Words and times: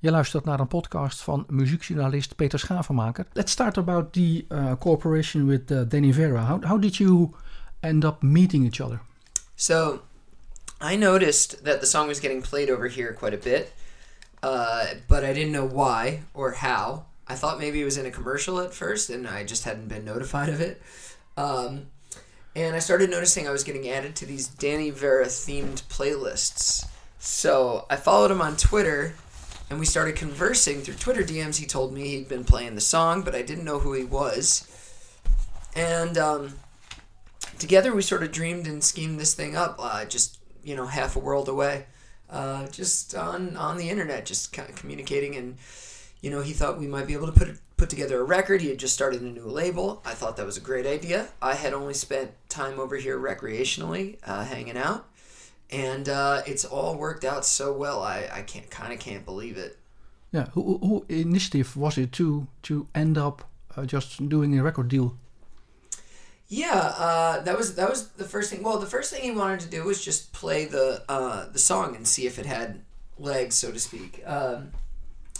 Je 0.00 0.10
luistert 0.10 0.44
naar 0.44 0.60
een 0.60 0.68
podcast 0.68 1.20
van 1.20 1.44
muziekjournalist 1.48 2.36
Peter 2.36 2.58
Schavenmaker. 2.58 3.26
Let's 3.32 3.52
start 3.52 3.78
about 3.78 4.12
the 4.12 4.44
uh, 4.48 4.72
cooperation 4.78 5.46
with 5.46 5.70
uh, 5.70 5.80
Danny 5.88 6.12
Vera. 6.12 6.40
How, 6.40 6.66
how 6.66 6.80
did 6.80 6.96
you 6.96 7.34
end 7.80 8.04
up 8.04 8.22
meeting 8.22 8.64
each 8.64 8.80
other? 8.80 9.00
So, 9.54 10.02
I 10.80 10.96
noticed 10.96 11.64
that 11.64 11.80
the 11.80 11.86
song 11.86 12.06
was 12.08 12.20
getting 12.20 12.42
played 12.42 12.70
over 12.70 12.88
here 12.88 13.12
quite 13.12 13.34
a 13.34 13.36
bit, 13.36 13.72
uh, 14.42 14.84
but 15.08 15.24
I 15.24 15.32
didn't 15.32 15.50
know 15.52 15.66
why 15.66 16.20
or 16.32 16.52
how. 16.52 17.04
I 17.26 17.34
thought 17.34 17.58
maybe 17.58 17.80
it 17.80 17.84
was 17.84 17.96
in 17.96 18.06
a 18.06 18.12
commercial 18.12 18.60
at 18.60 18.72
first, 18.74 19.10
and 19.10 19.26
I 19.26 19.44
just 19.44 19.64
hadn't 19.64 19.88
been 19.88 20.04
notified 20.04 20.48
of 20.48 20.60
it. 20.60 20.80
Um, 21.36 21.86
and 22.54 22.76
I 22.76 22.80
started 22.80 23.10
noticing 23.10 23.48
I 23.48 23.50
was 23.50 23.64
getting 23.64 23.88
added 23.88 24.14
to 24.14 24.26
these 24.26 24.46
Danny 24.46 24.90
Vera 24.90 25.26
themed 25.26 25.82
playlists. 25.88 26.86
So 27.18 27.84
I 27.90 27.96
followed 27.96 28.30
him 28.30 28.40
on 28.40 28.56
Twitter 28.56 29.14
and 29.70 29.78
we 29.78 29.86
started 29.86 30.16
conversing 30.16 30.80
through 30.80 30.94
Twitter 30.94 31.22
DMs. 31.22 31.56
He 31.56 31.66
told 31.66 31.92
me 31.92 32.08
he'd 32.08 32.28
been 32.28 32.44
playing 32.44 32.74
the 32.74 32.80
song, 32.80 33.22
but 33.22 33.34
I 33.34 33.42
didn't 33.42 33.64
know 33.64 33.78
who 33.78 33.92
he 33.92 34.04
was. 34.04 34.66
And 35.76 36.16
um, 36.16 36.54
together 37.58 37.94
we 37.94 38.02
sort 38.02 38.22
of 38.22 38.32
dreamed 38.32 38.66
and 38.66 38.82
schemed 38.82 39.20
this 39.20 39.34
thing 39.34 39.56
up, 39.56 39.76
uh, 39.78 40.04
just 40.04 40.38
you 40.64 40.74
know, 40.74 40.86
half 40.86 41.16
a 41.16 41.18
world 41.18 41.48
away, 41.48 41.86
uh, 42.30 42.66
just 42.68 43.14
on 43.14 43.56
on 43.56 43.76
the 43.76 43.90
internet, 43.90 44.26
just 44.26 44.52
kind 44.52 44.68
of 44.68 44.76
communicating. 44.76 45.36
And 45.36 45.56
you 46.20 46.30
know, 46.30 46.40
he 46.40 46.52
thought 46.52 46.78
we 46.78 46.86
might 46.86 47.06
be 47.06 47.12
able 47.12 47.30
to 47.30 47.38
put 47.38 47.58
put 47.76 47.90
together 47.90 48.20
a 48.20 48.24
record. 48.24 48.60
He 48.60 48.70
had 48.70 48.78
just 48.78 48.94
started 48.94 49.20
a 49.20 49.26
new 49.26 49.46
label. 49.46 50.02
I 50.04 50.14
thought 50.14 50.36
that 50.38 50.46
was 50.46 50.56
a 50.56 50.62
great 50.62 50.86
idea. 50.86 51.28
I 51.40 51.54
had 51.54 51.74
only 51.74 51.94
spent 51.94 52.32
time 52.48 52.80
over 52.80 52.96
here 52.96 53.18
recreationally, 53.18 54.16
uh, 54.24 54.44
hanging 54.44 54.76
out 54.76 55.08
and 55.70 56.08
uh, 56.08 56.42
it's 56.46 56.64
all 56.64 56.96
worked 56.96 57.24
out 57.24 57.44
so 57.44 57.72
well. 57.72 58.02
I, 58.02 58.28
I 58.32 58.42
can't 58.42 58.70
kind 58.70 58.92
of 58.92 58.98
can't 58.98 59.24
believe 59.24 59.56
it. 59.56 59.78
Yeah, 60.32 60.46
who, 60.52 60.78
who 60.78 61.06
initiative 61.08 61.76
was 61.76 61.98
it 61.98 62.12
to 62.12 62.46
to 62.64 62.86
end 62.94 63.16
up 63.16 63.44
uh, 63.76 63.84
just 63.84 64.28
doing 64.28 64.58
a 64.58 64.62
record 64.62 64.88
deal? 64.88 65.16
Yeah, 66.48 66.94
uh, 66.96 67.40
that 67.42 67.56
was 67.56 67.74
that 67.74 67.88
was 67.88 68.08
the 68.08 68.24
first 68.24 68.50
thing. 68.50 68.62
Well, 68.62 68.78
the 68.78 68.86
first 68.86 69.12
thing 69.12 69.22
he 69.22 69.30
wanted 69.30 69.60
to 69.60 69.68
do 69.68 69.84
was 69.84 70.02
just 70.02 70.32
play 70.32 70.64
the 70.64 71.02
uh, 71.08 71.48
the 71.50 71.58
song 71.58 71.96
and 71.96 72.06
see 72.06 72.26
if 72.26 72.38
it 72.38 72.46
had 72.46 72.82
legs, 73.18 73.54
so 73.54 73.70
to 73.70 73.78
speak. 73.78 74.22
Um, 74.26 74.72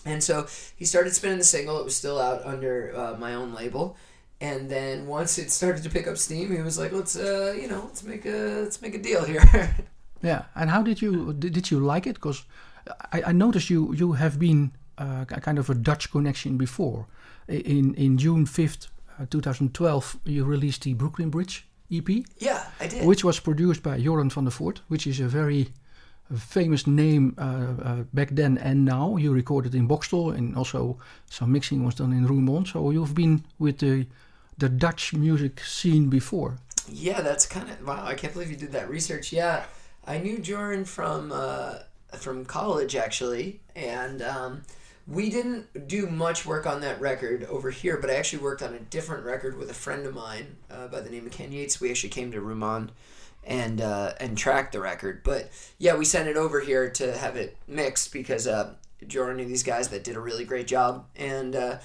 and 0.05 0.23
so 0.23 0.47
he 0.77 0.85
started 0.85 1.15
spinning 1.15 1.39
the 1.39 1.45
single. 1.45 1.81
It 1.81 1.85
was 1.85 1.97
still 1.97 2.21
out 2.21 2.45
under 2.45 2.95
uh, 2.97 3.17
my 3.19 3.35
own 3.35 3.55
label. 3.55 3.97
And 4.41 4.71
then 4.71 5.07
once 5.07 5.37
it 5.39 5.51
started 5.51 5.83
to 5.83 5.91
pick 5.91 6.07
up 6.07 6.17
steam, 6.17 6.55
he 6.55 6.63
was 6.63 6.79
like, 6.79 6.93
"Let's, 6.93 7.17
uh, 7.17 7.57
you 7.61 7.69
know, 7.69 7.83
let's 7.87 8.05
make 8.05 8.25
a 8.25 8.61
let's 8.63 8.81
make 8.81 8.95
a 8.95 9.03
deal 9.03 9.25
here." 9.25 9.77
Yeah, 10.23 10.43
and 10.55 10.71
how 10.71 10.83
did 10.83 11.01
you 11.01 11.33
did 11.33 11.71
you 11.71 11.81
like 11.81 12.07
it? 12.07 12.15
Because 12.15 12.45
I, 13.13 13.23
I 13.27 13.33
noticed 13.33 13.71
you 13.71 13.95
you 13.95 14.13
have 14.13 14.39
been 14.39 14.73
uh, 14.99 15.25
kind 15.25 15.59
of 15.59 15.71
a 15.71 15.75
Dutch 15.75 16.11
connection 16.11 16.57
before. 16.57 17.07
In 17.49 17.95
in 17.95 18.19
June 18.19 18.47
fifth, 18.47 18.89
uh, 19.19 19.27
two 19.31 19.41
thousand 19.41 19.75
twelve, 19.75 20.17
you 20.25 20.45
released 20.45 20.83
the 20.83 20.95
Brooklyn 20.95 21.31
Bridge 21.31 21.67
EP. 21.91 22.09
Yeah, 22.39 22.65
I 22.81 22.89
did. 22.89 23.07
Which 23.07 23.25
was 23.25 23.41
produced 23.41 23.83
by 23.83 23.99
Joran 24.01 24.31
van 24.31 24.45
der 24.45 24.51
Voort, 24.51 24.81
which 24.89 25.07
is 25.07 25.21
a 25.21 25.29
very 25.29 25.69
famous 26.37 26.87
name 26.87 27.35
uh, 27.39 27.43
uh, 27.83 28.05
back 28.13 28.29
then 28.33 28.59
and 28.59 28.85
now. 28.85 29.17
You 29.17 29.33
recorded 29.33 29.75
in 29.75 29.89
Boxtel, 29.89 30.35
and 30.37 30.57
also 30.57 30.99
some 31.31 31.53
mixing 31.53 31.85
was 31.85 31.95
done 31.95 32.13
in 32.13 32.27
Roermond. 32.27 32.67
So 32.69 32.91
you've 32.91 33.15
been 33.15 33.45
with 33.59 33.79
the 33.79 34.07
the 34.59 34.69
Dutch 34.69 35.15
music 35.15 35.61
scene 35.61 36.09
before. 36.11 36.59
Yeah, 36.91 37.23
that's 37.23 37.47
kind 37.47 37.71
of 37.71 37.87
wow. 37.87 38.05
I 38.05 38.15
can't 38.15 38.33
believe 38.33 38.51
you 38.51 38.57
did 38.57 38.73
that 38.73 38.91
research. 38.91 39.33
Yeah. 39.33 39.65
I 40.09 40.17
knew 40.17 40.39
Joran 40.39 40.87
from 40.87 41.31
uh, 41.33 41.81
from 42.17 42.47
college 42.47 42.97
actually, 42.97 43.61
and 43.77 44.23
um, 44.23 44.63
we 45.07 45.29
didn't 45.29 45.87
do 45.87 46.07
much 46.07 46.47
work 46.47 46.67
on 46.67 46.81
that 46.81 46.99
record 46.99 47.45
over 47.45 47.71
here. 47.71 47.99
But 47.99 48.09
I 48.09 48.15
actually 48.15 48.43
worked 48.43 48.63
on 48.63 48.73
a 48.73 48.81
different 48.81 49.27
record 49.27 49.59
with 49.59 49.71
a 49.71 49.75
friend 49.75 50.07
of 50.07 50.15
mine 50.15 50.57
uh, 50.71 50.89
by 50.89 51.01
the 51.01 51.11
name 51.11 51.27
of 51.27 51.33
Ken 51.33 51.53
Yates. 51.53 51.79
We 51.79 51.91
actually 51.91 52.09
came 52.09 52.33
to 52.33 52.41
Roermond 52.41 52.89
and 53.45 53.83
uh, 53.83 54.15
and 54.19 54.39
tracked 54.39 54.73
the 54.73 54.81
record. 54.81 55.23
But 55.25 55.51
yeah, 55.77 55.95
we 55.95 56.07
sent 56.07 56.27
it 56.27 56.39
over 56.39 56.61
here 56.61 56.89
to 56.89 57.17
have 57.19 57.37
it 57.37 57.59
mixed 57.67 58.11
because 58.11 58.47
uh, 58.47 58.73
Joran 59.07 59.37
knew 59.37 59.45
these 59.45 59.63
guys 59.63 59.89
that 59.89 60.05
did 60.05 60.17
a 60.17 60.21
really 60.21 60.47
great 60.47 60.67
job. 60.67 61.05
And 61.17 61.55
uh, 61.55 61.79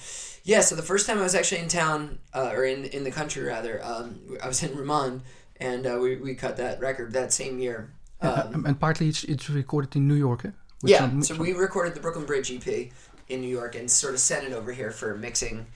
yeah, 0.44 0.62
so 0.62 0.74
the 0.74 0.82
first 0.82 1.06
time 1.06 1.18
I 1.18 1.22
was 1.24 1.34
actually 1.34 1.60
in 1.60 1.68
town 1.68 2.20
uh, 2.32 2.52
or 2.54 2.64
in 2.64 2.86
in 2.86 3.04
the 3.04 3.10
country 3.10 3.42
rather, 3.42 3.84
um, 3.84 4.38
I 4.42 4.48
was 4.48 4.62
in 4.62 4.70
Roermond, 4.70 5.20
and 5.58 5.86
uh, 5.86 5.98
we 6.00 6.16
we 6.16 6.34
cut 6.34 6.56
that 6.56 6.80
record 6.80 7.12
that 7.12 7.30
same 7.30 7.58
year. 7.58 7.90
Um, 8.20 8.64
and 8.66 8.80
partly 8.80 9.08
it's 9.08 9.24
it's 9.24 9.50
recorded 9.50 9.96
in 9.96 10.08
New 10.08 10.14
York. 10.14 10.44
Eh? 10.44 10.50
yeah, 10.84 11.20
so 11.20 11.34
we 11.36 11.52
recorded 11.52 11.94
the 11.94 12.00
Brooklyn 12.00 12.26
Bridge 12.26 12.50
EP 12.50 12.90
in 13.28 13.40
New 13.40 13.48
York 13.48 13.74
and 13.74 13.90
sort 13.90 14.14
of 14.14 14.20
sent 14.20 14.46
it 14.46 14.52
over 14.52 14.72
here 14.72 14.90
for 14.90 15.16
mixing. 15.16 15.66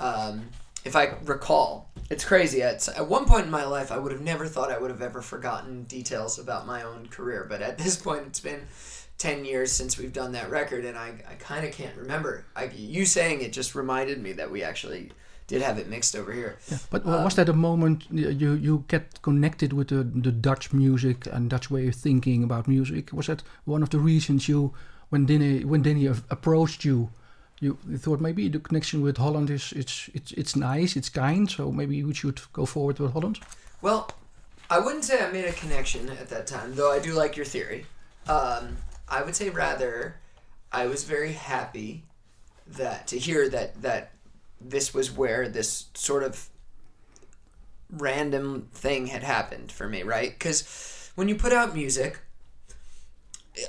Um, 0.00 0.48
if 0.84 0.96
I 0.96 1.14
recall, 1.24 1.90
it's 2.10 2.24
crazy. 2.24 2.62
At, 2.62 2.88
at 2.88 3.08
one 3.08 3.24
point 3.24 3.44
in 3.44 3.50
my 3.50 3.64
life, 3.64 3.92
I 3.92 3.98
would 3.98 4.12
have 4.12 4.20
never 4.20 4.46
thought 4.46 4.70
I 4.70 4.78
would 4.78 4.90
have 4.90 5.02
ever 5.02 5.20
forgotten 5.20 5.84
details 5.84 6.38
about 6.38 6.66
my 6.66 6.82
own 6.82 7.08
career. 7.08 7.46
But 7.48 7.62
at 7.62 7.78
this 7.84 7.96
point, 7.96 8.22
it's 8.26 8.40
been 8.40 8.62
10 9.18 9.44
years 9.44 9.72
since 9.72 9.98
we've 9.98 10.12
done 10.12 10.32
that 10.32 10.50
record, 10.50 10.84
and 10.84 10.96
I, 10.96 11.14
I 11.28 11.34
kind 11.34 11.66
of 11.66 11.72
can't 11.72 11.96
remember. 11.96 12.44
I, 12.54 12.70
you 12.74 13.04
saying 13.04 13.42
it 13.42 13.52
just 13.52 13.74
reminded 13.74 14.22
me 14.22 14.32
that 14.34 14.50
we 14.50 14.62
actually 14.62 15.10
did 15.48 15.62
have 15.62 15.78
it 15.78 15.88
mixed 15.88 16.14
over 16.14 16.32
here. 16.32 16.58
Yeah, 16.70 16.78
but 16.90 17.04
um, 17.04 17.24
was 17.24 17.34
that 17.34 17.48
a 17.48 17.52
moment 17.52 18.04
you 18.10 18.52
you 18.52 18.84
get 18.88 19.20
connected 19.22 19.72
with 19.72 19.88
the 19.88 20.04
the 20.04 20.30
Dutch 20.30 20.72
music 20.72 21.26
and 21.32 21.50
Dutch 21.50 21.70
way 21.70 21.88
of 21.88 21.94
thinking 21.94 22.44
about 22.44 22.68
music? 22.68 23.12
Was 23.12 23.26
that 23.26 23.42
one 23.64 23.82
of 23.82 23.88
the 23.90 23.98
reasons 23.98 24.48
you 24.48 24.72
when 25.10 25.26
Danny 25.26 25.64
when 25.64 25.82
Danny 25.82 26.06
approached 26.06 26.84
you? 26.84 27.08
You, 27.60 27.76
you 27.88 27.98
thought 27.98 28.20
maybe 28.20 28.48
the 28.48 28.60
connection 28.60 29.02
with 29.02 29.16
Holland 29.16 29.50
is 29.50 29.72
it's 29.72 30.08
it's 30.14 30.32
it's 30.32 30.54
nice, 30.54 30.96
it's 30.96 31.08
kind, 31.08 31.50
so 31.50 31.72
maybe 31.72 32.04
we 32.04 32.14
should 32.14 32.40
go 32.52 32.66
forward 32.66 33.00
with 33.00 33.12
Holland. 33.12 33.40
Well, 33.82 34.08
I 34.70 34.78
wouldn't 34.78 35.04
say 35.04 35.20
I 35.20 35.32
made 35.32 35.46
a 35.46 35.52
connection 35.52 36.08
at 36.10 36.28
that 36.28 36.46
time, 36.46 36.76
though 36.76 36.92
I 36.92 37.00
do 37.00 37.14
like 37.14 37.36
your 37.36 37.46
theory. 37.46 37.86
Um, 38.28 38.76
I 39.08 39.22
would 39.22 39.34
say 39.34 39.50
rather, 39.50 40.20
I 40.70 40.86
was 40.86 41.02
very 41.02 41.32
happy 41.32 42.04
that 42.76 43.08
to 43.08 43.18
hear 43.18 43.48
that 43.48 43.82
that 43.82 44.12
this 44.60 44.92
was 44.92 45.10
where 45.10 45.48
this 45.48 45.86
sort 45.94 46.22
of 46.22 46.48
random 47.90 48.68
thing 48.72 49.06
had 49.06 49.22
happened 49.22 49.72
for 49.72 49.88
me, 49.88 50.02
right? 50.02 50.30
Because 50.30 51.10
when 51.14 51.28
you 51.28 51.34
put 51.34 51.52
out 51.52 51.74
music, 51.74 52.18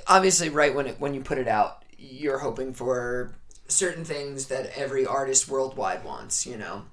obviously, 0.06 0.48
right 0.48 0.74
when 0.74 0.86
it 0.86 1.00
when 1.00 1.14
you 1.14 1.20
put 1.20 1.38
it 1.38 1.48
out, 1.48 1.84
you're 1.98 2.38
hoping 2.38 2.72
for 2.72 3.34
certain 3.68 4.04
things 4.04 4.46
that 4.46 4.76
every 4.76 5.06
artist 5.06 5.48
worldwide 5.48 6.04
wants. 6.04 6.46
You 6.46 6.56
know, 6.56 6.84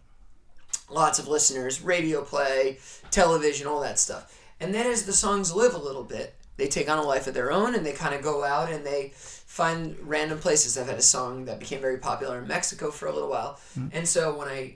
lots 0.90 1.19
of 1.19 1.28
listeners, 1.28 1.81
radio 1.81 2.24
play, 2.24 2.80
television, 3.12 3.68
all 3.68 3.81
that 3.81 4.00
stuff. 4.00 4.34
And 4.59 4.74
then 4.74 4.88
as 4.88 5.06
the 5.06 5.13
songs 5.13 5.53
live 5.53 5.75
a 5.75 5.80
little 5.80 6.03
bit, 6.03 6.36
they 6.57 6.68
take 6.68 6.90
on 6.90 6.97
a 6.97 7.03
life 7.03 7.28
of 7.28 7.34
their 7.34 7.52
own, 7.52 7.75
and 7.75 7.86
they 7.86 7.94
kind 7.94 8.16
of 8.16 8.24
go 8.24 8.44
out 8.44 8.72
and 8.72 8.86
they 8.86 9.13
find 9.57 9.97
random 10.03 10.38
places. 10.38 10.78
I've 10.78 10.85
had 10.85 11.00
a 11.00 11.01
song 11.01 11.45
that 11.45 11.59
became 11.59 11.81
very 11.81 11.97
popular 11.97 12.38
in 12.38 12.47
Mexico 12.47 12.91
for 12.91 13.07
a 13.07 13.12
little 13.12 13.28
while, 13.28 13.59
mm. 13.78 13.90
and 13.91 14.07
so 14.07 14.38
when 14.38 14.47
I 14.47 14.75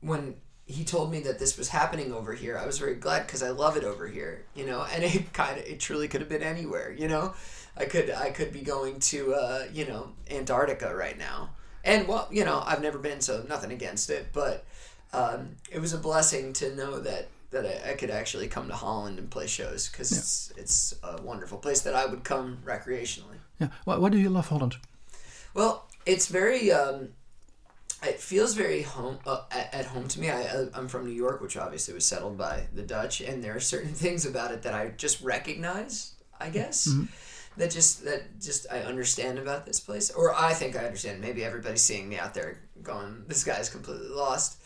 when 0.00 0.36
he 0.64 0.84
told 0.84 1.10
me 1.10 1.18
that 1.22 1.40
this 1.40 1.58
was 1.58 1.68
happening 1.68 2.12
over 2.12 2.32
here, 2.32 2.56
I 2.56 2.64
was 2.64 2.78
very 2.78 2.94
glad 2.94 3.26
because 3.26 3.42
I 3.42 3.50
love 3.50 3.76
it 3.76 3.82
over 3.82 4.06
here, 4.06 4.44
you 4.54 4.64
know. 4.64 4.86
And 4.94 5.02
it 5.02 5.32
kind 5.42 5.58
of 5.58 5.66
it 5.66 5.80
truly 5.80 6.06
could 6.06 6.20
have 6.20 6.30
been 6.30 6.42
anywhere, 6.44 6.92
you 6.92 7.08
know. 7.08 7.34
I 7.76 7.86
could 7.86 8.10
I 8.10 8.30
could 8.30 8.52
be 8.52 8.60
going 8.60 9.00
to 9.10 9.34
uh, 9.34 9.64
you 9.72 9.86
know 9.86 10.12
Antarctica 10.30 10.94
right 10.94 11.18
now, 11.18 11.50
and 11.82 12.06
well, 12.06 12.28
you 12.30 12.44
know 12.44 12.62
I've 12.64 12.80
never 12.80 12.98
been, 12.98 13.20
so 13.20 13.44
nothing 13.48 13.72
against 13.72 14.08
it, 14.08 14.28
but 14.32 14.64
um, 15.12 15.56
it 15.68 15.80
was 15.80 15.92
a 15.94 15.98
blessing 15.98 16.52
to 16.54 16.76
know 16.76 17.00
that 17.00 17.26
that 17.50 17.66
I, 17.66 17.90
I, 17.90 17.94
could 17.94 18.10
actually 18.10 18.48
come 18.48 18.68
to 18.68 18.74
Holland 18.74 19.18
and 19.18 19.30
play 19.30 19.46
shows 19.46 19.88
because 19.88 20.10
yeah. 20.12 20.18
it's 20.18 20.52
it's 20.56 20.94
a 21.02 21.20
wonderful 21.22 21.58
place 21.58 21.82
that 21.82 21.94
I 21.94 22.06
would 22.06 22.22
come 22.22 22.58
recreationally. 22.64 23.38
Yeah. 23.62 23.68
Why, 23.84 23.96
why 23.96 24.08
do 24.08 24.18
you 24.18 24.30
love 24.30 24.48
Holland? 24.48 24.76
Well, 25.54 25.88
it's 26.06 26.28
very. 26.28 26.72
Um, 26.72 27.10
it 28.02 28.18
feels 28.18 28.54
very 28.54 28.82
home 28.82 29.18
uh, 29.26 29.42
at, 29.52 29.72
at, 29.72 29.86
home 29.86 30.08
to 30.08 30.20
me. 30.20 30.28
I, 30.28 30.42
uh, 30.42 30.66
I'm 30.74 30.88
from 30.88 31.06
New 31.06 31.12
York, 31.12 31.40
which 31.40 31.56
obviously 31.56 31.94
was 31.94 32.04
settled 32.04 32.36
by 32.36 32.66
the 32.74 32.82
Dutch, 32.82 33.20
and 33.20 33.44
there 33.44 33.54
are 33.54 33.60
certain 33.60 33.94
things 34.04 34.26
about 34.26 34.50
it 34.50 34.62
that 34.62 34.74
I 34.74 34.88
just 34.96 35.22
recognize. 35.22 36.14
I 36.40 36.50
guess 36.50 36.88
mm-hmm. 36.88 37.04
that 37.58 37.70
just 37.70 38.04
that 38.04 38.40
just 38.40 38.66
I 38.70 38.80
understand 38.80 39.38
about 39.38 39.64
this 39.64 39.78
place, 39.78 40.10
or 40.10 40.34
I 40.34 40.52
think 40.54 40.76
I 40.76 40.84
understand. 40.84 41.20
Maybe 41.20 41.44
everybody's 41.44 41.82
seeing 41.82 42.08
me 42.08 42.18
out 42.18 42.34
there 42.34 42.58
going, 42.82 43.24
"This 43.28 43.44
guy's 43.44 43.68
completely 43.68 44.08
lost." 44.08 44.58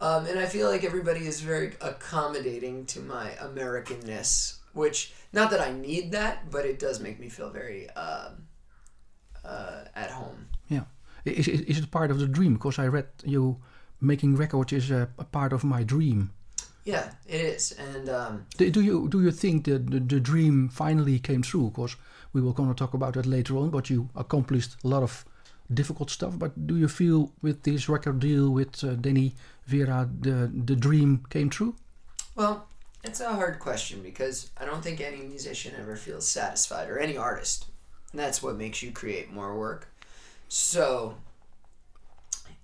Um, 0.00 0.26
and 0.26 0.38
I 0.38 0.46
feel 0.46 0.68
like 0.68 0.84
everybody 0.84 1.26
is 1.26 1.40
very 1.40 1.74
accommodating 1.80 2.84
to 2.86 3.00
my 3.00 3.30
Americanness, 3.40 4.58
which 4.74 5.14
not 5.32 5.50
that 5.50 5.60
I 5.60 5.72
need 5.72 6.12
that, 6.12 6.50
but 6.50 6.64
it 6.64 6.78
does 6.78 7.00
make 7.00 7.18
me 7.18 7.28
feel 7.28 7.50
very 7.50 7.88
um, 7.90 8.46
uh, 9.44 9.84
at 9.94 10.10
home. 10.10 10.48
Yeah, 10.68 10.84
is, 11.24 11.48
is 11.48 11.60
is 11.62 11.78
it 11.78 11.90
part 11.90 12.10
of 12.10 12.18
the 12.18 12.26
dream? 12.28 12.54
Because 12.54 12.78
I 12.78 12.86
read 12.86 13.06
you 13.24 13.56
making 14.00 14.36
records 14.36 14.72
is 14.72 14.90
a, 14.90 15.08
a 15.18 15.24
part 15.24 15.52
of 15.52 15.64
my 15.64 15.82
dream. 15.82 16.30
Yeah, 16.84 17.12
it 17.26 17.40
is. 17.40 17.72
And 17.72 18.08
um, 18.08 18.46
do, 18.58 18.70
do, 18.70 18.80
you 18.82 19.08
do 19.08 19.22
you 19.22 19.30
think 19.30 19.64
that 19.64 19.90
the, 19.90 20.00
the 20.00 20.20
dream 20.20 20.68
finally 20.68 21.18
came 21.18 21.42
true? 21.42 21.70
Because 21.70 21.96
we 22.32 22.42
will 22.42 22.52
going 22.52 22.68
to 22.68 22.74
talk 22.74 22.94
about 22.94 23.14
that 23.14 23.26
later 23.26 23.56
on. 23.56 23.70
But 23.70 23.88
you 23.88 24.10
accomplished 24.14 24.76
a 24.84 24.88
lot 24.88 25.02
of 25.02 25.24
difficult 25.72 26.10
stuff. 26.10 26.38
But 26.38 26.66
do 26.66 26.76
you 26.76 26.88
feel 26.88 27.32
with 27.40 27.62
this 27.62 27.88
record 27.88 28.20
deal 28.20 28.50
with 28.50 28.84
uh, 28.84 28.94
Danny 28.96 29.34
Vera, 29.66 30.08
the 30.20 30.50
the 30.52 30.76
dream 30.76 31.24
came 31.30 31.48
true? 31.48 31.74
Well, 32.36 32.66
it's 33.04 33.20
a 33.20 33.32
hard 33.32 33.58
question 33.58 34.02
because 34.02 34.50
I 34.56 34.64
don't 34.64 34.82
think 34.82 35.00
any 35.00 35.18
musician 35.18 35.74
ever 35.78 35.94
feels 35.94 36.26
satisfied 36.26 36.88
or 36.88 36.98
any 36.98 37.16
artist. 37.16 37.66
And 38.10 38.20
that's 38.20 38.42
what 38.42 38.56
makes 38.56 38.82
you 38.82 38.92
create 38.92 39.32
more 39.32 39.56
work. 39.56 39.88
So, 40.48 41.16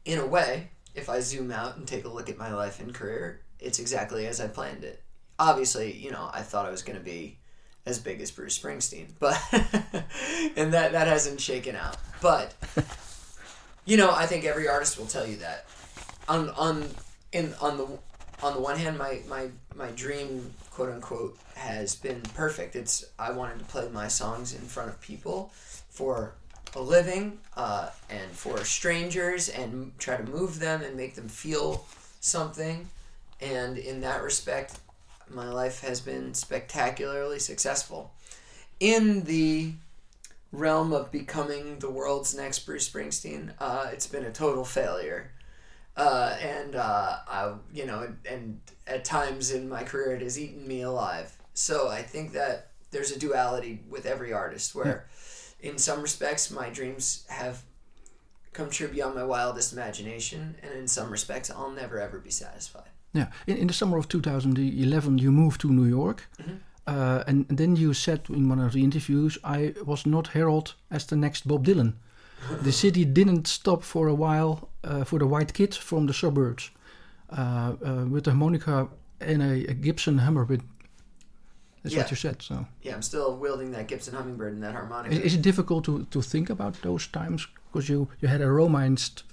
in 0.05 0.19
a 0.19 0.27
way, 0.27 0.71
if 0.95 1.09
I 1.09 1.21
zoom 1.21 1.51
out 1.51 1.77
and 1.77 1.87
take 1.87 2.05
a 2.05 2.09
look 2.09 2.29
at 2.29 2.39
my 2.39 2.53
life 2.53 2.81
and 2.81 2.95
career, 2.95 3.43
it's 3.59 3.79
exactly 3.79 4.27
as 4.27 4.41
I 4.41 4.49
planned 4.49 4.85
it. 4.85 5.03
Obviously, 5.39 5.93
you 5.93 6.11
know, 6.11 6.31
I 6.33 6.43
thought 6.43 6.67
I 6.67 6.71
was 6.71 6.83
going 6.83 6.99
to 6.99 7.05
be 7.05 7.39
as 7.87 7.99
big 7.99 8.21
as 8.21 8.31
Bruce 8.31 8.59
Springsteen, 8.59 9.09
but 9.19 9.39
and 10.57 10.73
that 10.73 10.93
that 10.93 11.07
hasn't 11.07 11.41
shaken 11.41 11.77
out. 11.77 11.97
But 12.21 12.55
you 13.85 13.97
know, 13.97 14.13
I 14.13 14.27
think 14.27 14.45
every 14.45 14.69
artist 14.69 14.99
will 14.99 15.07
tell 15.07 15.27
you 15.27 15.37
that. 15.37 15.67
On 16.29 16.51
on 16.51 16.89
in 17.33 17.55
on 17.61 17.77
the 17.77 17.99
on 18.43 18.55
the 18.55 18.61
one 18.61 18.77
hand, 18.77 18.99
my 18.99 19.21
my 19.29 19.49
my 19.77 19.91
dream, 19.93 20.53
quote 20.71 20.91
unquote, 20.91 21.39
has 21.55 21.95
been 21.95 22.21
perfect. 22.35 22.77
It's 22.77 23.05
I 23.19 23.33
wanted 23.33 23.59
to 23.59 23.65
play 23.67 23.89
my 23.93 24.09
songs 24.09 24.55
in 24.55 24.61
front 24.61 24.91
of 24.91 25.01
people 25.01 25.53
for 25.89 26.35
a 26.75 26.81
living 26.81 27.39
uh, 27.57 27.91
and 28.09 28.31
for 28.31 28.65
strangers 28.65 29.49
and 29.49 29.93
try 29.99 30.17
to 30.17 30.25
move 30.25 30.61
them 30.61 30.83
and 30.83 30.97
make 30.97 31.15
them 31.15 31.29
feel 31.29 31.85
something. 32.21 32.89
And 33.41 33.79
in 33.79 34.01
that 34.03 34.23
respect, 34.23 34.79
my 35.29 35.49
life 35.49 35.81
has 35.81 36.01
been 36.01 36.35
spectacularly 36.35 37.39
successful. 37.39 38.13
In 38.79 39.25
the 39.25 39.73
realm 40.53 40.93
of 40.93 41.13
becoming 41.13 41.79
the 41.79 41.91
world's 41.91 42.35
next 42.35 42.61
Bruce 42.61 42.89
Springsteen, 42.89 43.53
uh, 43.59 43.89
it's 43.93 44.07
been 44.07 44.25
a 44.25 44.33
total 44.33 44.65
failure. 44.65 45.31
Uh, 45.97 46.37
and 46.41 46.77
uh, 46.77 47.17
I, 47.29 47.55
you 47.73 47.87
know, 47.87 48.09
and 48.29 48.61
at 48.87 49.05
times 49.05 49.51
in 49.51 49.69
my 49.69 49.83
career, 49.83 50.15
it 50.15 50.23
has 50.23 50.39
eaten 50.39 50.67
me 50.67 50.83
alive. 50.83 51.37
So 51.55 51.89
I 51.89 52.03
think 52.03 52.33
that 52.33 52.69
there's 52.91 53.11
a 53.11 53.19
duality 53.19 53.81
with 53.89 54.07
every 54.07 54.33
artist 54.33 54.75
where, 54.75 55.07
in 55.61 55.79
some 55.79 56.01
respects, 56.01 56.51
my 56.51 56.71
dreams 56.71 57.27
have 57.29 57.63
come 58.53 58.71
true 58.71 58.89
beyond 58.89 59.15
my 59.15 59.25
wildest 59.25 59.73
imagination, 59.73 60.57
and 60.63 60.73
in 60.73 60.89
some 60.89 61.11
respects, 61.11 61.51
I'll 61.51 61.71
never 61.71 62.01
ever 62.01 62.19
be 62.19 62.31
satisfied. 62.31 62.89
Yeah. 63.13 63.29
In, 63.47 63.57
in 63.57 63.67
the 63.67 63.75
summer 63.75 63.99
of 63.99 64.09
2011, 64.09 65.19
you 65.19 65.33
moved 65.33 65.61
to 65.63 65.71
New 65.71 65.85
York. 65.87 66.29
Uh, 66.87 67.23
and, 67.27 67.47
and 67.49 67.59
then 67.59 67.77
you 67.77 67.93
said 67.93 68.23
in 68.31 68.49
one 68.49 68.59
of 68.59 68.73
the 68.73 68.83
interviews, 68.83 69.39
I 69.45 69.75
was 69.85 70.07
not 70.07 70.29
heralded 70.29 70.75
as 70.91 71.07
the 71.07 71.17
next 71.17 71.47
Bob 71.47 71.67
Dylan. 71.67 71.95
the 72.63 72.73
city 72.73 73.05
didn't 73.05 73.47
stop 73.47 73.83
for 73.83 74.09
a 74.09 74.15
while 74.15 74.70
for 75.05 75.19
the 75.19 75.27
white 75.27 75.53
kid 75.53 75.75
from 75.75 76.07
the 76.07 76.13
suburbs 76.15 76.71
uh, 77.31 77.75
uh, 77.85 78.05
with 78.09 78.27
a 78.27 78.31
harmonica 78.31 78.89
and 79.21 79.43
a, 79.43 79.67
a 79.71 79.75
Gibson 79.75 80.19
Hummingbird. 80.19 80.63
That's 81.83 81.95
Yeah. 81.95 82.03
what 82.03 82.11
you 82.11 82.17
said. 82.17 82.43
So, 82.43 82.67
Yeah, 82.83 82.95
I'm 82.95 83.03
still 83.03 83.37
wielding 83.37 83.73
that 83.73 83.89
Gibson 83.89 84.15
Hummingbird 84.15 84.53
and 84.55 84.63
that 84.63 84.75
harmonica. 84.75 85.15
is, 85.15 85.21
is 85.23 85.35
it 85.35 85.43
difficult 85.43 85.85
to, 85.85 86.05
to 86.11 86.23
think 86.23 86.51
about 86.51 86.75
those 86.83 87.07
times 87.07 87.47
because 87.73 87.89
you, 87.89 88.09
you 88.21 88.29
had 88.29 88.41
a 88.43 88.51
romanced 88.51 89.25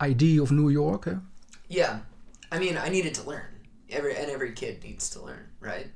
idea 0.00 0.42
of 0.42 0.50
New 0.50 0.68
York? 0.68 1.06
eh? 1.06 1.14
Yeah, 1.68 2.00
I 2.50 2.58
mean, 2.58 2.76
I 2.76 2.88
needed 2.88 3.14
to 3.14 3.28
learn. 3.28 3.46
Every 3.90 4.16
and 4.16 4.30
every 4.30 4.52
kid 4.52 4.82
needs 4.82 5.08
to 5.10 5.22
learn, 5.22 5.46
right? 5.60 5.88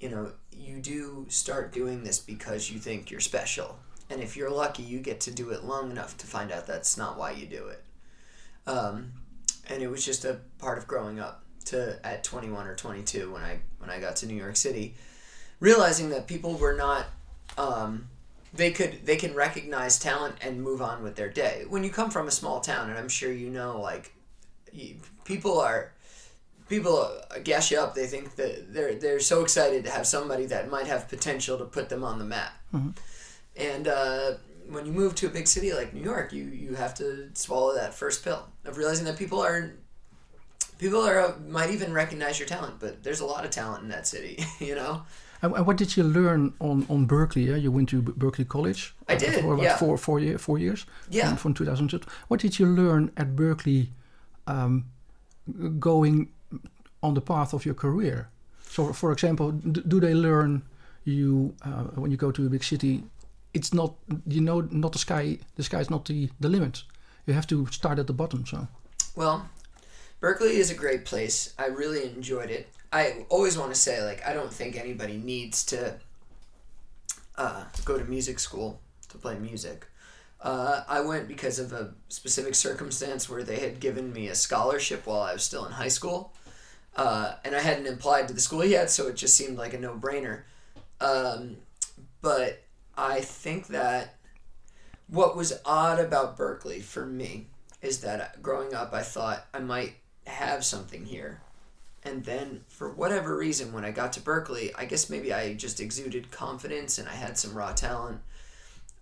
You 0.00 0.08
know, 0.10 0.32
you 0.52 0.80
do 0.80 1.26
start 1.28 1.72
doing 1.72 2.02
this 2.04 2.18
because 2.18 2.70
you 2.70 2.78
think 2.78 3.10
you're 3.10 3.20
special, 3.20 3.78
and 4.08 4.22
if 4.22 4.36
you're 4.36 4.50
lucky, 4.50 4.82
you 4.82 5.00
get 5.00 5.20
to 5.20 5.30
do 5.30 5.50
it 5.50 5.64
long 5.64 5.90
enough 5.90 6.16
to 6.18 6.26
find 6.26 6.50
out 6.50 6.66
that's 6.66 6.96
not 6.96 7.18
why 7.18 7.32
you 7.32 7.46
do 7.46 7.66
it. 7.68 7.82
Um, 8.66 9.12
and 9.68 9.82
it 9.82 9.88
was 9.90 10.04
just 10.04 10.24
a 10.24 10.38
part 10.58 10.78
of 10.78 10.86
growing 10.86 11.20
up 11.20 11.44
to 11.66 11.98
at 12.06 12.22
21 12.24 12.66
or 12.66 12.74
22 12.74 13.32
when 13.32 13.42
I 13.42 13.58
when 13.78 13.90
I 13.90 13.98
got 14.00 14.16
to 14.16 14.26
New 14.26 14.34
York 14.36 14.56
City, 14.56 14.94
realizing 15.60 16.10
that 16.10 16.26
people 16.26 16.54
were 16.54 16.74
not. 16.74 17.06
Um, 17.58 18.08
they 18.54 18.70
could 18.70 19.04
they 19.04 19.16
can 19.16 19.34
recognize 19.34 19.98
talent 19.98 20.36
and 20.40 20.62
move 20.62 20.80
on 20.80 21.02
with 21.02 21.16
their 21.16 21.28
day. 21.28 21.64
When 21.68 21.84
you 21.84 21.90
come 21.90 22.10
from 22.10 22.26
a 22.28 22.30
small 22.30 22.60
town, 22.60 22.88
and 22.90 22.98
I'm 22.98 23.08
sure 23.08 23.30
you 23.32 23.50
know, 23.50 23.80
like 23.80 24.12
you- 24.72 24.96
people 25.24 25.60
are 25.60 25.92
people 26.68 26.96
uh, 27.30 27.38
gas 27.44 27.70
you 27.70 27.78
up. 27.78 27.94
They 27.94 28.06
think 28.06 28.36
that 28.36 28.72
they're 28.72 28.94
they're 28.94 29.20
so 29.20 29.42
excited 29.42 29.84
to 29.84 29.90
have 29.90 30.06
somebody 30.06 30.46
that 30.46 30.70
might 30.70 30.86
have 30.86 31.08
potential 31.08 31.58
to 31.58 31.64
put 31.64 31.88
them 31.88 32.02
on 32.04 32.18
the 32.18 32.24
map. 32.24 32.52
And 33.56 33.88
uh, 33.88 34.34
when 34.68 34.86
you 34.86 34.92
move 34.92 35.14
to 35.16 35.26
a 35.26 35.30
big 35.30 35.46
city 35.46 35.72
like 35.72 35.94
New 35.94 36.02
York, 36.02 36.32
you 36.32 36.44
you 36.44 36.74
have 36.74 36.94
to 36.94 37.30
swallow 37.34 37.74
that 37.74 37.94
first 37.94 38.24
pill 38.24 38.48
of 38.64 38.76
realizing 38.76 39.04
that 39.06 39.16
people 39.16 39.40
are 39.40 39.72
people 40.78 41.00
are 41.00 41.36
might 41.48 41.70
even 41.70 41.92
recognize 41.92 42.38
your 42.38 42.48
talent, 42.48 42.74
but 42.80 43.02
there's 43.02 43.20
a 43.20 43.26
lot 43.26 43.44
of 43.44 43.50
talent 43.50 43.82
in 43.82 43.88
that 43.90 44.06
city. 44.06 44.44
You 44.60 44.74
know. 44.74 45.02
And, 45.42 45.66
what 45.66 45.76
did 45.76 45.96
you 45.96 46.02
learn 46.02 46.54
on, 46.60 46.86
on 46.88 47.06
Berklee? 47.06 47.52
eh? 47.52 47.56
You 47.56 47.70
went 47.70 47.90
to 47.90 48.00
Berklee 48.02 48.48
College. 48.48 48.94
I 49.06 49.16
did, 49.16 49.34
For 49.34 49.52
about 49.52 49.62
yeah. 49.62 49.76
four, 49.76 49.98
four, 49.98 50.18
year, 50.18 50.38
four 50.38 50.58
years. 50.58 50.86
Yeah. 51.10 51.28
From, 51.28 51.36
from 51.36 51.54
2002. 51.54 52.00
What 52.28 52.40
did 52.40 52.58
you 52.58 52.66
learn 52.66 53.12
at 53.18 53.36
Berklee 53.36 53.88
um, 54.46 54.86
going 55.78 56.30
on 57.02 57.12
the 57.14 57.20
path 57.20 57.52
of 57.52 57.66
your 57.66 57.74
career? 57.74 58.28
So, 58.68 58.92
for 58.94 59.12
example, 59.12 59.52
do 59.52 60.00
they 60.00 60.14
learn 60.14 60.62
you 61.04 61.54
uh, 61.62 61.84
when 62.00 62.10
you 62.10 62.16
go 62.16 62.30
to 62.30 62.46
a 62.46 62.48
big 62.48 62.64
city? 62.64 63.04
It's 63.56 63.72
not 63.72 63.94
you 64.26 64.42
know 64.48 64.60
not 64.70 64.92
the 64.92 64.98
sky. 64.98 65.38
The 65.56 65.62
sky 65.62 65.80
is 65.80 65.90
not 65.90 66.04
the 66.04 66.30
the 66.40 66.48
limit. 66.48 66.84
You 67.26 67.34
have 67.34 67.46
to 67.46 67.66
start 67.66 67.98
at 67.98 68.06
the 68.06 68.12
bottom. 68.12 68.44
So 68.46 68.68
Well, 69.16 69.48
Berklee 70.20 70.58
is 70.64 70.70
a 70.70 70.74
great 70.74 71.04
place. 71.04 71.54
I 71.58 71.66
really 71.66 72.04
enjoyed 72.04 72.50
it. 72.50 72.68
I 72.92 73.26
always 73.28 73.58
want 73.58 73.74
to 73.74 73.80
say, 73.80 74.02
like, 74.02 74.26
I 74.26 74.32
don't 74.32 74.52
think 74.52 74.76
anybody 74.76 75.16
needs 75.16 75.64
to 75.66 75.96
uh, 77.36 77.64
go 77.84 77.98
to 77.98 78.04
music 78.04 78.38
school 78.38 78.80
to 79.08 79.18
play 79.18 79.38
music. 79.38 79.86
Uh, 80.40 80.84
I 80.88 81.00
went 81.00 81.26
because 81.28 81.58
of 81.58 81.72
a 81.72 81.94
specific 82.08 82.54
circumstance 82.54 83.28
where 83.28 83.42
they 83.42 83.58
had 83.58 83.80
given 83.80 84.12
me 84.12 84.28
a 84.28 84.34
scholarship 84.34 85.06
while 85.06 85.20
I 85.20 85.32
was 85.32 85.42
still 85.42 85.64
in 85.66 85.72
high 85.72 85.88
school. 85.88 86.32
Uh, 86.94 87.34
and 87.44 87.54
I 87.54 87.60
hadn't 87.60 87.92
applied 87.92 88.28
to 88.28 88.34
the 88.34 88.40
school 88.40 88.64
yet, 88.64 88.90
so 88.90 89.08
it 89.08 89.16
just 89.16 89.36
seemed 89.36 89.58
like 89.58 89.74
a 89.74 89.78
no 89.78 89.94
brainer. 89.94 90.42
Um, 91.00 91.56
but 92.22 92.62
I 92.96 93.20
think 93.20 93.68
that 93.68 94.14
what 95.08 95.36
was 95.36 95.60
odd 95.64 96.00
about 96.00 96.36
Berklee 96.36 96.82
for 96.82 97.06
me 97.06 97.46
is 97.82 98.00
that 98.00 98.42
growing 98.42 98.74
up, 98.74 98.92
I 98.92 99.02
thought 99.02 99.46
I 99.52 99.60
might 99.60 99.94
have 100.26 100.64
something 100.64 101.04
here. 101.04 101.40
And 102.02 102.24
then, 102.24 102.64
for 102.68 102.88
whatever 102.88 103.36
reason, 103.36 103.72
when 103.72 103.84
I 103.84 103.90
got 103.90 104.12
to 104.14 104.20
Berklee, 104.20 104.70
I 104.76 104.84
guess 104.84 105.10
maybe 105.10 105.32
I 105.32 105.54
just 105.54 105.80
exuded 105.80 106.30
confidence 106.30 106.98
and 106.98 107.08
I 107.08 107.14
had 107.14 107.36
some 107.36 107.54
raw 107.54 107.72
talent. 107.72 108.20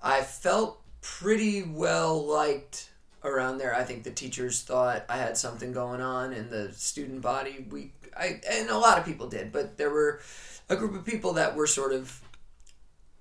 I 0.03 0.23
felt 0.23 0.81
pretty 1.01 1.63
well 1.63 2.27
liked 2.27 2.91
around 3.23 3.59
there. 3.59 3.75
I 3.75 3.85
think 3.85 4.05
the 4.05 4.11
teachers 4.11 4.63
thought 4.63 5.05
I 5.09 5.19
had 5.19 5.37
something 5.37 5.73
going 5.73 6.01
on, 6.01 6.33
and 6.33 6.51
the 6.51 6.73
student 6.73 7.21
body 7.23 7.67
we 7.71 7.93
I 8.17 8.41
and 8.51 8.71
a 8.71 8.79
lot 8.79 8.99
of 8.99 9.05
people 9.05 9.29
did, 9.29 9.53
but 9.53 9.77
there 9.77 9.91
were 9.91 10.21
a 10.69 10.77
group 10.77 10.95
of 10.95 11.05
people 11.05 11.35
that 11.35 11.57
were 11.57 11.67
sort 11.67 11.93
of 11.93 12.21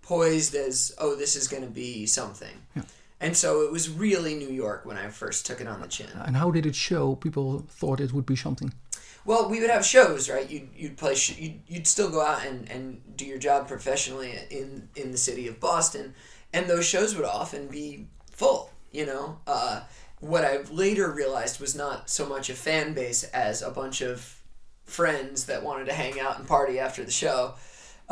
poised 0.04 0.54
as 0.54 0.94
oh 1.00 1.16
this 1.16 1.36
is 1.36 1.48
going 1.48 1.64
to 1.64 1.70
be 1.70 2.06
something. 2.06 2.56
And 3.20 3.38
so 3.38 3.62
it 3.62 3.72
was 3.72 3.90
really 3.90 4.36
New 4.36 4.50
York 4.50 4.86
when 4.86 4.98
I 4.98 5.08
first 5.08 5.46
took 5.46 5.62
it 5.62 5.68
on 5.68 5.80
the 5.80 5.88
chin. 5.88 6.10
and 6.26 6.36
how 6.36 6.52
did 6.52 6.66
it 6.66 6.76
show? 6.76 7.16
People 7.16 7.66
thought 7.70 8.02
it 8.02 8.12
would 8.12 8.26
be 8.26 8.36
something. 8.36 8.74
Well, 9.26 9.48
we 9.50 9.62
would 9.62 9.70
have 9.70 9.86
shows, 9.86 10.30
right? 10.30 10.50
You'd, 10.50 10.68
you'd 10.76 10.98
play, 10.98 11.16
sh- 11.16 11.38
you'd, 11.38 11.62
you'd 11.66 11.88
still 11.88 12.10
go 12.10 12.22
out 12.22 12.46
and, 12.46 12.70
and 12.70 13.02
do 13.16 13.26
your 13.26 13.38
job 13.38 13.70
professionally 13.70 14.34
in, 14.52 14.90
in 14.98 15.14
the 15.14 15.18
city 15.18 15.48
of 15.48 15.62
Boston. 15.62 16.14
And 16.52 16.68
those 16.68 16.86
shows 16.86 17.16
would 17.16 17.24
often 17.24 17.68
be 17.68 18.08
full, 18.30 18.72
you 18.92 19.06
know? 19.06 19.40
Uh, 19.48 19.84
what 20.20 20.44
I 20.44 20.58
later 20.70 21.10
realized 21.10 21.62
was 21.62 21.74
not 21.74 22.10
so 22.10 22.26
much 22.26 22.50
a 22.50 22.54
fan 22.54 22.94
base 22.94 23.24
as 23.24 23.62
a 23.62 23.72
bunch 23.72 24.02
of 24.02 24.42
friends 24.84 25.46
that 25.46 25.64
wanted 25.64 25.86
to 25.86 25.94
hang 25.94 26.20
out 26.20 26.38
and 26.40 26.46
party 26.46 26.78
after 26.78 27.06
the 27.06 27.12
show. 27.12 27.54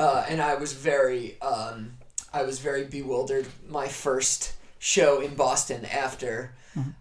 Uh, 0.01 0.25
and 0.27 0.41
I 0.41 0.55
was 0.55 0.73
very, 0.73 1.39
um, 1.41 1.91
I 2.33 2.41
was 2.41 2.57
very 2.57 2.85
bewildered. 2.85 3.45
My 3.69 3.87
first 3.87 4.53
show 4.79 5.21
in 5.21 5.35
Boston 5.35 5.85
after 5.85 6.55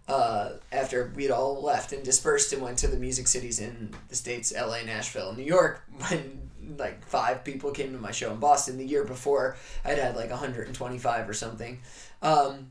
uh, 0.07 0.49
after 0.71 1.11
we'd 1.15 1.31
all 1.31 1.63
left 1.63 1.93
and 1.93 2.03
dispersed 2.03 2.53
and 2.53 2.61
went 2.61 2.77
to 2.77 2.87
the 2.87 2.97
music 2.97 3.25
cities 3.27 3.59
in 3.59 3.95
the 4.09 4.15
states, 4.15 4.53
LA, 4.55 4.83
Nashville, 4.83 5.33
New 5.33 5.43
York, 5.43 5.81
when 5.97 6.51
like 6.77 7.03
five 7.03 7.43
people 7.43 7.71
came 7.71 7.91
to 7.91 7.97
my 7.97 8.11
show 8.11 8.31
in 8.31 8.37
Boston 8.37 8.77
the 8.77 8.85
year 8.85 9.03
before 9.03 9.57
I'd 9.83 9.97
had 9.97 10.15
like 10.15 10.29
125 10.29 11.27
or 11.27 11.33
something. 11.33 11.79
Um, 12.21 12.69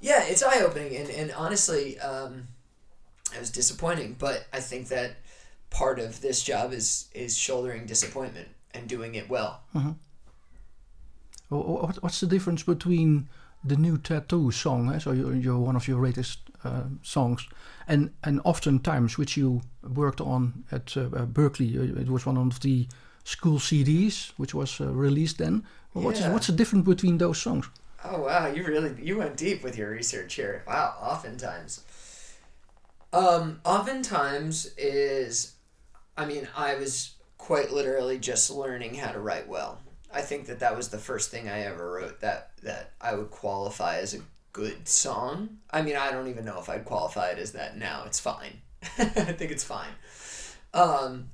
yeah, 0.00 0.24
it's 0.24 0.42
eye 0.42 0.62
opening 0.62 0.96
and, 0.96 1.08
and 1.08 1.30
honestly, 1.30 2.00
um, 2.00 2.48
it 3.32 3.38
was 3.38 3.50
disappointing, 3.50 4.16
but 4.18 4.44
I 4.52 4.58
think 4.58 4.88
that 4.88 5.18
part 5.70 6.00
of 6.00 6.20
this 6.20 6.42
job 6.42 6.72
is 6.72 7.08
is 7.14 7.38
shouldering 7.38 7.86
disappointment 7.86 8.48
and 8.74 8.88
doing 8.88 9.14
it 9.14 9.28
well. 9.28 9.60
What- 11.48 12.02
What's 12.02 12.20
the 12.20 12.26
difference 12.26 12.62
between 12.62 13.28
the 13.64 13.76
new 13.76 13.96
tattoo 13.98 14.50
song. 14.50 14.92
Eh? 14.92 14.98
So 14.98 15.12
you're, 15.12 15.34
you're 15.36 15.58
one 15.58 15.76
of 15.76 15.86
your 15.86 16.02
latest 16.02 16.38
uh, 16.64 16.84
songs, 17.02 17.46
and 17.86 18.10
and 18.24 18.40
oftentimes 18.44 19.16
which 19.18 19.36
you 19.36 19.60
worked 19.82 20.20
on 20.20 20.64
at 20.72 20.96
uh, 20.96 21.00
uh, 21.02 21.26
Berklee. 21.26 21.76
uh, 21.78 22.00
It 22.00 22.08
was 22.08 22.26
one 22.26 22.36
of 22.36 22.58
the 22.60 22.86
school 23.24 23.58
CDs 23.58 24.32
which 24.36 24.54
was 24.54 24.80
uh, 24.80 24.86
released 24.92 25.38
then. 25.38 25.62
What's 25.92 26.20
Yeah. 26.20 26.32
what's 26.32 26.46
the 26.46 26.56
difference 26.56 26.84
between 26.86 27.18
those 27.18 27.40
songs? 27.40 27.66
Oh 28.04 28.22
wow, 28.22 28.46
you 28.48 28.64
really 28.66 28.94
you 29.00 29.18
went 29.18 29.36
deep 29.36 29.62
with 29.62 29.76
your 29.78 29.90
research 29.90 30.34
here. 30.34 30.62
Wow, 30.66 30.94
oftentimes. 31.00 31.84
Um, 33.12 33.60
oftentimes 33.64 34.74
is 34.76 35.52
I 36.16 36.26
mean, 36.26 36.48
I 36.56 36.74
was 36.74 37.14
quite 37.42 37.72
literally 37.72 38.18
just 38.18 38.52
learning 38.52 38.94
how 38.94 39.10
to 39.10 39.18
write 39.18 39.48
well. 39.48 39.80
I 40.14 40.20
think 40.20 40.46
that 40.46 40.60
that 40.60 40.76
was 40.76 40.90
the 40.90 40.98
first 40.98 41.32
thing 41.32 41.48
I 41.48 41.62
ever 41.62 41.90
wrote 41.90 42.20
that 42.20 42.52
that 42.62 42.92
I 43.00 43.16
would 43.16 43.32
qualify 43.32 43.96
as 43.98 44.14
a 44.14 44.20
good 44.52 44.86
song. 44.86 45.58
I 45.68 45.82
mean, 45.82 45.96
I 45.96 46.12
don't 46.12 46.28
even 46.28 46.44
know 46.44 46.60
if 46.60 46.68
I'd 46.68 46.84
qualify 46.84 47.30
it 47.30 47.40
as 47.40 47.50
that 47.52 47.76
now. 47.76 48.04
It's 48.06 48.20
fine. 48.20 48.60
I 48.98 49.32
think 49.32 49.50
it's 49.50 49.64
fine. 49.64 49.90
Um, 50.72 51.30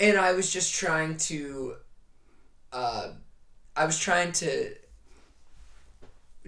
and 0.00 0.16
I 0.16 0.32
was 0.32 0.50
just 0.50 0.74
trying 0.74 1.18
to 1.18 1.74
uh, 2.72 3.08
I 3.76 3.84
was 3.84 3.98
trying 3.98 4.32
to 4.32 4.74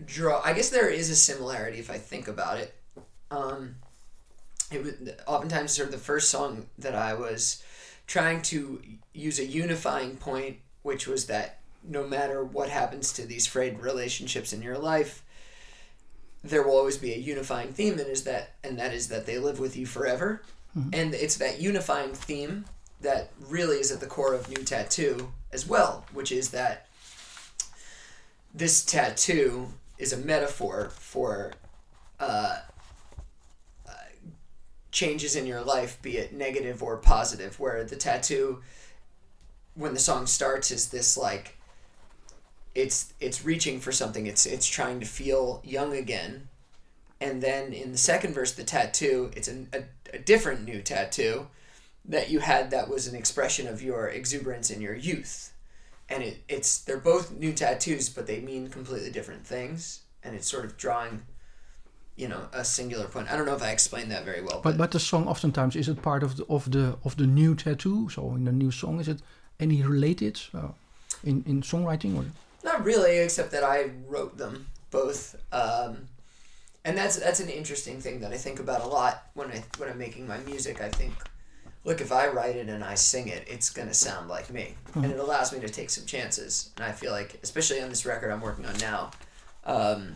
draw. 0.07 0.41
I 0.43 0.55
guess 0.55 0.71
there 0.71 0.89
is 0.89 1.11
a 1.11 1.17
similarity 1.17 1.81
if 1.81 1.91
I 1.91 1.99
think 1.99 2.29
about 2.29 2.57
it. 2.57 2.75
Um, 3.31 3.75
it 4.73 4.83
was 4.83 4.95
oftentimes 5.27 5.73
sort 5.73 5.89
of 5.89 5.93
the 5.93 5.99
first 5.99 6.31
song 6.31 6.65
that 6.79 6.95
I 6.95 7.13
was 7.13 7.63
trying 8.11 8.43
to 8.43 8.83
use 9.15 9.39
a 9.39 9.47
unifying 9.47 10.17
point, 10.17 10.57
which 10.83 11.07
was 11.07 11.27
that 11.27 11.61
no 11.89 12.05
matter 12.05 12.43
what 12.43 12.69
happens 12.69 13.13
to 13.13 13.25
these 13.25 13.47
frayed 13.47 13.79
relationships 13.79 14.53
in 14.53 14.61
your 14.61 14.77
life, 14.77 15.23
there 16.43 16.65
will 16.65 16.77
always 16.77 16.99
be 16.99 17.15
a 17.15 17.17
unifying 17.17 17.73
theme, 17.73 18.01
and 18.01 18.09
is 18.09 18.25
that 18.25 18.55
and 18.65 18.77
that 18.81 18.93
is 18.93 19.07
that 19.09 19.27
they 19.27 19.39
live 19.39 19.61
with 19.61 19.77
you 19.77 19.87
forever, 19.87 20.43
and 20.93 21.15
it's 21.15 21.37
that 21.37 21.61
unifying 21.61 22.13
theme 22.13 22.65
that 23.01 23.31
really 23.49 23.77
is 23.77 23.93
at 23.93 24.01
the 24.01 24.07
core 24.07 24.35
of 24.35 24.49
New 24.49 24.65
Tattoo 24.65 25.33
as 25.53 25.69
well, 25.69 26.05
which 26.13 26.33
is 26.33 26.51
that 26.51 26.89
this 28.53 28.85
tattoo 28.85 29.69
is 29.99 30.13
a 30.13 30.17
metaphor 30.17 30.91
for 30.95 31.53
uh, 32.19 32.25
uh, 32.25 32.59
changes 34.91 35.37
in 35.37 35.47
your 35.47 35.63
life, 35.63 36.01
be 36.03 36.17
it 36.17 36.33
negative 36.33 36.83
or 36.83 36.97
positive. 36.97 37.59
Where 37.59 37.85
the 37.85 37.97
tattoo, 37.97 38.63
when 39.75 39.95
the 39.95 40.01
song 40.01 40.27
starts, 40.27 40.71
is 40.71 40.89
this 40.89 41.17
like 41.17 41.57
it's 42.75 43.13
it's 43.21 43.45
reaching 43.45 43.81
for 43.81 43.93
something. 43.93 44.27
It's 44.27 44.47
it's 44.47 44.67
trying 44.67 45.01
to 45.01 45.07
feel 45.07 45.63
young 45.65 45.95
again, 45.95 46.49
and 47.21 47.43
then 47.43 47.73
in 47.73 47.93
the 47.93 47.99
second 47.99 48.35
verse, 48.35 48.53
the 48.53 48.65
tattoo, 48.65 49.31
it's 49.37 49.49
a, 49.49 49.67
a, 49.73 49.83
a 50.15 50.19
different 50.19 50.65
new 50.65 50.83
tattoo 50.83 51.49
that 52.05 52.31
you 52.31 52.41
had 52.41 52.71
that 52.71 52.89
was 52.89 53.07
an 53.07 53.15
expression 53.15 53.67
of 53.67 53.83
your 53.83 54.09
exuberance 54.09 54.71
in 54.71 54.81
your 54.81 54.95
youth 54.95 55.53
and 56.11 56.23
it, 56.23 56.43
it's 56.49 56.79
they're 56.81 56.99
both 56.99 57.31
new 57.33 57.53
tattoos 57.53 58.09
but 58.09 58.27
they 58.27 58.41
mean 58.41 58.69
completely 58.69 59.11
different 59.11 59.47
things 59.47 60.03
and 60.23 60.35
it's 60.35 60.51
sort 60.51 60.65
of 60.65 60.77
drawing 60.77 61.23
you 62.21 62.29
know 62.29 62.43
a 62.53 62.65
singular 62.65 63.07
point. 63.07 63.27
I 63.33 63.37
don't 63.37 63.47
know 63.47 63.57
if 63.57 63.63
i 63.63 63.71
explained 63.71 64.11
that 64.11 64.25
very 64.25 64.43
well 64.43 64.61
But 64.63 64.77
but 64.77 64.91
the 64.91 65.01
song 65.01 65.27
oftentimes 65.29 65.75
is 65.77 65.89
it 65.89 66.03
part 66.03 66.23
of 66.23 66.37
the 66.37 66.45
of 66.49 66.71
the 66.71 66.85
of 67.05 67.17
the 67.17 67.27
new 67.27 67.55
tattoo? 67.55 68.09
So 68.11 68.35
in 68.37 68.45
the 68.45 68.53
new 68.53 68.71
song, 68.71 69.01
is 69.01 69.09
it 69.09 69.21
any 69.59 69.83
related 69.83 70.41
uh, 70.55 70.73
in 71.25 71.45
in 71.47 71.63
songwriting 71.63 72.17
or? 72.19 72.25
not 72.63 72.85
really 72.85 73.17
except 73.19 73.51
that 73.53 73.65
i 73.65 73.91
wrote 74.07 74.37
them 74.37 74.67
both 74.91 75.35
um, 75.53 75.93
and 76.85 76.97
that's 76.99 77.17
that's 77.17 77.41
an 77.41 77.49
interesting 77.49 78.01
thing 78.03 78.21
that 78.21 78.33
i 78.33 78.37
think 78.37 78.61
about 78.61 78.81
a 78.83 78.87
lot 78.87 79.15
when 79.35 79.49
i 79.51 79.63
when 79.79 79.89
i'm 79.89 79.99
making 79.99 80.27
my 80.29 80.39
music. 80.51 80.77
I 80.89 80.91
think 80.91 81.15
look 81.85 82.01
if 82.03 82.13
i 82.13 82.25
write 82.29 82.57
it 82.57 82.69
and 82.69 82.85
i 82.85 82.95
sing 82.95 83.29
it 83.29 83.43
it's 83.55 83.71
going 83.71 83.89
to 83.89 83.95
sound 83.95 84.29
like 84.29 84.51
me. 84.51 84.75
And 84.95 85.07
it 85.07 85.19
allows 85.19 85.53
me 85.55 85.61
to 85.61 85.69
take 85.69 85.91
some 85.91 86.07
chances. 86.15 86.71
And 86.77 86.85
i 86.85 86.93
feel 86.93 87.13
like 87.13 87.31
especially 87.43 87.81
on 87.81 87.89
this 87.89 88.05
record 88.05 88.31
i'm 88.31 88.43
working 88.43 88.67
on 88.67 88.77
now 88.79 89.11
um, 89.65 90.15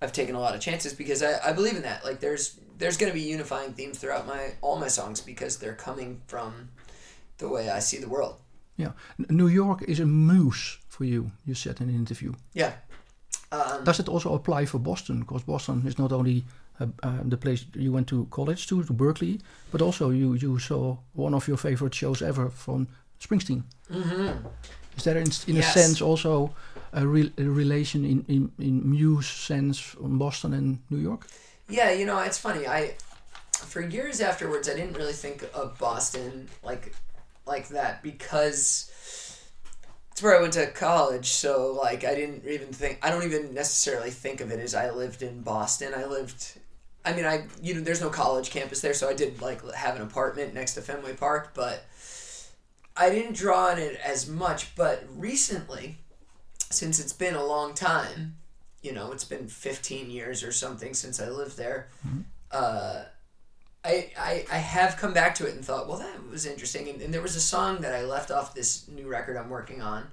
I've 0.00 0.12
taken 0.12 0.34
a 0.34 0.40
lot 0.40 0.54
of 0.54 0.60
chances 0.60 0.92
because 0.94 1.22
I, 1.22 1.38
I 1.50 1.52
believe 1.52 1.76
in 1.76 1.82
that. 1.82 2.04
Like 2.04 2.20
there's 2.20 2.56
there's 2.78 2.96
gonna 2.96 3.12
be 3.12 3.20
unifying 3.34 3.72
themes 3.74 3.98
throughout 3.98 4.26
my 4.26 4.52
all 4.60 4.78
my 4.78 4.88
songs 4.88 5.20
because 5.20 5.58
they're 5.58 5.74
coming 5.74 6.20
from 6.26 6.68
the 7.38 7.48
way 7.48 7.68
I 7.68 7.80
see 7.80 7.98
the 8.00 8.08
world. 8.08 8.36
Yeah, 8.76 8.92
N- 9.18 9.26
New 9.36 9.48
York 9.48 9.82
is 9.88 10.00
a 10.00 10.06
muse 10.06 10.78
for 10.88 11.04
you. 11.04 11.30
You 11.46 11.54
said 11.54 11.80
in 11.80 11.88
an 11.88 11.94
interview. 11.96 12.32
Yeah. 12.54 12.72
Um, 13.50 13.84
Does 13.84 13.98
it 14.00 14.08
also 14.08 14.34
apply 14.34 14.66
for 14.66 14.78
Boston? 14.80 15.20
Because 15.20 15.42
Boston 15.44 15.82
is 15.86 15.98
not 15.98 16.12
only 16.12 16.44
uh, 16.80 16.86
uh, 17.02 17.22
the 17.24 17.36
place 17.36 17.64
you 17.74 17.92
went 17.92 18.06
to 18.08 18.26
college 18.30 18.66
to, 18.68 18.82
to 18.84 18.92
Berklee, 18.92 19.40
but 19.72 19.82
also 19.82 20.10
you 20.10 20.34
you 20.34 20.58
saw 20.58 20.96
one 21.16 21.34
of 21.36 21.48
your 21.48 21.56
favorite 21.58 21.94
shows 21.94 22.22
ever 22.22 22.50
from 22.50 22.86
Springsteen. 23.20 23.62
mhm. 23.90 24.44
Is 24.96 25.02
there 25.04 25.16
in, 25.20 25.30
in 25.46 25.56
Yes. 25.56 25.76
a 25.76 25.78
sense 25.80 26.04
also 26.04 26.50
a, 26.92 27.06
re- 27.06 27.32
a 27.38 27.44
relation 27.44 28.04
in, 28.04 28.24
in 28.28 28.52
in 28.58 28.90
muse 28.90 29.26
sense 29.26 29.78
from 29.78 30.18
Boston 30.18 30.54
and 30.54 30.78
New 30.90 30.98
York? 30.98 31.26
Yeah, 31.68 31.90
you 31.92 32.06
know, 32.06 32.18
it's 32.20 32.38
funny. 32.38 32.66
I 32.66 32.94
for 33.52 33.80
years 33.80 34.20
afterwards 34.20 34.68
I 34.68 34.74
didn't 34.74 34.96
really 34.96 35.12
think 35.12 35.44
of 35.54 35.78
Boston 35.78 36.48
like 36.62 36.94
like 37.46 37.68
that 37.68 38.02
because 38.02 38.90
it's 40.12 40.22
where 40.22 40.36
I 40.36 40.40
went 40.40 40.54
to 40.54 40.66
college, 40.68 41.28
so 41.28 41.78
like 41.80 42.04
I 42.04 42.14
didn't 42.14 42.44
even 42.46 42.72
think 42.72 42.98
I 43.02 43.10
don't 43.10 43.24
even 43.24 43.54
necessarily 43.54 44.10
think 44.10 44.40
of 44.40 44.50
it 44.50 44.60
as 44.60 44.74
I 44.74 44.90
lived 44.90 45.22
in 45.22 45.42
Boston. 45.42 45.92
I 45.96 46.06
lived 46.06 46.58
I 47.04 47.12
mean 47.12 47.24
I 47.24 47.46
you 47.62 47.74
know 47.74 47.80
there's 47.80 48.00
no 48.00 48.10
college 48.10 48.50
campus 48.50 48.80
there, 48.80 48.94
so 48.94 49.08
I 49.08 49.14
did 49.14 49.40
like 49.40 49.62
have 49.74 49.96
an 49.96 50.02
apartment 50.02 50.54
next 50.54 50.74
to 50.74 50.82
Fenway 50.82 51.14
Park, 51.14 51.52
but 51.54 51.84
I 52.96 53.10
didn't 53.10 53.36
draw 53.36 53.68
on 53.68 53.78
it 53.78 53.98
as 54.04 54.28
much, 54.28 54.74
but 54.74 55.04
recently 55.14 55.98
since 56.70 57.00
it's 57.00 57.12
been 57.12 57.34
a 57.34 57.44
long 57.44 57.74
time, 57.74 58.36
you 58.82 58.92
know, 58.92 59.12
it's 59.12 59.24
been 59.24 59.48
15 59.48 60.10
years 60.10 60.42
or 60.42 60.52
something 60.52 60.94
since 60.94 61.20
I 61.20 61.28
lived 61.28 61.56
there. 61.56 61.88
Uh, 62.50 63.04
I, 63.84 64.10
I 64.18 64.44
I 64.50 64.56
have 64.58 64.96
come 64.96 65.14
back 65.14 65.34
to 65.36 65.46
it 65.46 65.54
and 65.54 65.64
thought, 65.64 65.88
well, 65.88 65.98
that 65.98 66.28
was 66.30 66.46
interesting. 66.46 66.88
And, 66.88 67.00
and 67.00 67.14
there 67.14 67.22
was 67.22 67.36
a 67.36 67.40
song 67.40 67.80
that 67.82 67.94
I 67.94 68.02
left 68.02 68.30
off 68.30 68.54
this 68.54 68.88
new 68.88 69.08
record 69.08 69.36
I'm 69.36 69.48
working 69.50 69.80
on. 69.82 70.08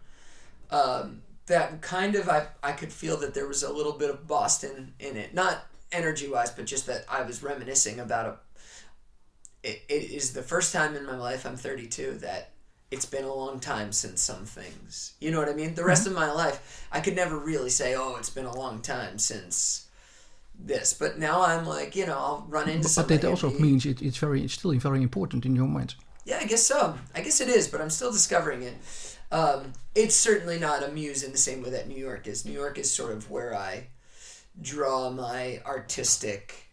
Um, 0.72 1.22
that 1.48 1.82
kind 1.82 2.16
of 2.16 2.30
I 2.30 2.48
I 2.64 2.72
could 2.72 2.92
feel 2.92 3.18
that 3.18 3.34
there 3.34 3.48
was 3.48 3.64
a 3.64 3.72
little 3.72 3.94
bit 3.94 4.10
of 4.10 4.28
Boston 4.28 4.94
in 5.00 5.18
it, 5.18 5.34
not 5.34 5.66
energy 5.92 6.30
wise, 6.30 6.52
but 6.52 6.66
just 6.66 6.88
that 6.88 7.06
I 7.10 7.22
was 7.24 7.44
reminiscing 7.44 8.00
about 8.00 8.26
a. 8.26 9.68
It, 9.68 9.84
it 9.90 10.12
is 10.12 10.34
the 10.34 10.44
first 10.44 10.72
time 10.72 10.96
in 10.96 11.06
my 11.06 11.18
life 11.18 11.46
I'm 11.46 11.58
32 11.58 12.20
that 12.20 12.52
it's 12.92 13.06
been 13.06 13.26
a 13.26 13.34
long 13.34 13.60
time 13.60 13.92
since 13.92 14.22
some 14.22 14.46
things. 14.46 15.14
You 15.20 15.32
know 15.32 15.40
what 15.40 15.50
I 15.50 15.54
mean? 15.54 15.76
The 15.76 15.84
rest 15.84 16.08
of 16.08 16.14
my 16.14 16.32
life, 16.32 16.88
I 16.92 17.00
could 17.00 17.16
never 17.16 17.38
really 17.38 17.70
say, 17.70 17.96
"Oh, 17.96 18.16
it's 18.18 18.30
been 18.30 18.46
a 18.46 18.56
long 18.56 18.82
time 18.82 19.20
since 19.20 19.88
this." 20.58 20.94
But 20.94 21.18
now 21.18 21.42
I'm 21.42 21.66
like, 21.66 21.96
you 21.96 22.06
know, 22.06 22.18
I'll 22.18 22.46
run 22.48 22.70
into 22.70 22.88
But, 22.96 23.08
but 23.08 23.22
that 23.22 23.28
also 23.28 23.50
be- 23.50 23.60
means 23.60 23.86
it, 23.86 24.02
it's 24.02 24.18
very 24.18 24.44
it's 24.44 24.54
still 24.54 24.72
very 24.80 25.02
important 25.02 25.46
in 25.46 25.56
your 25.56 25.68
mind. 25.68 25.96
Yeah, 26.26 26.40
I 26.42 26.46
guess 26.46 26.64
so. 26.66 26.96
I 27.14 27.22
guess 27.22 27.40
it 27.42 27.50
is, 27.50 27.68
but 27.68 27.82
I'm 27.82 27.90
still 27.92 28.12
discovering 28.12 28.64
it. 28.64 28.76
Um, 29.32 29.74
it's 29.94 30.16
certainly 30.16 30.60
not 30.60 30.84
a 30.84 30.88
muse 30.92 31.24
in 31.24 31.32
the 31.32 31.38
same 31.38 31.62
way 31.64 31.70
that 31.72 31.88
New 31.88 31.98
York 31.98 32.28
is. 32.28 32.46
New 32.46 32.54
York 32.54 32.78
is 32.78 32.92
sort 32.92 33.12
of 33.12 33.30
where 33.30 33.54
I 33.56 33.88
draw 34.62 35.10
my 35.10 35.62
artistic 35.66 36.70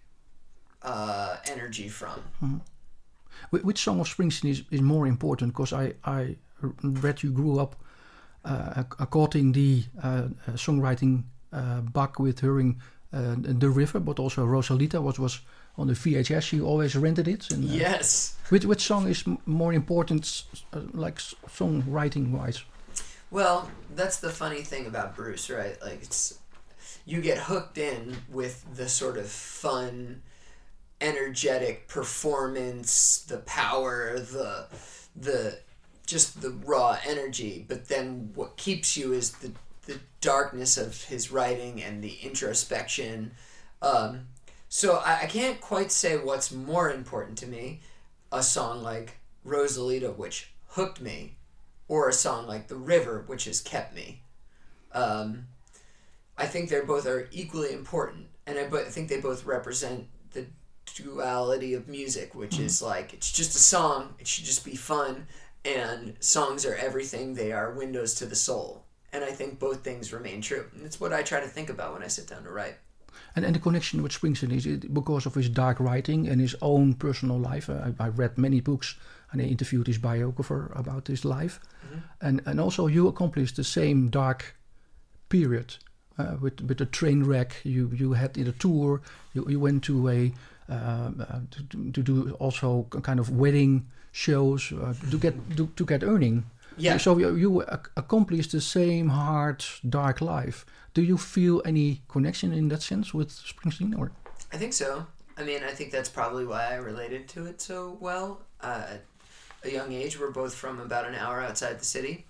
uh, 0.83 1.37
energy 1.51 1.89
from. 1.89 2.23
Wh- 2.41 2.61
Which 3.53 3.83
song 3.83 4.01
of 4.01 4.09
Springsteen 4.09 4.51
is, 4.51 4.63
is 4.71 4.81
more 4.81 5.07
important? 5.07 5.53
Because 5.53 5.73
I, 5.75 5.93
I 6.05 6.37
read 6.83 7.23
you 7.23 7.31
grew 7.31 7.59
up 7.61 7.77
uh, 8.45 8.85
according 8.99 9.53
the 9.53 9.85
uh, 10.03 10.07
uh, 10.07 10.53
songwriting 10.53 11.25
uh, 11.53 11.81
bug 11.83 12.19
with 12.19 12.41
hearing 12.41 12.81
uh, 13.13 13.35
The 13.39 13.69
River, 13.69 14.01
but 14.01 14.19
also 14.19 14.47
Rosalita 14.47 15.01
was, 15.03 15.19
was 15.19 15.41
on 15.77 15.87
the 15.87 15.93
VHS. 15.93 16.53
You 16.55 16.67
always 16.67 16.97
rented 16.97 17.29
it. 17.29 17.51
And, 17.51 17.65
uh, 17.69 17.73
Yes. 17.75 18.37
which, 18.49 18.65
which 18.65 18.81
song 18.81 19.07
is 19.07 19.23
m- 19.27 19.39
more 19.45 19.75
important, 19.75 20.45
uh, 20.73 20.81
like 20.95 21.19
songwriting 21.19 22.31
wise? 22.31 22.63
Well, 23.31 23.71
that's 23.95 24.19
the 24.21 24.31
funny 24.31 24.63
thing 24.63 24.87
about 24.87 25.15
Bruce, 25.15 25.51
right? 25.51 25.77
Like 25.83 26.03
it's 26.03 26.39
you 27.05 27.21
get 27.21 27.39
hooked 27.39 27.77
in 27.79 28.17
with 28.31 28.65
the 28.77 28.89
sort 28.89 29.19
of 29.19 29.27
fun, 29.29 30.23
energetic 31.03 31.89
performance, 31.89 33.25
the 33.29 33.39
power, 33.39 34.19
the 34.19 34.67
the 35.15 35.59
just 36.07 36.41
the 36.41 36.51
raw 36.51 36.99
energy, 37.07 37.65
but 37.69 37.89
then 37.89 38.31
what 38.35 38.57
keeps 38.57 38.97
you 38.97 39.13
is 39.13 39.33
the 39.33 39.53
the 39.87 39.99
darkness 40.21 40.77
of 40.77 41.05
his 41.05 41.31
writing 41.31 41.83
and 41.83 42.03
the 42.03 42.17
introspection. 42.23 43.33
Um, 43.83 44.29
so 44.69 44.97
I, 44.97 45.23
I 45.23 45.27
can't 45.27 45.61
quite 45.61 45.91
say 45.91 46.17
what's 46.17 46.53
more 46.53 46.91
important 46.91 47.37
to 47.39 47.47
me, 47.47 47.81
a 48.31 48.43
song 48.43 48.83
like 48.83 49.19
Rosalita, 49.45 50.17
which 50.17 50.53
hooked 50.69 51.01
me, 51.01 51.37
or 51.89 52.09
a 52.09 52.13
song 52.13 52.47
like 52.47 52.69
The 52.69 52.77
River, 52.77 53.25
which 53.27 53.45
has 53.45 53.61
kept 53.61 53.95
me. 53.95 54.23
Um, 54.93 55.47
I 56.39 56.47
think 56.47 56.71
they're 56.71 56.87
both 56.87 57.07
are 57.07 57.29
equally 57.33 57.73
important, 57.73 58.29
and 58.47 58.59
I, 58.59 58.69
but 58.69 58.87
I 58.87 58.91
think 58.91 59.09
they 59.09 59.21
both 59.21 59.45
represent 59.45 60.07
the 60.33 60.47
duality 60.95 61.75
of 61.75 61.89
music, 61.89 62.35
which 62.35 62.57
Mm-hmm. 62.57 62.67
is 62.67 62.83
like 62.83 63.13
it's 63.15 63.33
just 63.33 63.55
a 63.57 63.59
song. 63.59 64.15
It 64.19 64.27
should 64.27 64.45
just 64.45 64.65
be 64.65 64.77
fun, 64.77 65.27
and 65.65 66.15
songs 66.21 66.65
are 66.67 66.75
everything. 66.75 67.35
They 67.35 67.53
are 67.53 67.73
windows 67.73 68.15
to 68.17 68.27
the 68.27 68.37
soul, 68.37 68.85
and 69.13 69.25
I 69.25 69.31
think 69.31 69.59
both 69.59 69.83
things 69.85 70.13
remain 70.13 70.41
true. 70.41 70.67
And 70.75 70.85
it's 70.87 71.01
what 71.01 71.13
I 71.13 71.23
try 71.23 71.41
to 71.41 71.49
think 71.49 71.71
about 71.71 71.93
when 71.95 72.03
I 72.03 72.09
sit 72.09 72.29
down 72.29 72.45
to 72.45 72.51
write. 72.51 72.77
And, 73.35 73.45
and 73.45 73.55
the 73.55 73.61
connection 73.61 74.03
with 74.03 74.13
Springsteen 74.13 74.53
is 74.53 74.67
it 74.67 74.93
because 74.93 75.25
of 75.27 75.35
his 75.35 75.49
dark 75.49 75.81
writing 75.81 76.29
and 76.29 76.41
his 76.41 76.55
own 76.61 76.95
personal 76.95 77.39
life. 77.39 77.71
I, 77.71 77.93
I 77.99 78.09
read 78.09 78.37
many 78.37 78.61
books 78.61 78.97
and 79.31 79.41
I 79.41 79.45
interviewed 79.47 79.87
his 79.87 79.99
biographer 79.99 80.71
about 80.75 81.09
his 81.09 81.25
life. 81.25 81.59
And, 82.21 82.43
and 82.47 82.61
also, 82.61 82.87
you 82.87 83.09
accomplished 83.09 83.57
the 83.57 83.65
same 83.65 84.09
dark 84.11 84.57
period 85.29 85.77
uh, 86.19 86.37
with, 86.41 86.61
with 86.61 86.79
the 86.79 86.87
train 86.87 87.25
wreck 87.25 87.57
you, 87.65 87.91
you 87.95 88.13
had 88.13 88.37
in 88.37 88.47
a 88.47 88.53
tour. 88.53 89.01
You, 89.35 89.47
you 89.49 89.61
went 89.61 89.83
to 89.85 90.09
a 90.09 90.27
uh, 90.27 90.31
to, 90.69 91.63
to- 91.71 91.91
to 91.93 92.03
do 92.03 92.33
also 92.39 92.87
kind 93.03 93.21
of 93.21 93.31
wedding 93.31 93.87
shows 94.13 94.73
uh, 94.73 94.95
to 95.11 95.19
get 95.19 95.35
to, 95.57 95.67
to 95.77 95.85
get 95.85 96.03
earning. 96.03 96.45
Yeah. 96.79 96.99
So 96.99 97.19
you, 97.19 97.37
you 97.37 97.63
ac- 97.63 97.91
accomplished 97.97 98.53
the 98.53 98.61
same 98.61 99.09
hard, 99.09 99.65
dark 99.89 100.21
life. 100.21 100.65
Do 100.95 101.03
you 101.03 101.19
feel 101.19 101.63
any 101.65 102.01
connection 102.09 102.53
in 102.53 102.69
that 102.69 102.83
sense 102.83 103.15
with 103.15 103.31
Springsteen, 103.31 103.99
or 103.99 104.11
I 104.53 104.57
think 104.59 104.73
so. 104.73 105.07
I 105.39 105.45
mean, 105.45 105.63
I 105.65 105.73
think 105.75 105.91
that's 105.91 106.11
probably 106.11 106.45
why 106.45 106.73
I 106.73 106.77
related 106.77 107.29
to 107.29 107.47
it 107.47 107.61
so 107.61 107.97
well. 108.01 108.41
Uh, 108.61 108.85
at 108.97 109.03
a 109.65 109.71
young 109.73 109.93
age, 109.93 110.19
we're 110.21 110.31
both 110.31 110.55
from 110.55 110.81
about 110.81 111.07
an 111.07 111.15
hour 111.15 111.41
outside 111.41 111.79
the 111.79 111.85
city, 111.85 112.27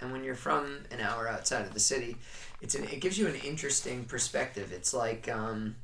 and 0.00 0.12
when 0.12 0.24
you're 0.24 0.34
from 0.34 0.84
an 0.90 1.00
hour 1.00 1.28
outside 1.28 1.66
of 1.66 1.74
the 1.74 1.80
city, 1.80 2.16
it's 2.62 2.74
an, 2.74 2.84
it 2.84 3.00
gives 3.00 3.18
you 3.18 3.26
an 3.26 3.34
interesting 3.36 4.04
perspective. 4.04 4.72
It's 4.72 4.94
like 4.94 5.28
um, 5.28 5.76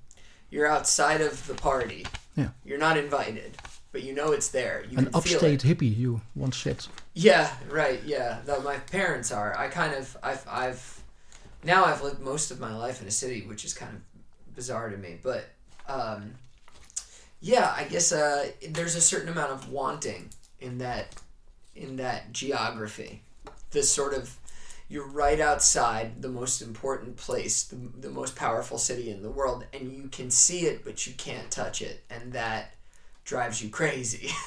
you're 0.53 0.69
outside 0.69 1.21
of 1.23 1.45
the 1.49 1.55
party. 1.55 2.07
Yeah. 2.37 2.51
You're 2.65 2.79
not 2.79 2.97
invited, 2.97 3.57
but 3.91 4.03
you 4.03 4.15
know 4.15 4.33
it's 4.33 4.49
there. 4.49 4.85
You 4.89 4.99
an 4.99 5.09
upstate 5.15 5.63
hippie? 5.63 5.97
You 5.97 6.21
once 6.37 6.59
said. 6.59 6.87
Yeah, 7.15 7.51
right. 7.69 8.01
Yeah, 8.05 8.41
that 8.45 8.63
my 8.63 8.77
parents 8.77 9.33
are. 9.33 9.59
I 9.59 9.69
kind 9.69 9.95
of, 9.95 10.17
I've, 10.23 10.47
I've, 10.49 11.03
now 11.65 11.85
I've 11.85 12.03
lived 12.03 12.21
most 12.21 12.51
of 12.51 12.61
my 12.61 12.77
life 12.77 13.01
in 13.01 13.09
a 13.09 13.11
city, 13.11 13.43
which 13.43 13.65
is 13.65 13.73
kind 13.73 13.95
of 13.95 14.55
bizarre 14.55 14.91
to 14.91 14.97
me. 14.97 15.19
But, 15.23 15.47
um, 15.89 16.35
yeah, 17.41 17.75
I 17.77 17.85
guess 17.85 18.13
uh, 18.13 18.51
there's 18.71 18.95
a 18.95 19.01
certain 19.01 19.31
amount 19.31 19.53
of 19.53 19.71
wanting 19.71 20.29
in 20.61 20.79
that, 20.79 21.15
in 21.75 21.97
that 21.97 22.33
geography. 22.33 23.23
This 23.71 23.91
sort 23.91 24.13
of, 24.13 24.37
you're 24.93 25.09
right 25.09 25.41
outside 25.41 26.21
the 26.21 26.29
most 26.29 26.61
important 26.61 27.17
place, 27.17 27.63
the, 27.65 27.77
the 27.99 28.11
most 28.11 28.37
powerful 28.37 28.77
city 28.77 29.11
in 29.11 29.23
the 29.23 29.31
world, 29.31 29.65
and 29.73 29.91
you 29.91 30.07
can 30.09 30.31
see 30.31 30.67
it, 30.67 30.85
but 30.85 31.07
you 31.07 31.15
can't 31.15 31.51
touch 31.51 31.81
it, 31.81 32.05
and 32.11 32.35
that 32.35 32.75
drives 33.25 33.63
you 33.63 33.71
crazy. 33.71 34.29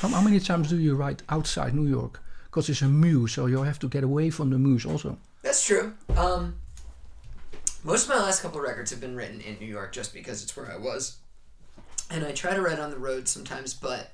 How, 0.00 0.08
how 0.08 0.20
many 0.20 0.40
times 0.40 0.70
do 0.70 0.78
you 0.78 0.96
write 0.96 1.22
outside 1.28 1.72
New 1.72 1.86
York? 1.86 2.20
Because 2.46 2.68
it's 2.68 2.82
a 2.82 2.88
muse, 2.88 3.32
so 3.32 3.46
you 3.46 3.62
have 3.62 3.78
to 3.78 3.88
get 3.88 4.02
away 4.02 4.28
from 4.30 4.50
the 4.50 4.58
muse 4.58 4.84
also. 4.84 5.16
That's 5.42 5.64
true. 5.64 5.94
Um, 6.16 6.56
most 7.84 8.08
of 8.08 8.08
my 8.08 8.20
last 8.20 8.42
couple 8.42 8.60
records 8.60 8.90
have 8.90 9.00
been 9.00 9.14
written 9.14 9.40
in 9.40 9.56
New 9.60 9.66
York 9.66 9.92
just 9.92 10.12
because 10.12 10.42
it's 10.42 10.56
where 10.56 10.70
I 10.70 10.76
was. 10.76 11.18
And 12.10 12.24
I 12.24 12.32
try 12.32 12.54
to 12.54 12.60
write 12.60 12.80
on 12.80 12.90
the 12.90 12.98
road 12.98 13.28
sometimes, 13.28 13.72
but 13.72 14.10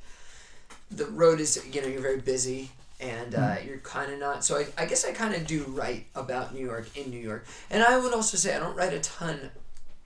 the 0.90 1.06
road 1.06 1.40
is, 1.40 1.64
you 1.72 1.80
know, 1.80 1.88
you're 1.88 2.02
very 2.02 2.20
busy 2.20 2.70
and 3.02 3.34
uh, 3.34 3.56
you're 3.66 3.78
kind 3.78 4.12
of 4.12 4.20
not. 4.20 4.44
So 4.44 4.56
I, 4.56 4.66
I 4.78 4.86
guess 4.86 5.04
I 5.04 5.12
kind 5.12 5.34
of 5.34 5.46
do 5.46 5.64
write 5.64 6.06
about 6.14 6.54
New 6.54 6.64
York 6.64 6.96
in 6.96 7.10
New 7.10 7.18
York. 7.18 7.44
And 7.68 7.82
I 7.82 7.98
would 7.98 8.14
also 8.14 8.36
say 8.36 8.54
I 8.54 8.60
don't 8.60 8.76
write 8.76 8.92
a 8.92 9.00
ton 9.00 9.50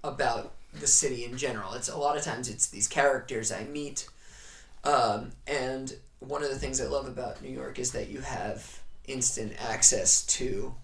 about 0.02 0.54
the 0.72 0.86
city 0.86 1.24
in 1.24 1.36
general. 1.36 1.74
It's 1.74 1.88
a 1.88 1.98
lot 1.98 2.16
of 2.16 2.24
times 2.24 2.48
it's 2.48 2.68
these 2.68 2.88
characters 2.88 3.52
I 3.52 3.64
meet. 3.64 4.08
Um, 4.82 5.32
and 5.46 5.94
one 6.20 6.42
of 6.42 6.48
the 6.48 6.58
things 6.58 6.80
I 6.80 6.86
love 6.86 7.06
about 7.06 7.42
New 7.42 7.50
York 7.50 7.78
is 7.78 7.92
that 7.92 8.08
you 8.08 8.20
have 8.20 8.80
instant 9.06 9.52
access 9.58 10.24
to 10.26 10.74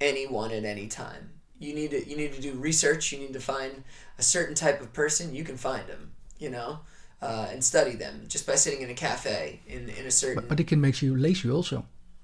anyone 0.00 0.50
at 0.50 0.64
any 0.64 0.88
time. 0.88 1.30
You 1.60 1.72
need 1.72 1.92
to 1.92 2.08
you 2.08 2.16
need 2.16 2.32
to 2.34 2.40
do 2.40 2.52
research. 2.54 3.12
You 3.12 3.20
need 3.20 3.32
to 3.32 3.40
find 3.40 3.84
a 4.18 4.22
certain 4.22 4.56
type 4.56 4.80
of 4.80 4.92
person. 4.92 5.34
You 5.34 5.44
can 5.44 5.56
find 5.56 5.86
them, 5.86 6.12
you 6.38 6.50
know, 6.50 6.80
uh, 7.24 7.48
and 7.52 7.64
study 7.64 7.96
them 7.96 8.24
just 8.28 8.46
by 8.46 8.54
sitting 8.56 8.82
in 8.82 8.90
a 8.90 8.94
cafe 8.94 9.60
in 9.66 9.88
in 9.88 10.06
a 10.06 10.10
certain. 10.10 10.44
But 10.48 10.60
it 10.60 10.66
can 10.68 10.80
make 10.80 11.02
you 11.02 11.16
lazy 11.16 11.50
also. 11.50 11.78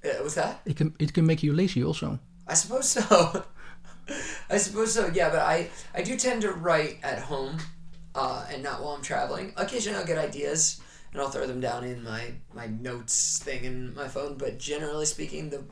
uh, 0.05 0.09
what's 0.23 0.35
that? 0.35 0.61
It 0.67 0.77
can 0.77 0.95
it 0.99 1.13
can 1.15 1.25
make 1.27 1.43
you 1.47 1.53
lazy 1.55 1.83
also. 1.83 2.19
I 2.47 2.55
suppose 2.55 2.89
so. 2.89 3.45
I 4.51 4.59
suppose 4.59 4.93
so. 4.95 5.11
Yeah, 5.15 5.31
but 5.31 5.41
I 5.41 5.71
I 5.95 6.03
do 6.03 6.17
tend 6.17 6.43
to 6.43 6.53
write 6.53 6.99
at 7.03 7.19
home, 7.31 7.59
uh, 8.15 8.47
and 8.53 8.63
not 8.63 8.83
while 8.83 8.95
I'm 8.97 9.03
traveling. 9.03 9.53
Occasionally, 9.57 9.99
I'll 9.99 10.07
get 10.07 10.19
ideas 10.19 10.81
and 11.13 11.21
I'll 11.21 11.31
throw 11.31 11.47
them 11.47 11.61
down 11.61 11.85
in 11.85 12.03
my 12.05 12.23
my 12.55 12.67
notes 12.67 13.39
thing 13.39 13.65
in 13.65 13.95
my 13.95 14.09
phone. 14.09 14.37
But 14.37 14.59
generally 14.59 15.07
speaking, 15.07 15.51
the 15.51 15.63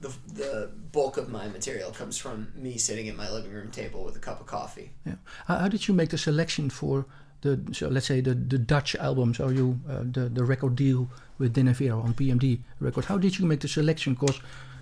the 0.00 0.10
the 0.42 0.70
bulk 0.92 1.16
of 1.16 1.28
my 1.28 1.48
material 1.48 1.90
comes 1.90 2.16
from 2.18 2.52
me 2.54 2.78
sitting 2.78 3.08
at 3.08 3.16
my 3.16 3.30
living 3.30 3.52
room 3.52 3.70
table 3.70 4.04
with 4.04 4.16
a 4.16 4.20
cup 4.20 4.40
of 4.40 4.46
coffee. 4.46 4.90
Yeah. 5.06 5.16
How, 5.46 5.56
how 5.58 5.68
did 5.68 5.88
you 5.88 5.94
make 5.94 6.10
the 6.10 6.18
selection 6.18 6.70
for 6.70 7.06
the 7.40 7.58
so 7.72 7.88
let's 7.88 8.06
say 8.06 8.20
the 8.20 8.34
the 8.34 8.58
Dutch 8.58 8.96
album? 8.96 9.34
So 9.34 9.48
you 9.48 9.78
uh, 9.88 10.02
the 10.12 10.28
the 10.28 10.44
record 10.44 10.76
deal 10.76 11.08
with 11.38 11.52
Danny 11.54 11.72
Vera 11.72 12.00
on 12.00 12.14
PMD 12.14 12.58
record. 12.80 13.04
How 13.04 13.18
did 13.18 13.38
you 13.38 13.46
make 13.46 13.60
the 13.60 13.68
selection? 13.68 14.14
Because 14.14 14.40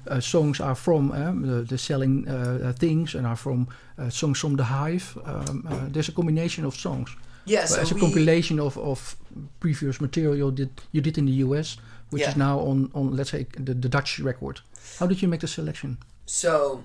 uh, 0.09 0.21
songs 0.21 0.61
are 0.61 0.75
from 0.75 1.12
um, 1.12 1.42
the, 1.42 1.62
the 1.62 1.79
selling 1.79 2.29
uh, 2.29 2.73
things 2.79 3.14
and 3.14 3.27
are 3.27 3.37
from 3.37 3.69
uh, 3.99 4.09
songs 4.11 4.38
from 4.38 4.57
the 4.57 4.64
Hive. 4.64 5.19
Um, 5.25 5.66
uh, 5.69 5.88
there's 5.88 6.09
a 6.09 6.12
combination 6.12 6.64
of 6.64 6.75
songs. 6.75 7.11
Yeah, 7.45 7.62
But 7.62 7.69
so 7.69 7.81
as 7.81 7.92
a 7.92 7.95
compilation 7.95 8.59
of, 8.61 8.77
of 8.79 9.16
previous 9.61 10.01
material 10.01 10.51
that 10.53 10.71
you 10.92 11.01
did 11.01 11.16
in 11.19 11.27
the 11.27 11.33
US, 11.45 11.77
which 12.11 12.23
Yeah. 12.23 12.31
is 12.31 12.37
now 12.37 12.59
on, 12.61 12.90
on 12.92 13.16
let's 13.16 13.31
say 13.31 13.47
the, 13.57 13.75
the 13.75 13.88
Dutch 13.88 14.19
record. 14.19 14.61
How 14.99 15.07
did 15.07 15.23
you 15.23 15.29
make 15.29 15.40
the 15.40 15.49
selection? 15.49 15.99
So, 16.27 16.83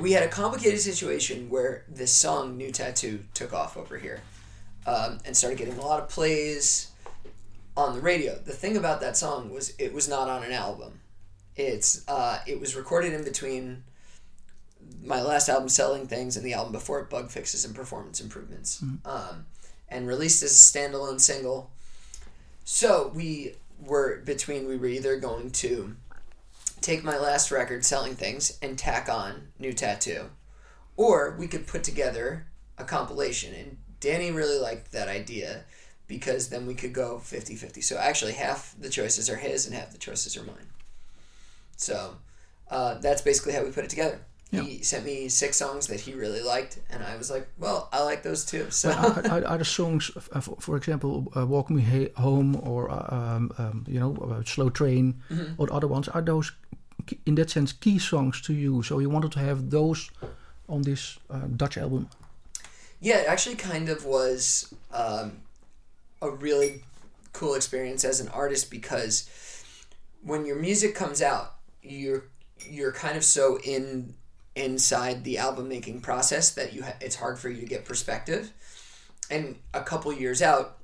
we 0.00 0.12
had 0.12 0.22
a 0.24 0.28
complicated 0.28 0.80
situation 0.80 1.48
where 1.48 1.84
this 1.88 2.12
song 2.12 2.56
"New 2.56 2.70
Tattoo" 2.72 3.20
took 3.34 3.52
off 3.52 3.76
over 3.76 3.98
here, 3.98 4.20
um, 4.86 5.18
and 5.24 5.36
started 5.36 5.58
getting 5.58 5.78
a 5.78 5.80
lot 5.80 6.00
of 6.00 6.08
plays 6.08 6.90
on 7.76 7.94
the 7.94 8.00
radio. 8.00 8.34
The 8.34 8.52
thing 8.52 8.76
about 8.76 9.00
that 9.00 9.16
song 9.16 9.50
was 9.50 9.74
it 9.78 9.92
was 9.92 10.08
not 10.08 10.28
on 10.28 10.42
an 10.42 10.52
album. 10.52 11.00
It's 11.56 12.06
uh, 12.08 12.38
it 12.46 12.60
was 12.60 12.74
recorded 12.76 13.12
in 13.12 13.24
between 13.24 13.84
my 15.02 15.22
last 15.22 15.48
album, 15.48 15.68
"Selling 15.68 16.06
Things," 16.06 16.36
and 16.36 16.44
the 16.44 16.54
album 16.54 16.72
before 16.72 17.00
it, 17.00 17.10
"Bug 17.10 17.30
Fixes 17.30 17.64
and 17.64 17.74
Performance 17.74 18.20
Improvements," 18.20 18.82
um, 19.04 19.46
and 19.88 20.06
released 20.06 20.42
as 20.42 20.52
a 20.52 20.78
standalone 20.78 21.20
single. 21.20 21.70
So 22.64 23.10
we 23.14 23.54
were 23.80 24.22
between 24.24 24.66
we 24.68 24.76
were 24.76 24.86
either 24.86 25.16
going 25.16 25.50
to 25.50 25.96
take 26.80 27.04
my 27.04 27.16
last 27.16 27.50
record, 27.50 27.84
Selling 27.84 28.14
Things, 28.14 28.58
and 28.60 28.78
tack 28.78 29.08
on 29.08 29.48
New 29.58 29.72
Tattoo. 29.72 30.30
Or 30.96 31.34
we 31.38 31.46
could 31.46 31.66
put 31.66 31.84
together 31.84 32.46
a 32.76 32.84
compilation. 32.84 33.54
And 33.54 33.76
Danny 34.02 34.30
really 34.30 34.58
liked 34.58 34.92
that 34.92 35.08
idea 35.08 35.64
because 36.06 36.50
then 36.50 36.66
we 36.66 36.74
could 36.74 36.92
go 36.92 37.18
50 37.18 37.54
50. 37.54 37.80
So 37.80 37.96
actually, 37.96 38.32
half 38.32 38.74
the 38.78 38.90
choices 38.90 39.30
are 39.30 39.36
his 39.36 39.64
and 39.66 39.74
half 39.74 39.92
the 39.92 39.98
choices 39.98 40.36
are 40.36 40.42
mine. 40.42 40.68
So 41.76 42.16
uh, 42.70 42.98
that's 42.98 43.22
basically 43.22 43.54
how 43.54 43.64
we 43.64 43.70
put 43.70 43.84
it 43.84 43.90
together. 43.90 44.18
He 44.52 44.82
sent 44.82 45.06
me 45.06 45.30
six 45.30 45.56
songs 45.56 45.86
that 45.86 46.00
he 46.00 46.12
really 46.12 46.42
liked, 46.42 46.78
and 46.90 47.02
I 47.02 47.16
was 47.16 47.30
like, 47.30 47.48
well, 47.58 47.88
I 47.90 48.02
like 48.02 48.22
those 48.22 48.44
too. 48.44 48.70
So. 48.70 48.90
are, 48.90 49.42
are, 49.46 49.56
the 49.56 49.64
songs, 49.64 50.10
for, 50.42 50.56
for 50.60 50.76
example, 50.76 51.32
uh, 51.34 51.46
"Walk 51.46 51.70
Me 51.70 52.10
Home" 52.16 52.56
or 52.56 52.90
uh, 52.90 53.16
um, 53.16 53.50
um, 53.56 53.84
you 53.88 53.98
know, 53.98 54.14
uh, 54.16 54.44
"Slow 54.44 54.68
Train" 54.68 55.22
Mm-hmm. 55.30 55.54
or 55.56 55.72
other 55.72 55.88
ones? 55.88 56.06
Are 56.08 56.20
those, 56.20 56.52
in 57.24 57.34
that 57.36 57.48
sense, 57.48 57.72
key 57.72 57.98
songs 57.98 58.42
to 58.42 58.52
you? 58.52 58.82
So 58.82 58.98
you 58.98 59.08
wanted 59.08 59.32
to 59.32 59.38
have 59.38 59.70
those 59.70 60.10
on 60.68 60.82
this 60.82 61.18
uh, 61.30 61.46
Dutch 61.56 61.78
album? 61.78 62.10
Yeah, 63.02 63.18
it 63.18 63.26
actually 63.26 63.56
kind 63.56 63.88
of 63.88 64.04
was 64.04 64.72
um, 64.92 65.32
a 66.22 66.30
really 66.30 66.84
cool 67.32 67.54
experience 67.54 68.04
as 68.04 68.20
an 68.20 68.28
artist 68.28 68.70
because 68.70 69.28
when 70.22 70.46
your 70.46 70.54
music 70.54 70.94
comes 70.94 71.20
out, 71.20 71.56
you're 71.82 72.24
you're 72.64 72.92
kind 72.92 73.16
of 73.16 73.24
so 73.24 73.58
in 73.64 74.14
inside 74.54 75.24
the 75.24 75.38
album 75.38 75.68
making 75.68 76.00
process 76.00 76.50
that 76.50 76.74
you 76.74 76.84
ha- 76.84 76.94
it's 77.00 77.16
hard 77.16 77.40
for 77.40 77.48
you 77.48 77.60
to 77.60 77.66
get 77.66 77.84
perspective. 77.84 78.52
And 79.28 79.56
a 79.74 79.80
couple 79.82 80.12
years 80.12 80.40
out, 80.40 80.78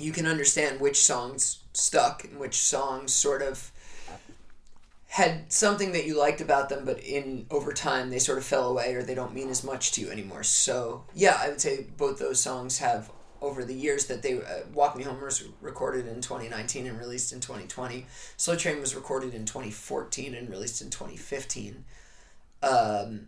you 0.00 0.10
can 0.10 0.26
understand 0.26 0.80
which 0.80 1.00
songs 1.00 1.62
stuck 1.74 2.24
and 2.24 2.40
which 2.40 2.56
songs 2.56 3.12
sort 3.12 3.40
of 3.40 3.70
had 5.10 5.52
something 5.52 5.90
that 5.90 6.06
you 6.06 6.16
liked 6.16 6.40
about 6.40 6.68
them, 6.68 6.84
but 6.84 7.00
in 7.00 7.44
over 7.50 7.72
time 7.72 8.10
they 8.10 8.18
sort 8.20 8.38
of 8.38 8.44
fell 8.44 8.68
away 8.68 8.94
or 8.94 9.02
they 9.02 9.14
don't 9.14 9.34
mean 9.34 9.48
as 9.48 9.64
much 9.64 9.90
to 9.90 10.00
you 10.00 10.08
anymore. 10.08 10.44
So 10.44 11.02
yeah, 11.14 11.36
I 11.40 11.48
would 11.48 11.60
say 11.60 11.86
both 11.96 12.20
those 12.20 12.40
songs 12.40 12.78
have 12.78 13.10
over 13.42 13.64
the 13.64 13.74
years 13.74 14.06
that 14.06 14.22
they 14.22 14.34
uh, 14.34 14.60
Walk 14.72 14.96
Me 14.96 15.02
Home 15.02 15.20
was 15.20 15.42
recorded 15.60 16.06
in 16.06 16.20
2019 16.20 16.86
and 16.86 16.96
released 16.96 17.32
in 17.32 17.40
2020. 17.40 18.06
Slow 18.36 18.54
Train 18.54 18.80
was 18.80 18.94
recorded 18.94 19.34
in 19.34 19.46
2014 19.46 20.32
and 20.32 20.48
released 20.48 20.80
in 20.80 20.90
2015. 20.90 21.84
Um, 22.62 23.26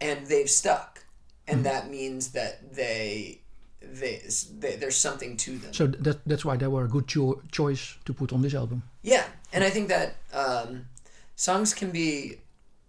and 0.00 0.26
they've 0.26 0.48
stuck, 0.48 1.04
and 1.46 1.66
that 1.66 1.90
means 1.90 2.30
that 2.30 2.74
they, 2.74 3.40
they, 3.82 4.22
they 4.58 4.76
there's 4.76 4.96
something 4.96 5.36
to 5.36 5.58
them. 5.58 5.74
So 5.74 5.86
that 5.86 6.26
that's 6.26 6.46
why 6.46 6.56
they 6.56 6.66
were 6.66 6.84
a 6.84 6.88
good 6.88 7.06
cho- 7.08 7.42
choice 7.52 7.98
to 8.06 8.14
put 8.14 8.32
on 8.32 8.40
this 8.40 8.54
album. 8.54 8.84
Yeah, 9.02 9.26
and 9.52 9.62
I 9.62 9.68
think 9.68 9.88
that 9.88 10.16
um, 10.32 10.86
songs 11.36 11.74
can 11.74 11.90
be 11.90 12.38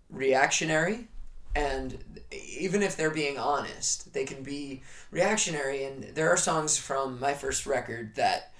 reactionary, 0.10 1.08
and 1.56 1.98
even 2.32 2.82
if 2.84 2.98
they're 2.98 3.12
being 3.12 3.38
honest, 3.38 4.14
they 4.14 4.26
can 4.26 4.44
be 4.44 4.84
reactionary. 5.12 5.86
And 5.86 6.04
there 6.16 6.30
are 6.30 6.38
songs 6.38 6.78
from 6.78 7.20
my 7.20 7.34
first 7.34 7.66
record 7.66 8.16
that 8.16 8.54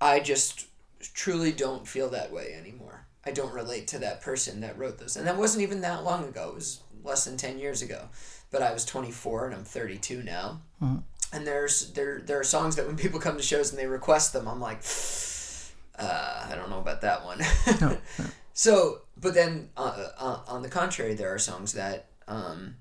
I 0.00 0.20
just 0.20 0.66
truly 1.14 1.52
don't 1.52 1.86
feel 1.86 2.08
that 2.10 2.32
way 2.32 2.54
anymore. 2.58 3.06
I 3.24 3.30
don't 3.30 3.54
relate 3.54 3.86
to 3.88 3.98
that 4.00 4.20
person 4.20 4.60
that 4.62 4.76
wrote 4.76 4.98
those, 4.98 5.16
and 5.16 5.26
that 5.28 5.36
wasn't 5.36 5.62
even 5.62 5.80
that 5.82 6.02
long 6.02 6.24
ago. 6.24 6.48
It 6.48 6.54
was 6.56 6.80
less 7.04 7.24
than 7.24 7.36
ten 7.36 7.58
years 7.58 7.80
ago, 7.82 8.08
but 8.50 8.62
I 8.62 8.72
was 8.72 8.84
twenty 8.84 9.12
four 9.12 9.46
and 9.46 9.54
I'm 9.54 9.64
thirty 9.64 9.96
two 9.96 10.22
now. 10.24 10.60
And 11.32 11.46
there's 11.46 11.92
there 11.92 12.20
there 12.20 12.40
are 12.40 12.44
songs 12.44 12.74
that 12.76 12.86
when 12.86 12.96
people 12.96 13.20
come 13.20 13.36
to 13.36 13.42
shows 13.42 13.70
and 13.70 13.78
they 13.78 13.86
request 13.86 14.32
them, 14.32 14.48
I'm 14.48 14.60
like, 14.60 14.82
uh, 15.98 16.46
I 16.50 16.54
don't 16.56 16.68
know 16.68 16.80
about 16.80 17.02
that 17.02 17.24
one. 17.24 17.40
No, 17.80 17.96
So, 18.54 19.02
but 19.16 19.34
then 19.34 19.70
uh, 19.76 20.08
uh, 20.18 20.40
on 20.46 20.62
the 20.62 20.68
contrary, 20.68 21.14
there 21.14 21.32
are 21.34 21.38
songs 21.38 21.72
that 21.72 22.06
um, 22.28 22.76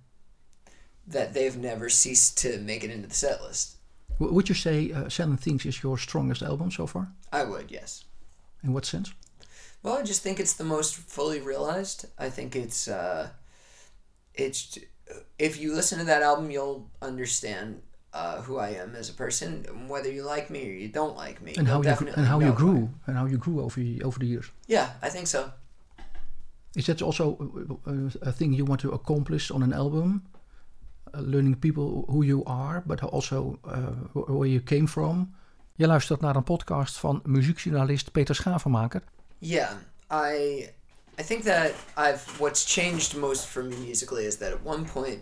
that 1.08 1.34
they've 1.34 1.58
never 1.58 1.90
ceased 1.90 2.38
to 2.40 2.58
make 2.60 2.84
it 2.84 2.92
into 2.92 3.08
the 3.08 3.14
set 3.16 3.42
list. 3.42 3.78
W- 4.20 4.34
Would 4.34 4.50
you 4.50 4.56
say 4.56 4.92
uh, 4.92 5.10
Selling 5.10 5.38
Things 5.38 5.66
is 5.66 5.82
your 5.84 5.98
strongest 5.98 6.42
album 6.42 6.72
so 6.72 6.88
far? 6.88 7.08
I 7.32 7.44
would, 7.44 7.72
yes. 7.72 8.04
In 8.64 8.74
what 8.74 8.86
sense? 8.86 9.14
Well, 9.84 9.98
I 9.98 10.04
just 10.04 10.22
think 10.22 10.40
it's 10.40 10.54
the 10.54 10.64
most 10.64 10.96
fully 10.96 11.40
realized. 11.40 12.06
I 12.20 12.30
think 12.30 12.56
it's 12.56 12.88
uh, 12.88 13.30
it's 14.36 14.78
if 15.40 15.60
you 15.60 15.74
listen 15.74 16.00
to 16.00 16.06
that 16.06 16.22
album, 16.22 16.52
you'll 16.52 16.90
understand 17.02 17.82
uh, 18.14 18.42
who 18.42 18.58
I 18.58 18.70
am 18.70 18.96
as 18.96 19.10
a 19.10 19.14
person, 19.14 19.66
whether 19.88 20.12
you 20.12 20.24
like 20.24 20.50
me 20.50 20.70
or 20.70 20.74
you 20.74 20.88
don't 20.90 21.16
like 21.18 21.42
me. 21.42 21.56
And 21.58 21.68
how 21.68 21.82
gr- 21.82 22.08
and 22.10 22.28
how 22.28 22.40
you 22.40 22.46
know 22.46 22.52
who 22.52 22.68
I 22.68 22.72
grew 22.74 22.90
and 23.08 23.18
how 23.18 23.26
you 23.26 23.38
grew 23.38 23.62
over 23.62 23.82
over 24.04 24.20
the 24.20 24.28
years. 24.28 24.52
Yeah, 24.68 24.92
I 25.02 25.10
think 25.10 25.28
so. 25.28 25.52
Is 26.74 26.86
that 26.86 27.02
also 27.02 27.38
uh, 27.86 27.92
uh, 27.92 28.10
a 28.22 28.32
thing 28.32 28.54
you 28.54 28.66
want 28.66 28.82
to 28.82 28.92
accomplish 28.92 29.52
on 29.52 29.64
an 29.64 29.74
album? 29.74 30.24
Uh, 31.14 31.20
learning 31.20 31.56
people 31.60 32.06
who 32.08 32.24
you 32.24 32.44
are, 32.46 32.82
but 32.86 33.04
also 33.04 33.60
uh, 33.66 33.92
where 34.14 34.50
you 34.50 34.62
came 34.62 34.88
from. 34.88 35.34
Je 35.76 35.88
luistert 35.88 36.22
naar 36.22 36.36
een 36.36 36.44
podcast 36.44 36.98
van 36.98 37.22
muziekjournalist 37.24 38.12
Peter 38.12 38.36
Schavenmaker. 38.36 39.02
Yeah, 39.38 39.72
I 40.12 40.70
I 41.20 41.24
think 41.24 41.44
that 41.44 41.74
I've 41.98 42.40
what's 42.40 42.64
changed 42.74 43.18
most 43.18 43.46
for 43.46 43.64
me 43.64 43.76
musically 43.76 44.26
is 44.26 44.38
that 44.38 44.54
at 44.54 44.60
one 44.64 44.86
point 44.86 45.20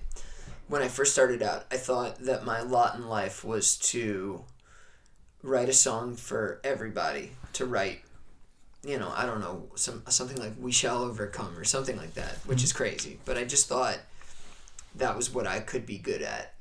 when 0.68 0.84
I 0.84 0.90
first 0.90 1.12
started 1.12 1.42
out, 1.42 1.66
I 1.72 1.78
thought 1.78 2.26
that 2.26 2.46
my 2.46 2.62
lot 2.62 2.96
in 2.96 3.08
life 3.08 3.48
was 3.48 3.78
to 3.92 4.44
write 5.42 5.70
a 5.70 5.74
song 5.74 6.16
for 6.16 6.60
everybody, 6.64 7.32
to 7.54 7.66
write 7.66 8.02
you 8.84 8.98
know, 8.98 9.12
I 9.16 9.26
don't 9.26 9.42
know, 9.42 9.70
some 9.76 10.04
something 10.08 10.38
like 10.38 10.54
We 10.60 10.72
Shall 10.72 11.04
Overcome 11.04 11.58
or 11.58 11.64
something 11.64 11.98
like 11.98 12.14
that, 12.14 12.38
which 12.46 12.64
is 12.64 12.72
mm-hmm. 12.72 12.78
crazy, 12.78 13.20
but 13.26 13.38
I 13.38 13.44
just 13.44 13.68
thought 13.68 14.00
that 14.96 15.16
was 15.16 15.34
what 15.34 15.48
I 15.48 15.60
could 15.60 15.86
be 15.86 15.98
good 15.98 16.22
at. 16.22 16.54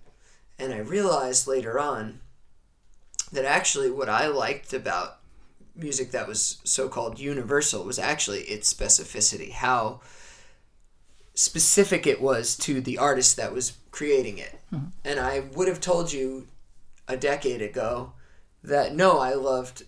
And 0.58 0.72
I 0.72 0.78
realized 0.78 1.46
later 1.46 1.78
on 1.78 2.20
that 3.32 3.44
actually 3.44 3.90
what 3.90 4.08
I 4.08 4.26
liked 4.26 4.72
about 4.72 5.18
music 5.76 6.10
that 6.10 6.26
was 6.26 6.58
so-called 6.64 7.20
universal 7.20 7.84
was 7.84 7.98
actually 7.98 8.40
its 8.40 8.72
specificity 8.72 9.52
how 9.52 10.00
specific 11.34 12.04
it 12.04 12.20
was 12.20 12.56
to 12.56 12.80
the 12.80 12.98
artist 12.98 13.36
that 13.36 13.52
was 13.52 13.76
creating 13.92 14.38
it. 14.38 14.58
Mm-hmm. 14.72 14.86
And 15.04 15.20
i 15.20 15.40
would 15.54 15.68
have 15.68 15.80
told 15.80 16.12
you 16.12 16.48
a 17.06 17.16
decade 17.16 17.62
ago 17.62 18.12
that 18.62 18.94
no 18.94 19.18
i 19.18 19.34
loved 19.34 19.84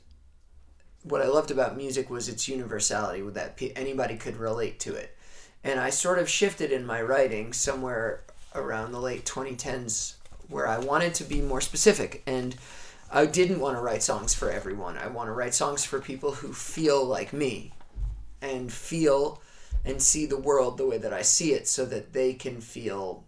what 1.03 1.23
i 1.23 1.27
loved 1.27 1.51
about 1.51 1.77
music 1.77 2.11
was 2.11 2.29
its 2.29 2.49
universality 2.49 3.23
with 3.23 3.35
that 3.35 3.59
anybody 3.77 4.17
could 4.17 4.37
relate 4.37 4.79
to 4.79 4.95
it 4.95 5.17
and 5.65 5.81
i 5.81 5.91
sort 5.91 6.19
of 6.19 6.29
shifted 6.29 6.71
in 6.71 6.85
my 6.85 7.01
writing 7.01 7.53
somewhere 7.53 8.21
around 8.55 8.93
the 8.93 9.01
late 9.01 9.25
2010s 9.25 10.15
where 10.49 10.67
i 10.67 10.79
wanted 10.79 11.15
to 11.15 11.25
be 11.25 11.41
more 11.41 11.61
specific 11.61 12.23
and 12.27 12.57
I 13.13 13.27
didn't 13.27 13.59
want 13.59 13.77
to 13.77 13.83
write 13.83 14.03
songs 14.03 14.35
for 14.35 14.51
everyone. 14.51 14.97
I 14.97 15.09
want 15.09 15.29
to 15.29 15.33
write 15.33 15.55
songs 15.55 15.85
for 15.85 16.01
people 16.01 16.31
who 16.31 16.53
feel 16.53 17.05
like 17.05 17.33
me 17.33 17.73
and 18.41 18.73
feel 18.73 19.43
and 19.85 20.01
see 20.01 20.27
the 20.27 20.39
world 20.39 20.79
the 20.79 20.87
way 20.87 20.99
that 20.99 21.13
I 21.13 21.23
see 21.23 21.53
it 21.53 21.67
so 21.67 21.85
that 21.87 22.13
they 22.13 22.35
can 22.35 22.61
feel 22.61 23.25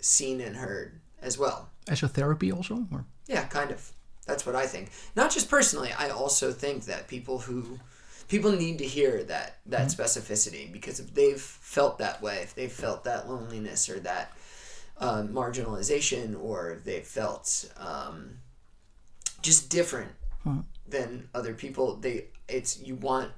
seen 0.00 0.40
and 0.40 0.56
heard 0.56 1.00
as 1.20 1.38
well. 1.38 1.70
As 1.88 2.02
a 2.02 2.08
therapy 2.08 2.52
also? 2.52 2.86
Or? 2.92 3.04
Yeah, 3.26 3.44
kind 3.44 3.70
of. 3.70 3.90
That's 4.26 4.46
what 4.46 4.54
I 4.54 4.66
think. 4.66 4.90
Not 5.14 5.30
just 5.30 5.50
personally, 5.50 5.92
I 5.96 6.08
also 6.08 6.50
think 6.52 6.84
that 6.84 7.08
people 7.08 7.38
who 7.38 7.78
people 8.28 8.52
need 8.52 8.78
to 8.78 8.84
hear 8.86 9.22
that 9.24 9.58
that 9.66 9.88
specificity 9.88 10.72
because 10.72 10.98
if 10.98 11.14
they've 11.14 11.40
felt 11.40 11.98
that 11.98 12.22
way, 12.22 12.38
if 12.42 12.54
they've 12.54 12.72
felt 12.72 13.04
that 13.04 13.28
loneliness 13.28 13.88
or 13.88 14.00
that 14.00 14.32
uh, 14.98 15.22
marginalization, 15.22 16.40
or 16.40 16.70
if 16.70 16.84
they've 16.84 17.06
felt 17.06 17.70
um, 17.76 18.38
just 19.42 19.68
different 19.68 20.12
than 20.86 21.28
other 21.34 21.54
people, 21.54 21.96
they 21.96 22.26
it's 22.48 22.80
you 22.80 22.94
want 22.94 23.32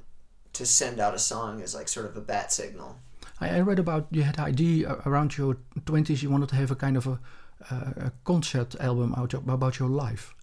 to 0.53 0.67
send 0.67 1.01
out 1.01 1.15
a 1.15 1.19
song 1.19 1.63
as 1.63 1.75
like 1.75 1.89
sort 1.89 2.07
of 2.07 2.17
a 2.17 2.21
bat 2.21 2.53
signal. 2.53 2.99
I, 3.41 3.57
I 3.57 3.61
read 3.61 3.79
about 3.79 4.07
you 4.11 4.23
had 4.23 4.39
idea 4.39 4.97
around 5.05 5.37
your 5.37 5.59
20s 5.81 6.23
you 6.23 6.31
wanted 6.31 6.49
to 6.51 6.57
have 6.57 6.71
a 6.71 6.77
kind 6.77 6.97
of 6.97 7.07
a, 7.07 7.21
uh, 7.71 8.07
a 8.07 8.13
concert 8.25 8.77
album 8.81 9.15
out 9.17 9.35
about 9.35 9.79
your 9.79 9.89
life. 9.89 10.35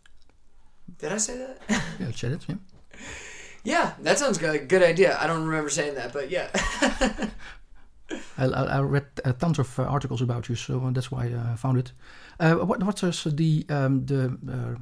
Did 1.00 1.12
I 1.12 1.18
say 1.18 1.38
that? 1.38 1.58
Yeah, 2.00 2.08
it, 2.10 2.46
yeah. 2.48 2.56
yeah, 3.64 3.94
that 4.02 4.20
sounds 4.20 4.38
good. 4.38 4.56
a 4.56 4.60
Good 4.60 4.84
idea. 4.84 5.18
I 5.20 5.28
don't 5.28 5.46
remember 5.46 5.70
saying 5.70 5.96
that, 5.96 6.14
but 6.14 6.30
yeah. 6.30 6.50
I, 8.38 8.46
I, 8.46 8.64
I 8.64 8.80
read 8.82 9.06
uh, 9.26 9.34
tons 9.34 9.60
of 9.60 9.80
uh, 9.80 9.84
articles 9.84 10.22
about 10.22 10.50
you, 10.50 10.56
so 10.56 10.92
that's 10.92 11.12
why 11.12 11.32
uh, 11.32 11.54
I 11.54 11.56
found 11.56 11.78
it. 11.78 11.92
Uh, 12.40 12.56
what 12.56 12.84
what 12.84 13.02
was 13.02 13.24
the 13.24 13.66
um, 13.70 14.06
the 14.06 14.38
uh, 14.52 14.76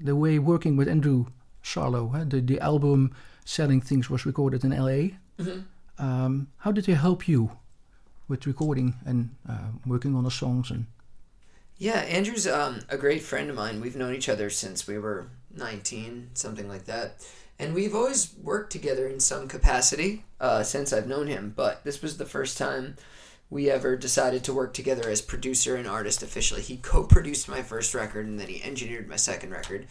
the 0.00 0.16
way 0.16 0.38
working 0.38 0.76
with 0.76 0.88
Andrew 0.88 1.26
Sarlo? 1.62 2.10
Huh? 2.12 2.24
The 2.26 2.40
the 2.40 2.60
album 2.60 3.12
"Selling 3.44 3.80
Things" 3.80 4.08
was 4.10 4.26
recorded 4.26 4.64
in 4.64 4.72
L.A. 4.72 5.16
Um, 5.98 6.48
how 6.58 6.72
did 6.72 6.86
he 6.86 6.92
help 6.92 7.28
you 7.28 7.50
with 8.28 8.46
recording 8.46 8.94
and 9.06 9.30
uh, 9.48 9.70
working 9.86 10.14
on 10.16 10.24
the 10.24 10.30
songs? 10.30 10.70
And 10.70 10.86
Yeah, 11.78 12.00
Andrew's 12.00 12.46
um, 12.46 12.80
a 12.88 12.96
great 12.96 13.22
friend 13.22 13.50
of 13.50 13.56
mine. 13.56 13.80
We've 13.80 13.96
known 13.96 14.14
each 14.14 14.28
other 14.28 14.48
since 14.48 14.86
we 14.86 14.98
were 14.98 15.26
19, 15.56 16.30
something 16.34 16.68
like 16.68 16.84
that. 16.84 17.16
And 17.58 17.74
we've 17.74 17.94
always 17.94 18.34
worked 18.42 18.72
together 18.72 19.06
in 19.06 19.20
some 19.20 19.48
capacity 19.48 20.24
uh, 20.40 20.62
since 20.62 20.92
I've 20.92 21.08
known 21.08 21.26
him. 21.26 21.52
But 21.54 21.84
this 21.84 22.02
was 22.02 22.16
the 22.16 22.26
first 22.26 22.58
time 22.58 22.96
we 23.50 23.70
ever 23.70 23.96
decided 23.96 24.42
to 24.44 24.52
work 24.52 24.72
together 24.72 25.08
as 25.08 25.20
producer 25.20 25.76
and 25.76 25.86
artist 25.86 26.22
officially. 26.22 26.62
He 26.62 26.76
co 26.76 27.04
produced 27.04 27.48
my 27.48 27.62
first 27.62 27.94
record 27.94 28.26
and 28.26 28.38
then 28.38 28.48
he 28.48 28.62
engineered 28.62 29.08
my 29.08 29.16
second 29.16 29.50
record. 29.50 29.86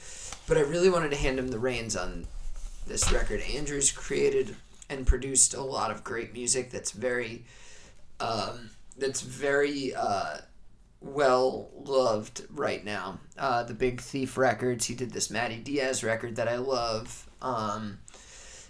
But 0.48 0.58
I 0.58 0.62
really 0.62 0.89
wanted 0.89 1.12
to 1.12 1.17
hand 1.17 1.39
him 1.39 1.50
the 1.50 1.60
reins 1.60 1.96
on 1.96 2.28
this 2.88 3.12
record. 3.12 3.41
Andrew's 3.41 3.91
created 3.91 4.56
and 4.89 5.08
produced 5.08 5.54
a 5.54 5.62
lot 5.62 5.91
of 5.91 6.04
great 6.04 6.34
music 6.34 6.72
that's 6.72 6.91
very. 6.91 7.43
Um, 8.19 8.69
that's 8.98 9.22
very 9.22 9.93
uh, 9.96 10.38
well 11.04 11.70
loved 11.76 12.46
right 12.50 12.84
now. 12.84 13.20
Uh, 13.38 13.63
the 13.63 13.74
Big 13.74 14.02
Thief 14.02 14.38
records. 14.38 14.86
He 14.86 14.96
did 14.96 15.12
this 15.12 15.30
Madi 15.30 15.58
Diaz 15.58 16.04
record 16.04 16.38
that 16.38 16.48
I 16.48 16.56
love. 16.56 17.30
Um, 17.42 18.00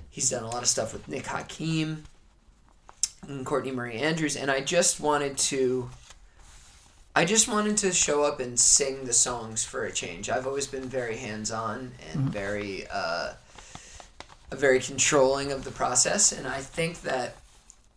he's 0.10 0.30
done 0.30 0.44
a 0.44 0.50
lot 0.50 0.64
of 0.64 0.68
stuff 0.68 0.94
with 0.94 1.08
Nick 1.08 1.28
Hakim 1.28 2.04
and 3.28 3.46
Courtney 3.46 3.72
Marie 3.72 3.98
Andrews, 3.98 4.36
and 4.36 4.50
I 4.50 4.62
just 4.62 5.00
wanted 5.00 5.38
to. 5.38 5.90
I 7.16 7.26
just 7.26 7.48
wanted 7.48 7.78
to 7.78 7.94
show 7.94 8.24
up 8.24 8.40
and 8.40 8.60
sing 8.60 9.06
the 9.06 9.14
songs 9.14 9.64
for 9.64 9.86
a 9.86 9.92
change. 9.92 10.32
I've 10.32 10.48
always 10.48 10.66
been 10.66 10.90
very 10.90 11.16
hands 11.16 11.52
on 11.52 11.92
and 12.12 12.22
very, 12.32 12.88
uh, 12.92 13.34
very 14.52 14.80
controlling 14.80 15.52
of 15.52 15.64
the 15.64 15.70
process, 15.70 16.32
and 16.32 16.48
I 16.48 16.58
think 16.58 17.02
that 17.04 17.36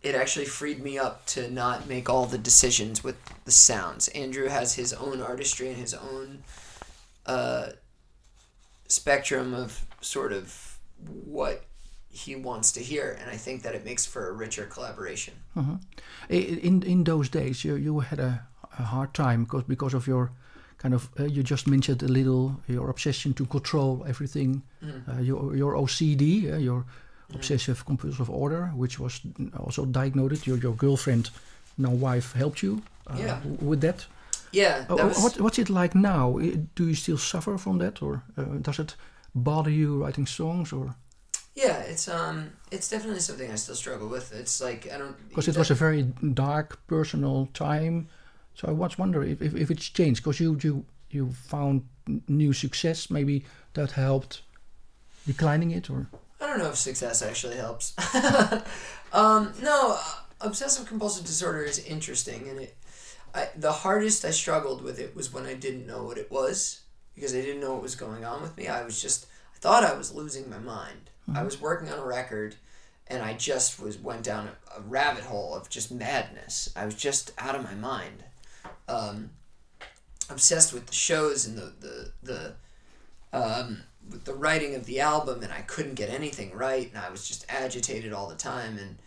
it 0.07 0.13
actually 0.21 0.45
freed 0.59 0.79
me 0.87 0.93
up 1.05 1.15
to 1.35 1.39
not 1.51 1.77
make 1.87 2.05
all 2.09 2.25
the 2.25 2.37
decisions 2.37 3.03
with 3.03 3.15
the 3.45 3.51
sounds. 3.51 4.07
Andrew 4.23 4.47
has 4.49 4.75
his 4.75 4.93
own 4.93 5.21
artistry 5.21 5.67
and 5.69 5.77
his 5.77 5.93
own 5.93 6.27
uh, 7.25 7.67
spectrum 8.87 9.53
of 9.53 9.85
sort 10.01 10.31
of 10.33 10.77
what 11.25 11.63
he 12.09 12.35
wants 12.35 12.71
to 12.71 12.79
hear, 12.79 13.17
and 13.21 13.29
I 13.29 13.37
think 13.37 13.61
that 13.63 13.75
it 13.75 13.85
makes 13.85 14.05
for 14.05 14.29
a 14.29 14.31
richer 14.31 14.65
collaboration. 14.65 15.33
I- 16.29 16.59
in 16.67 16.83
in 16.83 17.03
those 17.03 17.29
days, 17.29 17.63
you 17.65 17.75
you 17.77 17.99
had 18.01 18.19
a, 18.19 18.31
a 18.79 18.83
hard 18.83 19.13
time 19.13 19.43
because 19.43 19.63
because 19.67 19.95
of 19.97 20.07
your 20.07 20.31
kind 20.77 20.93
of 20.93 21.09
uh, 21.19 21.23
you 21.25 21.43
just 21.43 21.67
mentioned 21.67 22.03
a 22.03 22.07
little 22.07 22.51
your 22.67 22.89
obsession 22.89 23.33
to 23.33 23.45
control 23.45 24.03
everything, 24.07 24.61
uh, 25.07 25.21
your 25.21 25.55
your 25.57 25.73
OCD, 25.75 26.53
uh, 26.53 26.57
your 26.57 26.85
obsessive 27.33 27.83
compulsive 27.85 28.29
order, 28.29 28.71
which 28.75 28.99
was 28.99 29.21
also 29.57 29.85
diagnosed. 29.85 30.47
Your 30.47 30.57
your 30.57 30.75
girlfriend 30.75 31.29
now 31.77 31.91
wife 31.91 32.33
helped 32.33 32.61
you 32.63 32.81
uh, 33.09 33.19
Yeah. 33.19 33.39
with 33.59 33.81
that. 33.81 34.07
Yeah, 34.51 34.85
Uh, 34.89 34.95
that 34.95 35.05
was, 35.07 35.23
what, 35.23 35.41
what's 35.41 35.59
it 35.59 35.69
like 35.69 35.93
now? 35.95 36.39
Do 36.75 36.83
you 36.87 36.95
still 36.95 37.17
suffer 37.17 37.57
from 37.57 37.79
that, 37.79 38.01
or 38.01 38.23
uh, 38.37 38.43
does 38.61 38.79
it 38.79 38.95
bother 39.33 39.69
you 39.71 40.03
writing 40.03 40.27
songs, 40.27 40.71
or 40.71 40.95
yeah, 41.55 41.79
it's 41.91 42.07
um, 42.07 42.51
it's 42.71 42.89
definitely 42.89 43.19
something 43.19 43.51
I 43.51 43.57
still 43.57 43.75
struggle 43.75 44.07
with. 44.07 44.31
It's 44.31 44.61
like 44.61 44.87
I 44.93 44.97
don't 44.97 45.15
because 45.29 45.51
it 45.51 45.57
was 45.57 45.71
a 45.71 45.75
very 45.75 46.03
dark 46.33 46.79
personal 46.87 47.47
time? 47.53 48.07
So 48.53 48.67
I 48.69 48.71
was 48.71 48.97
wondering 48.97 49.31
if, 49.31 49.41
if, 49.41 49.55
if 49.55 49.69
it's 49.69 49.89
changed 49.89 50.23
because 50.23 50.43
you 50.43 50.57
you 50.63 50.85
you 51.11 51.31
found 51.31 51.81
new 52.27 52.53
success. 52.53 53.09
Maybe 53.09 53.45
that 53.73 53.91
helped 53.91 54.41
declining 55.25 55.71
it, 55.71 55.89
or 55.89 56.07
I 56.39 56.47
don't 56.47 56.59
know 56.59 56.69
if 56.69 56.75
success 56.75 57.21
actually 57.21 57.55
helps. 57.55 57.93
um, 59.13 59.53
no, 59.61 59.97
uh, 59.97 60.13
obsessive 60.41 60.87
compulsive 60.87 61.25
disorder 61.25 61.63
is 61.63 61.79
interesting, 61.79 62.47
and 62.49 62.59
it. 62.61 62.77
I, 63.33 63.49
the 63.55 63.71
hardest 63.71 64.23
I 64.23 64.31
struggled 64.31 64.81
with 64.81 64.99
it 64.99 65.15
was 65.15 65.33
when 65.33 65.45
I 65.45 65.53
didn't 65.53 65.85
know 65.85 66.03
what 66.03 66.17
it 66.17 66.31
was 66.31 66.81
because 67.13 67.35
I 67.35 67.41
didn't 67.41 67.61
know 67.61 67.73
what 67.73 67.81
was 67.81 67.95
going 67.95 68.23
on 68.23 68.41
with 68.41 68.55
me. 68.57 68.67
I 68.67 68.83
was 68.83 69.01
just 69.01 69.27
I 69.55 69.59
thought 69.59 69.83
I 69.83 69.95
was 69.95 70.13
losing 70.13 70.49
my 70.49 70.59
mind. 70.59 71.09
I 71.33 71.43
was 71.43 71.59
working 71.59 71.89
on 71.89 71.99
a 71.99 72.05
record, 72.05 72.55
and 73.07 73.21
I 73.21 73.33
just 73.33 73.79
was 73.79 73.97
went 73.97 74.23
down 74.23 74.47
a, 74.47 74.79
a 74.79 74.81
rabbit 74.81 75.23
hole 75.23 75.55
of 75.55 75.69
just 75.69 75.91
madness. 75.91 76.71
I 76.75 76.85
was 76.85 76.95
just 76.95 77.31
out 77.37 77.55
of 77.55 77.63
my 77.63 77.73
mind, 77.73 78.23
um, 78.87 79.31
obsessed 80.29 80.73
with 80.73 80.85
the 80.85 80.93
shows 80.93 81.45
and 81.45 81.57
the 81.57 81.73
the 81.79 82.11
the 82.23 82.53
um, 83.33 83.83
with 84.09 84.25
the 84.25 84.33
writing 84.33 84.75
of 84.75 84.85
the 84.85 84.99
album 84.99 85.43
and 85.43 85.51
I 85.51 85.61
couldn't 85.61 85.95
get 85.95 86.09
anything 86.09 86.53
right 86.53 86.89
and 86.89 86.97
I 86.97 87.09
was 87.09 87.27
just 87.27 87.45
agitated 87.49 88.13
all 88.13 88.27
the 88.27 88.35
time 88.35 88.77
and 88.77 88.97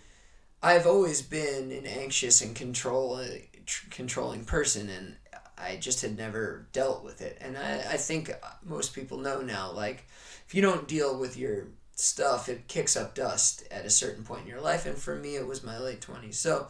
I've 0.63 0.87
always 0.87 1.23
been 1.23 1.73
an 1.73 1.87
anxious 1.87 2.41
and 2.43 2.55
control 2.55 3.25
tr- 3.67 3.87
controlling 3.91 4.45
person 4.45 4.89
and 4.89 5.17
I 5.57 5.77
just 5.77 6.03
had 6.03 6.17
never 6.17 6.67
dealt 6.73 7.05
with 7.05 7.21
it. 7.21 7.39
And 7.41 7.57
I, 7.57 7.77
I 7.93 7.97
think 7.97 8.33
most 8.65 8.95
people 8.95 9.19
know 9.19 9.41
now 9.41 9.71
like 9.73 10.07
if 10.47 10.55
you 10.55 10.63
don't 10.63 10.89
deal 10.89 11.19
with 11.19 11.37
your 11.37 11.69
stuff 11.95 12.49
it 12.49 12.67
kicks 12.67 12.97
up 12.97 13.15
dust 13.15 13.63
at 13.71 13.85
a 13.85 13.91
certain 13.91 14.25
point 14.25 14.43
in 14.43 14.49
your 14.49 14.61
life 14.61 14.87
and 14.87 14.97
for 14.97 15.17
me 15.17 15.37
it 15.37 15.47
was 15.47 15.63
my 15.63 15.79
late 15.79 16.01
20s 16.01 16.35
so 16.35 16.67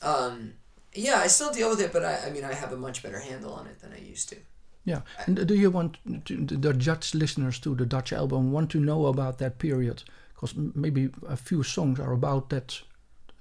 um, 0.00 0.54
yeah 0.94 1.16
I 1.16 1.26
still 1.26 1.52
deal 1.52 1.68
with 1.68 1.82
it 1.82 1.92
but 1.92 2.02
I, 2.02 2.26
I 2.26 2.30
mean 2.30 2.42
I 2.42 2.54
have 2.54 2.72
a 2.72 2.76
much 2.76 3.02
better 3.02 3.20
handle 3.20 3.52
on 3.52 3.66
it 3.66 3.80
than 3.80 3.92
I 3.92 3.98
used 3.98 4.30
to 4.30 4.36
yeah. 4.84 5.02
And 5.26 5.46
do 5.46 5.54
you 5.54 5.70
want 5.70 5.98
to, 6.24 6.36
the 6.36 6.72
Dutch 6.72 7.14
listeners 7.14 7.58
to 7.60 7.74
the 7.74 7.86
Dutch 7.86 8.12
album 8.12 8.52
want 8.52 8.70
to 8.70 8.80
know 8.80 9.06
about 9.06 9.38
that 9.38 9.58
period? 9.58 10.02
Because 10.34 10.54
maybe 10.56 11.10
a 11.28 11.36
few 11.36 11.62
songs 11.62 12.00
are 12.00 12.12
about 12.12 12.50
that 12.50 12.80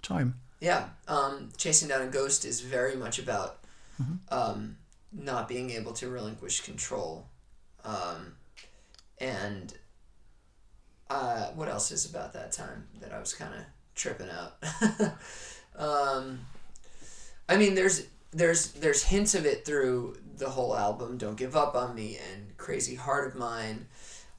time. 0.02 0.36
Yeah, 0.60 0.90
um, 1.08 1.50
chasing 1.58 1.90
down 1.90 2.04
a 2.04 2.08
ghost 2.08 2.46
is 2.46 2.62
very 2.62 2.96
much 2.96 3.18
about 3.18 3.58
um, 4.30 4.78
not 5.12 5.48
being 5.48 5.72
able 5.72 5.94
to 5.94 6.10
relinquish 6.10 6.62
control, 6.62 7.28
um, 7.84 8.34
and 9.20 9.74
uh, 11.10 11.48
what 11.56 11.68
else 11.68 11.92
is 11.92 12.10
about 12.10 12.34
that 12.34 12.52
time 12.52 12.88
that 13.00 13.12
I 13.12 13.20
was 13.20 13.34
kind 13.34 13.54
of 13.54 13.62
tripping 13.96 14.30
out. 14.30 14.58
um, 15.76 16.40
I 17.50 17.58
mean, 17.58 17.76
there's 17.76 18.08
there's 18.32 18.72
there's 18.74 19.04
hints 19.04 19.36
of 19.36 19.46
it 19.46 19.66
through 19.66 20.18
the 20.42 20.50
whole 20.50 20.76
album. 20.76 21.18
Don't 21.18 21.38
give 21.38 21.56
up 21.56 21.76
on 21.76 21.96
me 21.96 22.18
and 22.34 22.58
Crazy 22.58 22.96
Heart 22.96 23.28
of 23.28 23.36
Mine. 23.40 23.86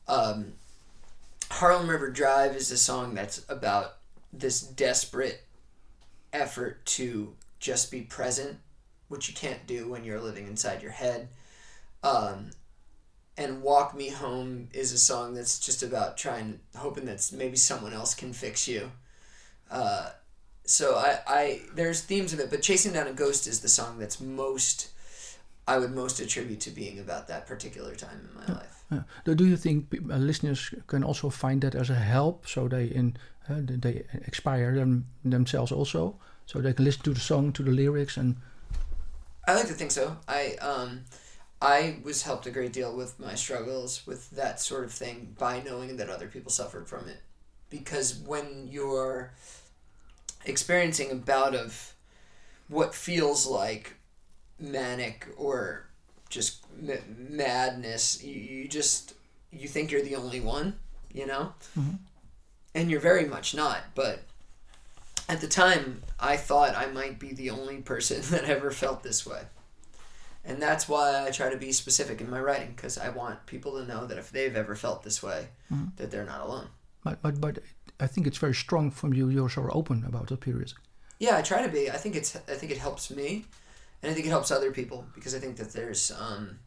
Um, 0.06 0.52
Harlem 1.50 1.88
River 1.88 2.10
Drive 2.10 2.54
is 2.56 2.70
a 2.70 2.76
song 2.76 3.14
that's 3.14 3.46
about 3.48 3.98
this 4.32 4.60
desperate 4.60 5.44
effort 6.32 6.84
to 6.86 7.34
just 7.60 7.90
be 7.90 8.00
present, 8.00 8.58
which 9.08 9.28
you 9.28 9.34
can't 9.34 9.66
do 9.66 9.88
when 9.88 10.04
you're 10.04 10.20
living 10.20 10.46
inside 10.46 10.82
your 10.82 10.90
head. 10.90 11.28
Um, 12.02 12.50
and 13.36 13.62
Walk 13.62 13.94
Me 13.94 14.08
Home 14.08 14.68
is 14.72 14.92
a 14.92 14.98
song 14.98 15.34
that's 15.34 15.58
just 15.58 15.82
about 15.82 16.16
trying, 16.16 16.58
hoping 16.76 17.04
that 17.06 17.30
maybe 17.32 17.56
someone 17.56 17.92
else 17.92 18.14
can 18.14 18.32
fix 18.32 18.66
you. 18.66 18.90
Uh, 19.70 20.10
so 20.64 20.96
I, 20.96 21.18
I, 21.26 21.60
there's 21.74 22.02
themes 22.02 22.32
of 22.32 22.40
it, 22.40 22.50
but 22.50 22.62
Chasing 22.62 22.92
Down 22.92 23.06
a 23.06 23.12
Ghost 23.12 23.46
is 23.46 23.60
the 23.60 23.68
song 23.68 23.98
that's 23.98 24.20
most, 24.20 24.88
I 25.66 25.78
would 25.78 25.94
most 25.94 26.20
attribute 26.20 26.60
to 26.60 26.70
being 26.70 26.98
about 26.98 27.28
that 27.28 27.46
particular 27.46 27.94
time 27.94 28.28
in 28.28 28.34
my 28.34 28.60
life. 28.60 28.84
Uh, 28.90 29.34
do 29.34 29.46
you 29.46 29.56
think 29.56 29.86
uh, 29.94 30.16
listeners 30.16 30.74
can 30.86 31.04
also 31.04 31.30
find 31.30 31.62
that 31.62 31.74
as 31.74 31.88
a 31.88 31.94
help, 31.94 32.46
so 32.46 32.68
they 32.68 32.86
in 32.86 33.16
uh, 33.48 33.60
they 33.60 34.04
expire 34.26 34.74
them 34.74 35.06
themselves 35.24 35.72
also, 35.72 36.16
so 36.46 36.60
they 36.60 36.72
can 36.72 36.84
listen 36.84 37.02
to 37.02 37.14
the 37.14 37.20
song, 37.20 37.52
to 37.52 37.62
the 37.62 37.70
lyrics, 37.70 38.16
and 38.16 38.36
I 39.48 39.54
like 39.54 39.68
to 39.68 39.74
think 39.74 39.92
so. 39.92 40.16
I 40.28 40.56
um, 40.60 41.04
I 41.60 41.96
was 42.04 42.22
helped 42.22 42.46
a 42.46 42.50
great 42.50 42.72
deal 42.72 42.94
with 42.96 43.18
my 43.18 43.34
struggles 43.34 44.06
with 44.06 44.30
that 44.30 44.60
sort 44.60 44.84
of 44.84 44.92
thing 44.92 45.36
by 45.38 45.62
knowing 45.62 45.96
that 45.96 46.08
other 46.10 46.28
people 46.28 46.50
suffered 46.50 46.88
from 46.88 47.08
it, 47.08 47.22
because 47.70 48.18
when 48.26 48.68
you're 48.70 49.32
experiencing 50.44 51.10
a 51.10 51.14
bout 51.14 51.54
of 51.54 51.94
what 52.68 52.94
feels 52.94 53.46
like 53.46 53.96
manic 54.62 55.28
or 55.36 55.84
just 56.30 56.64
m- 56.88 57.26
madness, 57.30 58.22
you, 58.22 58.34
you 58.34 58.68
just 58.68 59.14
you 59.50 59.68
think 59.68 59.90
you're 59.90 60.00
the 60.02 60.16
only 60.16 60.40
one, 60.40 60.78
you 61.12 61.26
know, 61.26 61.52
Mhm. 61.78 61.98
and 62.74 62.90
you're 62.90 63.00
very 63.00 63.26
much 63.26 63.54
not, 63.54 63.80
but 63.94 64.20
at 65.28 65.40
the 65.40 65.46
time 65.48 66.02
i 66.18 66.36
thought 66.36 66.74
i 66.76 66.86
might 66.86 67.18
be 67.18 67.32
the 67.32 67.48
only 67.48 67.76
person 67.78 68.20
that 68.32 68.44
ever 68.44 68.70
felt 68.72 69.02
this 69.04 69.24
way 69.24 69.42
and 70.44 70.60
that's 70.60 70.88
why 70.88 71.24
i 71.26 71.30
try 71.30 71.48
to 71.48 71.56
be 71.56 71.70
specific 71.72 72.20
in 72.20 72.28
my 72.28 72.40
writing 72.40 72.72
because 72.74 72.98
i 72.98 73.08
want 73.08 73.46
people 73.46 73.72
to 73.78 73.86
know 73.86 74.04
that 74.04 74.18
if 74.18 74.30
they've 74.32 74.56
ever 74.56 74.74
felt 74.74 75.04
this 75.04 75.22
way 75.22 75.46
Mhm. 75.70 75.96
that 75.96 76.10
they're 76.10 76.26
not 76.26 76.40
alone 76.40 76.68
but 77.04 77.22
but 77.22 77.40
but 77.40 77.58
I 78.00 78.08
think 78.08 78.26
it's 78.26 78.38
very 78.38 78.54
strong 78.54 78.90
from 78.90 79.14
you. 79.14 79.28
You're 79.28 79.48
so 79.48 79.68
open 79.70 80.04
about 80.04 80.26
that 80.28 80.40
period. 80.40 80.72
yeah 81.20 81.36
i 81.38 81.42
try 81.42 81.62
to 81.62 81.68
be 81.68 81.88
i 81.88 81.96
think 81.96 82.16
it's 82.16 82.34
i 82.36 82.54
think 82.58 82.72
it 82.72 82.78
helps 82.78 83.10
me 83.10 83.44
and 84.02 84.10
i 84.10 84.14
think 84.14 84.26
it 84.26 84.30
helps 84.30 84.50
other 84.50 84.70
people 84.72 85.04
because 85.14 85.34
i 85.34 85.38
think 85.38 85.56
that 85.56 85.72
there's 85.72 86.10
um 86.12 86.58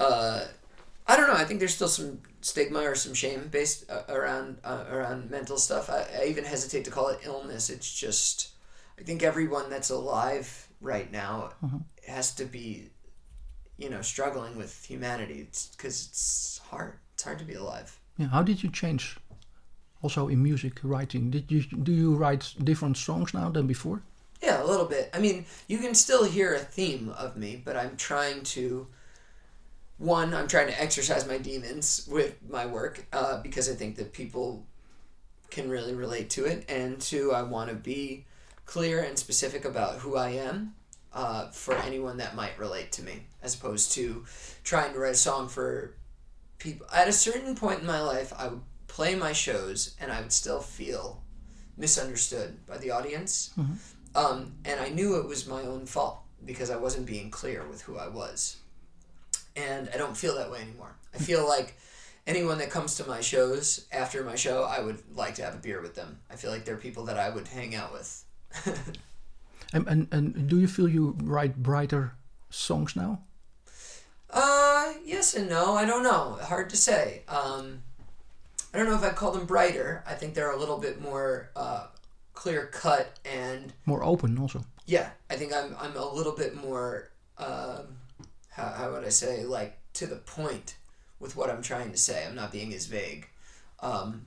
uh 0.00 0.44
I 1.10 1.16
don't 1.16 1.26
know. 1.26 1.36
I 1.42 1.46
think 1.46 1.58
there's 1.58 1.74
still 1.74 1.88
some 1.88 2.20
stigma 2.42 2.80
or 2.80 2.94
some 2.94 3.14
shame 3.14 3.48
based 3.50 3.90
uh, 3.90 4.02
around 4.10 4.58
uh, 4.62 4.84
around 4.92 5.30
mental 5.30 5.56
stuff. 5.56 5.88
I, 5.88 6.04
I 6.20 6.24
even 6.26 6.44
hesitate 6.44 6.84
to 6.84 6.90
call 6.90 7.08
it 7.08 7.20
illness. 7.22 7.70
It's 7.70 7.90
just, 7.90 8.48
I 9.00 9.04
think 9.04 9.22
everyone 9.22 9.70
that's 9.70 9.88
alive 9.88 10.68
right 10.82 11.10
now 11.10 11.54
Mhm. 11.64 11.82
has 12.06 12.34
to 12.34 12.44
be, 12.44 12.90
you 13.78 13.88
know, 13.88 14.02
struggling 14.02 14.54
with 14.58 14.84
humanity. 14.84 15.40
It's 15.48 15.68
because 15.68 16.08
it's 16.10 16.60
hard. 16.70 16.98
It's 17.14 17.22
hard 17.22 17.38
to 17.38 17.46
be 17.46 17.54
alive. 17.54 17.98
Yeah. 18.18 18.28
How 18.28 18.42
did 18.42 18.62
you 18.62 18.70
change? 18.70 19.16
Also 20.02 20.28
in 20.28 20.42
music 20.42 20.74
writing, 20.84 21.30
did 21.30 21.50
you 21.50 21.62
do 21.62 21.92
you 21.92 22.14
write 22.16 22.54
different 22.62 22.98
songs 22.98 23.32
now 23.32 23.48
than 23.50 23.66
before? 23.66 24.02
Yeah, 24.42 24.62
a 24.62 24.66
little 24.66 24.86
bit. 24.86 25.10
I 25.12 25.18
mean, 25.18 25.46
you 25.66 25.78
can 25.78 25.94
still 25.94 26.24
hear 26.24 26.54
a 26.54 26.60
theme 26.60 27.12
of 27.16 27.36
me, 27.36 27.60
but 27.64 27.76
I'm 27.76 27.96
trying 27.96 28.42
to. 28.44 28.86
One, 29.98 30.32
I'm 30.32 30.46
trying 30.46 30.68
to 30.68 30.80
exercise 30.80 31.26
my 31.26 31.38
demons 31.38 32.08
with 32.08 32.36
my 32.48 32.66
work 32.66 33.04
uh, 33.12 33.42
because 33.42 33.68
I 33.68 33.74
think 33.74 33.96
that 33.96 34.12
people 34.12 34.64
can 35.50 35.68
really 35.68 35.92
relate 35.92 36.30
to 36.30 36.44
it. 36.44 36.64
And 36.68 37.00
two, 37.00 37.32
I 37.32 37.42
want 37.42 37.70
to 37.70 37.74
be 37.74 38.24
clear 38.64 39.02
and 39.02 39.18
specific 39.18 39.64
about 39.64 39.96
who 39.96 40.16
I 40.16 40.30
am 40.30 40.74
uh, 41.12 41.48
for 41.48 41.74
anyone 41.74 42.18
that 42.18 42.36
might 42.36 42.56
relate 42.58 42.92
to 42.92 43.02
me, 43.02 43.24
as 43.42 43.54
opposed 43.56 43.92
to 43.92 44.24
trying 44.62 44.92
to 44.92 45.00
write 45.00 45.14
a 45.14 45.16
song 45.16 45.48
for 45.48 45.94
people. 46.58 46.86
At 46.94 47.08
a 47.08 47.12
certain 47.12 47.56
point 47.56 47.80
in 47.80 47.86
my 47.86 48.00
life, 48.00 48.32
I 48.38 48.48
would 48.48 48.60
play 48.86 49.14
my 49.16 49.32
shows 49.32 49.96
and 50.00 50.12
I 50.12 50.20
would 50.20 50.32
still 50.32 50.60
feel 50.60 51.22
misunderstood 51.76 52.64
by 52.66 52.78
the 52.78 52.90
audience. 52.90 53.50
Um, 54.14 54.54
and 54.64 54.80
I 54.80 54.88
knew 54.88 55.16
it 55.16 55.28
was 55.28 55.46
my 55.46 55.62
own 55.62 55.86
fault 55.86 56.20
because 56.44 56.70
I 56.70 56.76
wasn't 56.76 57.06
being 57.06 57.30
clear 57.30 57.66
with 57.66 57.82
who 57.82 57.98
I 57.98 58.08
was. 58.08 58.56
And 59.56 59.90
I 59.92 59.96
don't 59.96 60.16
feel 60.16 60.36
that 60.36 60.50
way 60.50 60.60
anymore. 60.60 60.94
I 61.14 61.18
feel 61.18 61.46
like 61.56 61.76
anyone 62.26 62.58
that 62.58 62.70
comes 62.70 62.96
to 62.96 63.08
my 63.08 63.20
shows 63.20 63.86
after 63.92 64.24
my 64.24 64.34
show, 64.34 64.64
I 64.64 64.80
would 64.80 65.02
like 65.14 65.34
to 65.36 65.42
have 65.42 65.54
a 65.54 65.58
beer 65.58 65.80
with 65.80 65.94
them. 65.94 66.18
I 66.30 66.36
feel 66.36 66.50
like 66.50 66.64
they're 66.64 66.76
people 66.76 67.04
that 67.06 67.18
I 67.18 67.30
would 67.30 67.48
hang 67.48 67.74
out 67.74 67.92
with. 67.92 68.24
And 69.72 69.86
and, 69.86 70.08
and 70.10 70.48
do 70.48 70.58
you 70.58 70.68
feel 70.68 70.88
you 70.88 71.16
write 71.22 71.62
brighter 71.62 72.14
songs 72.50 72.96
now? 72.96 73.20
Uh, 74.30 74.94
yes 75.04 75.34
and 75.34 75.48
no. 75.48 75.74
I 75.74 75.84
don't 75.84 76.02
know. 76.02 76.38
Hard 76.42 76.70
to 76.70 76.76
say. 76.76 77.22
Um, 77.28 77.82
I 78.72 78.78
don't 78.78 78.88
know 78.88 78.94
if 78.94 79.02
I'd 79.02 79.16
call 79.16 79.32
them 79.32 79.46
brighter. 79.46 80.02
I 80.06 80.14
think 80.14 80.34
they're 80.34 80.50
a 80.50 80.58
little 80.58 80.78
bit 80.78 81.00
more 81.00 81.50
uh, 81.56 81.86
clear 82.38 82.66
cut 82.66 83.18
and 83.24 83.72
More 83.84 84.04
open 84.04 84.38
also. 84.38 84.60
yeah. 84.86 85.10
I 85.28 85.34
think 85.36 85.52
I'm 85.52 85.74
I'm 85.78 85.96
a 85.96 86.14
little 86.18 86.36
bit 86.42 86.54
more 86.56 87.10
um, 87.36 87.84
how 88.50 88.68
how 88.78 88.92
would 88.92 89.04
I 89.04 89.08
say 89.10 89.44
like 89.44 89.76
to 89.94 90.06
the 90.06 90.16
point 90.16 90.76
with 91.20 91.34
what 91.36 91.50
I'm 91.50 91.62
trying 91.62 91.90
to 91.90 91.98
say. 91.98 92.24
I'm 92.24 92.36
not 92.36 92.52
being 92.52 92.72
as 92.72 92.86
vague. 92.86 93.26
Um, 93.80 94.22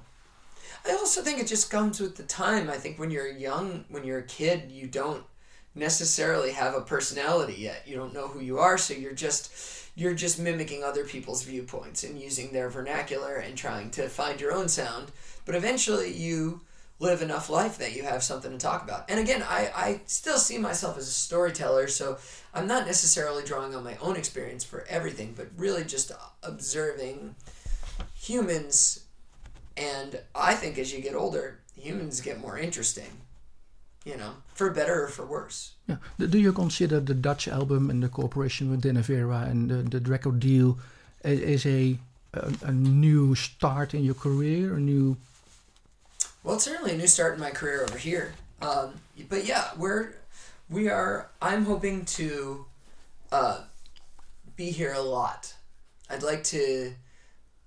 I 0.86 0.92
also 0.92 1.22
think 1.22 1.40
it 1.40 1.48
just 1.48 1.72
comes 1.72 2.00
with 2.02 2.16
the 2.18 2.24
time. 2.24 2.70
I 2.70 2.76
think 2.78 3.00
when 3.00 3.12
you're 3.12 3.32
young, 3.32 3.86
when 3.90 4.04
you're 4.04 4.20
a 4.20 4.24
kid, 4.40 4.72
you 4.72 4.88
don't 4.88 5.24
necessarily 5.74 6.52
have 6.52 6.76
a 6.76 6.82
personality 6.82 7.56
yet. 7.58 7.84
You 7.88 7.96
don't 7.96 8.14
know 8.14 8.28
who 8.28 8.42
you 8.42 8.60
are, 8.60 8.78
so 8.78 8.94
you're 8.94 9.14
just 9.28 9.54
you're 9.96 10.14
just 10.14 10.38
mimicking 10.40 10.84
other 10.84 11.06
people's 11.06 11.44
viewpoints 11.44 12.04
and 12.04 12.20
using 12.20 12.52
their 12.52 12.70
vernacular 12.70 13.36
and 13.36 13.56
trying 13.58 13.90
to 13.92 14.10
find 14.10 14.40
your 14.42 14.54
own 14.54 14.68
sound. 14.70 15.12
But 15.46 15.56
eventually 15.56 16.12
you 16.14 16.62
live 17.02 17.24
enough 17.24 17.50
life 17.50 17.80
that 17.80 17.96
you 17.96 18.04
have 18.04 18.22
something 18.22 18.52
to 18.52 18.60
talk 18.60 18.84
about. 18.84 19.10
And 19.10 19.20
again, 19.20 19.42
I, 19.42 19.72
I 19.76 20.02
still 20.06 20.38
see 20.38 20.60
myself 20.60 21.00
as 21.00 21.08
a 21.08 21.12
storyteller, 21.12 21.88
so 21.88 22.20
I'm 22.54 22.68
not 22.68 22.86
necessarily 22.86 23.44
drawing 23.44 23.74
on 23.74 23.84
my 23.84 23.98
own 24.02 24.16
experience 24.16 24.64
for 24.64 24.86
everything, 24.88 25.34
but 25.36 25.48
really 25.58 25.84
just 25.84 26.12
observing 26.44 27.36
humans. 28.16 29.06
And 29.76 30.22
I 30.36 30.54
think 30.54 30.78
as 30.78 30.94
you 30.94 31.02
get 31.02 31.16
older, 31.16 31.60
humans 31.76 32.22
get 32.22 32.40
more 32.40 32.60
interesting, 32.60 33.12
you 34.06 34.16
know, 34.16 34.34
for 34.54 34.70
better 34.70 35.06
or 35.06 35.08
for 35.08 35.26
worse. 35.26 35.72
Yeah. 35.88 35.98
Do 36.20 36.38
you 36.38 36.54
consider 36.54 37.00
the 37.00 37.16
Dutch 37.16 37.48
album 37.48 37.90
and 37.90 38.04
the 38.04 38.10
cooperation 38.10 38.70
with 38.70 38.82
Danny 38.82 39.02
Vera 39.02 39.48
and 39.50 39.72
the, 39.72 40.00
the 40.00 40.08
record 40.08 40.40
deal 40.40 40.78
as 41.24 41.66
a, 41.66 41.98
a, 42.36 42.54
a 42.62 42.72
new 42.72 43.34
start 43.34 43.96
in 43.96 44.04
your 44.04 44.14
career, 44.14 44.76
a 44.76 44.80
new 44.80 45.18
well, 46.44 46.56
it's 46.56 46.64
certainly 46.64 46.94
a 46.94 46.98
new 46.98 47.08
start 47.08 47.36
in 47.36 47.40
my 47.40 47.52
career 47.52 47.84
over 47.84 47.98
here. 47.98 48.34
Um, 48.62 48.96
but 49.30 49.46
yeah, 49.46 49.70
we're 49.78 50.14
we 50.70 50.90
are. 50.90 51.30
I'm 51.42 51.66
hoping 51.66 52.06
to 52.06 52.66
uh, 53.32 53.62
be 54.56 54.72
here 54.72 54.94
a 54.94 55.02
lot. 55.02 55.54
I'd 56.10 56.24
like 56.24 56.44
to 56.46 56.94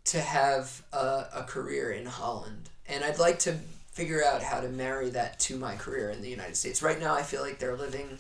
to 0.06 0.20
have 0.20 0.82
a, 0.92 1.26
a 1.34 1.44
career 1.46 1.92
in 1.92 2.06
Holland, 2.06 2.68
and 2.88 3.04
I'd 3.04 3.18
like 3.18 3.38
to 3.40 3.54
figure 3.92 4.24
out 4.24 4.42
how 4.42 4.60
to 4.60 4.68
marry 4.68 5.10
that 5.10 5.38
to 5.38 5.56
my 5.56 5.76
career 5.76 6.10
in 6.10 6.20
the 6.20 6.28
United 6.28 6.56
States. 6.56 6.82
Right 6.82 6.98
now, 6.98 7.14
I 7.14 7.22
feel 7.22 7.42
like 7.42 7.58
they're 7.58 7.76
living 7.76 8.18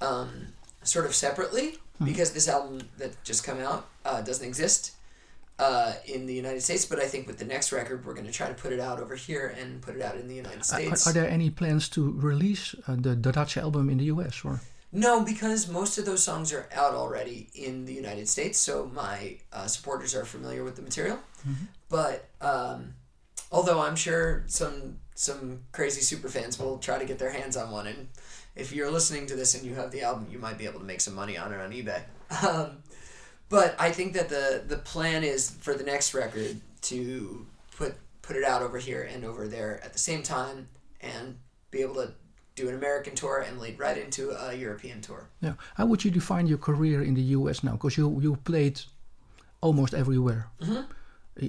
um, 0.00 0.48
sort 0.82 1.06
of 1.06 1.14
separately 1.14 1.72
mm-hmm. 1.72 2.04
because 2.06 2.32
this 2.32 2.48
album 2.48 2.82
that 2.98 3.22
just 3.22 3.44
come 3.44 3.60
out 3.60 3.86
uh, 4.04 4.20
doesn't 4.20 4.46
exist 4.46 4.92
uh, 5.60 5.92
in 6.06 6.24
the 6.24 6.32
United 6.32 6.62
States, 6.62 6.86
but 6.86 6.98
I 6.98 7.06
think 7.06 7.26
with 7.26 7.38
the 7.38 7.44
next 7.44 7.70
record, 7.70 8.06
we're 8.06 8.14
going 8.14 8.26
to 8.26 8.32
try 8.32 8.48
to 8.48 8.54
put 8.54 8.72
it 8.72 8.80
out 8.80 8.98
over 8.98 9.14
here 9.14 9.54
and 9.60 9.82
put 9.82 9.94
it 9.94 10.00
out 10.00 10.16
in 10.16 10.26
the 10.26 10.34
United 10.34 10.64
States. 10.64 11.06
Are, 11.06 11.10
are 11.10 11.12
there 11.12 11.28
any 11.28 11.50
plans 11.50 11.88
to 11.90 12.12
release 12.12 12.74
uh, 12.88 12.96
the, 12.96 13.14
the 13.14 13.30
Dutch 13.30 13.58
album 13.58 13.90
in 13.90 13.98
the 13.98 14.04
US 14.04 14.42
or? 14.42 14.60
No, 14.90 15.22
because 15.22 15.68
most 15.68 15.98
of 15.98 16.06
those 16.06 16.22
songs 16.22 16.52
are 16.52 16.66
out 16.74 16.94
already 16.94 17.48
in 17.54 17.84
the 17.84 17.92
United 17.92 18.28
States, 18.28 18.58
so 18.58 18.90
my 18.92 19.36
uh, 19.52 19.66
supporters 19.66 20.14
are 20.14 20.24
familiar 20.24 20.64
with 20.64 20.76
the 20.76 20.82
material. 20.82 21.18
Mm-hmm. 21.46 21.64
But 21.90 22.28
um, 22.40 22.94
although 23.52 23.80
I'm 23.80 23.96
sure 23.96 24.44
some 24.46 24.96
some 25.14 25.60
crazy 25.72 26.00
super 26.00 26.28
fans 26.28 26.58
will 26.58 26.78
try 26.78 26.98
to 26.98 27.04
get 27.04 27.18
their 27.18 27.30
hands 27.30 27.56
on 27.56 27.70
one, 27.70 27.86
and 27.86 28.08
if 28.56 28.72
you're 28.72 28.90
listening 28.90 29.26
to 29.26 29.36
this 29.36 29.54
and 29.54 29.64
you 29.64 29.74
have 29.74 29.90
the 29.92 30.02
album, 30.02 30.26
you 30.30 30.38
might 30.38 30.58
be 30.58 30.64
able 30.64 30.80
to 30.80 30.86
make 30.86 31.02
some 31.02 31.14
money 31.14 31.36
on 31.36 31.52
it 31.52 31.60
on 31.60 31.70
eBay. 31.70 32.02
Um, 32.46 32.84
but 33.50 33.74
I 33.78 33.90
think 33.90 34.14
that 34.14 34.30
the 34.30 34.62
the 34.66 34.78
plan 34.78 35.22
is 35.22 35.50
for 35.50 35.74
the 35.74 35.84
next 35.84 36.14
record 36.14 36.60
to 36.82 37.46
put 37.76 37.94
put 38.22 38.36
it 38.36 38.44
out 38.44 38.62
over 38.62 38.78
here 38.78 39.02
and 39.12 39.24
over 39.24 39.46
there 39.46 39.80
at 39.84 39.92
the 39.92 39.98
same 39.98 40.22
time 40.22 40.68
and 41.02 41.36
be 41.70 41.82
able 41.82 41.96
to 41.96 42.12
do 42.54 42.68
an 42.68 42.74
American 42.74 43.14
tour 43.14 43.44
and 43.46 43.58
lead 43.58 43.78
right 43.78 43.98
into 43.98 44.30
a 44.30 44.54
European 44.54 45.00
tour. 45.00 45.28
Yeah. 45.40 45.54
How 45.74 45.86
would 45.86 46.04
you 46.04 46.10
define 46.10 46.46
your 46.46 46.58
career 46.58 47.02
in 47.02 47.14
the 47.14 47.26
US 47.38 47.62
now? 47.62 47.72
Because 47.72 47.98
you 47.98 48.06
you 48.20 48.36
played 48.36 48.80
almost 49.60 49.92
everywhere. 49.94 50.46
Mm-hmm. 50.62 50.82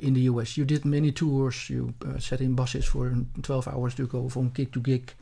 In 0.08 0.14
the 0.14 0.22
US, 0.32 0.58
you 0.58 0.66
did 0.66 0.86
many 0.86 1.12
tours. 1.12 1.70
You 1.70 1.94
uh, 2.06 2.20
sat 2.20 2.42
in 2.42 2.56
buses 2.56 2.86
for 2.86 3.14
twelve 3.42 3.68
hours 3.68 3.94
to 3.96 4.08
go 4.08 4.30
from 4.30 4.50
gig 4.50 4.72
to 4.74 4.80
gig. 4.80 5.14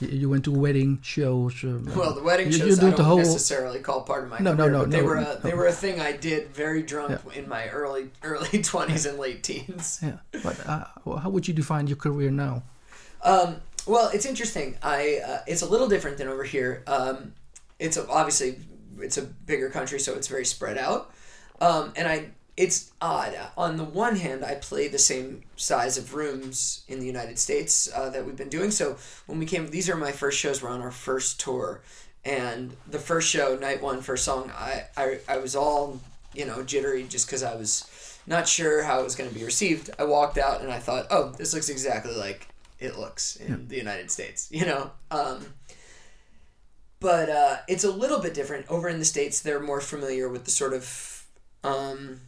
You 0.00 0.28
went 0.28 0.44
to 0.44 0.50
wedding 0.50 0.98
shows. 1.02 1.62
Um, 1.62 1.84
well, 1.96 2.14
the 2.14 2.22
wedding 2.22 2.46
you, 2.46 2.52
shows 2.52 2.80
you 2.80 2.88
I 2.88 2.90
don't 2.90 3.04
whole... 3.04 3.18
necessarily 3.18 3.80
call 3.80 4.02
part 4.02 4.24
of 4.24 4.30
my 4.30 4.38
no, 4.38 4.56
career, 4.56 4.70
no, 4.70 4.78
no, 4.80 4.84
they 4.86 5.00
no, 5.00 5.04
were 5.04 5.16
a, 5.16 5.40
they 5.42 5.54
were 5.54 5.66
a 5.66 5.72
thing 5.72 6.00
I 6.00 6.12
did 6.12 6.48
very 6.48 6.82
drunk 6.82 7.20
yeah. 7.26 7.40
in 7.40 7.48
my 7.48 7.68
early 7.68 8.10
early 8.22 8.62
twenties 8.62 9.06
and 9.06 9.18
late 9.18 9.42
teens. 9.42 10.00
Yeah, 10.02 10.18
but 10.42 10.66
uh, 10.66 10.84
how 11.18 11.30
would 11.30 11.46
you 11.46 11.54
define 11.54 11.86
your 11.86 11.96
career 11.96 12.30
now? 12.30 12.62
Um, 13.22 13.56
well, 13.86 14.10
it's 14.12 14.26
interesting. 14.26 14.76
I 14.82 15.20
uh, 15.26 15.38
it's 15.46 15.62
a 15.62 15.68
little 15.68 15.88
different 15.88 16.18
than 16.18 16.28
over 16.28 16.44
here. 16.44 16.82
Um, 16.86 17.34
it's 17.78 17.96
a, 17.96 18.08
obviously 18.08 18.56
it's 18.98 19.18
a 19.18 19.22
bigger 19.22 19.70
country, 19.70 20.00
so 20.00 20.14
it's 20.14 20.28
very 20.28 20.44
spread 20.44 20.78
out. 20.78 21.12
Um, 21.60 21.92
and 21.96 22.08
I 22.08 22.30
it's 22.56 22.92
odd. 23.00 23.34
On 23.56 23.76
the 23.76 23.84
one 23.84 24.16
hand, 24.16 24.44
I 24.44 24.56
play 24.56 24.88
the 24.88 24.98
same 24.98 25.42
size 25.56 25.96
of 25.96 26.14
rooms 26.14 26.84
in 26.86 27.00
the 27.00 27.06
United 27.06 27.38
States 27.38 27.90
uh, 27.94 28.10
that 28.10 28.26
we've 28.26 28.36
been 28.36 28.50
doing. 28.50 28.70
So 28.70 28.96
when 29.26 29.38
we 29.38 29.46
came, 29.46 29.68
these 29.68 29.88
are 29.88 29.96
my 29.96 30.12
first 30.12 30.38
shows. 30.38 30.62
We're 30.62 30.68
on 30.68 30.82
our 30.82 30.90
first 30.90 31.40
tour, 31.40 31.80
and 32.24 32.76
the 32.86 32.98
first 32.98 33.28
show, 33.28 33.56
night 33.56 33.82
one, 33.82 34.02
first 34.02 34.24
song, 34.24 34.50
I 34.54 34.84
I, 34.96 35.18
I 35.28 35.38
was 35.38 35.56
all 35.56 36.00
you 36.34 36.44
know 36.44 36.62
jittery 36.62 37.04
just 37.04 37.26
because 37.26 37.42
I 37.42 37.54
was 37.54 38.18
not 38.26 38.46
sure 38.46 38.82
how 38.82 39.00
it 39.00 39.04
was 39.04 39.16
going 39.16 39.30
to 39.30 39.34
be 39.34 39.44
received. 39.44 39.90
I 39.98 40.04
walked 40.04 40.38
out 40.38 40.60
and 40.60 40.70
I 40.70 40.78
thought, 40.78 41.06
oh, 41.10 41.30
this 41.30 41.54
looks 41.54 41.68
exactly 41.68 42.14
like 42.14 42.48
it 42.78 42.98
looks 42.98 43.36
in 43.36 43.48
yeah. 43.48 43.58
the 43.66 43.76
United 43.76 44.10
States. 44.10 44.48
You 44.50 44.66
know. 44.66 44.90
Um, 45.10 45.46
but 47.00 47.28
uh, 47.28 47.56
it's 47.66 47.82
a 47.82 47.90
little 47.90 48.20
bit 48.20 48.32
different 48.32 48.66
over 48.68 48.88
in 48.88 49.00
the 49.00 49.04
states. 49.04 49.40
They're 49.40 49.58
more 49.58 49.80
familiar 49.80 50.28
with 50.28 50.44
the 50.44 50.52
sort 50.52 50.72
of 50.72 51.26
um, 51.64 52.20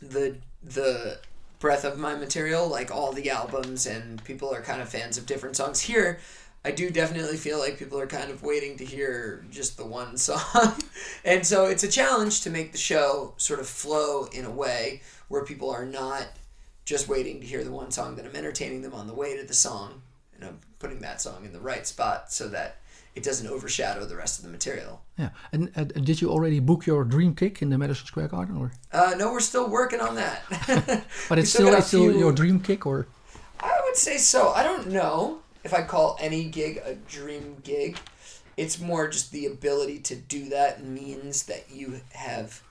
the 0.00 0.36
the 0.62 1.18
breadth 1.58 1.84
of 1.84 1.98
my 1.98 2.14
material, 2.14 2.66
like 2.68 2.90
all 2.90 3.12
the 3.12 3.30
albums, 3.30 3.86
and 3.86 4.22
people 4.24 4.52
are 4.52 4.62
kind 4.62 4.80
of 4.80 4.88
fans 4.88 5.18
of 5.18 5.26
different 5.26 5.56
songs. 5.56 5.80
Here, 5.80 6.18
I 6.64 6.70
do 6.70 6.90
definitely 6.90 7.36
feel 7.36 7.58
like 7.58 7.78
people 7.78 7.98
are 8.00 8.06
kind 8.06 8.30
of 8.30 8.42
waiting 8.42 8.76
to 8.78 8.84
hear 8.84 9.44
just 9.50 9.76
the 9.76 9.86
one 9.86 10.16
song. 10.16 10.74
and 11.24 11.46
so 11.46 11.66
it's 11.66 11.84
a 11.84 11.88
challenge 11.88 12.42
to 12.42 12.50
make 12.50 12.72
the 12.72 12.78
show 12.78 13.34
sort 13.36 13.60
of 13.60 13.68
flow 13.68 14.26
in 14.32 14.44
a 14.44 14.50
way 14.50 15.02
where 15.28 15.44
people 15.44 15.70
are 15.70 15.86
not 15.86 16.26
just 16.84 17.08
waiting 17.08 17.40
to 17.40 17.46
hear 17.46 17.62
the 17.62 17.70
one 17.70 17.90
song, 17.90 18.16
that 18.16 18.26
I'm 18.26 18.34
entertaining 18.34 18.82
them 18.82 18.94
on 18.94 19.06
the 19.06 19.14
way 19.14 19.36
to 19.36 19.46
the 19.46 19.54
song, 19.54 20.02
and 20.34 20.44
I'm 20.44 20.58
putting 20.78 21.00
that 21.00 21.20
song 21.20 21.44
in 21.44 21.52
the 21.52 21.60
right 21.60 21.86
spot 21.86 22.32
so 22.32 22.48
that 22.48 22.78
it 23.14 23.22
doesn't 23.22 23.46
overshadow 23.48 24.04
the 24.04 24.16
rest 24.16 24.38
of 24.38 24.44
the 24.44 24.50
material. 24.50 25.02
Yeah, 25.18 25.30
and 25.52 25.70
uh, 25.76 25.84
did 25.84 26.20
you 26.20 26.30
already 26.30 26.60
book 26.60 26.86
your 26.86 27.04
dream 27.04 27.34
kick 27.34 27.60
in 27.62 27.70
the 27.70 27.78
Madison 27.78 28.06
Square 28.06 28.28
Garden, 28.28 28.56
or? 28.56 28.72
Uh, 28.92 29.14
no, 29.16 29.32
we're 29.32 29.40
still 29.40 29.68
working 29.68 30.00
on 30.00 30.14
that. 30.14 30.42
but 31.28 31.38
it's 31.38 31.52
still, 31.52 31.74
it's 31.74 31.88
still 31.88 32.16
your 32.16 32.32
dream 32.32 32.60
kick, 32.60 32.86
or? 32.86 33.06
I 33.58 33.80
would 33.84 33.96
say 33.96 34.16
so. 34.16 34.50
I 34.50 34.62
don't 34.62 34.88
know 34.88 35.40
if 35.64 35.74
I 35.74 35.82
call 35.82 36.16
any 36.20 36.44
gig 36.44 36.80
a 36.84 36.94
dream 36.94 37.56
gig. 37.62 37.98
It's 38.56 38.78
more 38.78 39.08
just 39.08 39.32
the 39.32 39.46
ability 39.46 40.00
to 40.00 40.16
do 40.16 40.48
that 40.50 40.84
means 40.84 41.44
that 41.44 41.70
you 41.70 42.00
have 42.12 42.62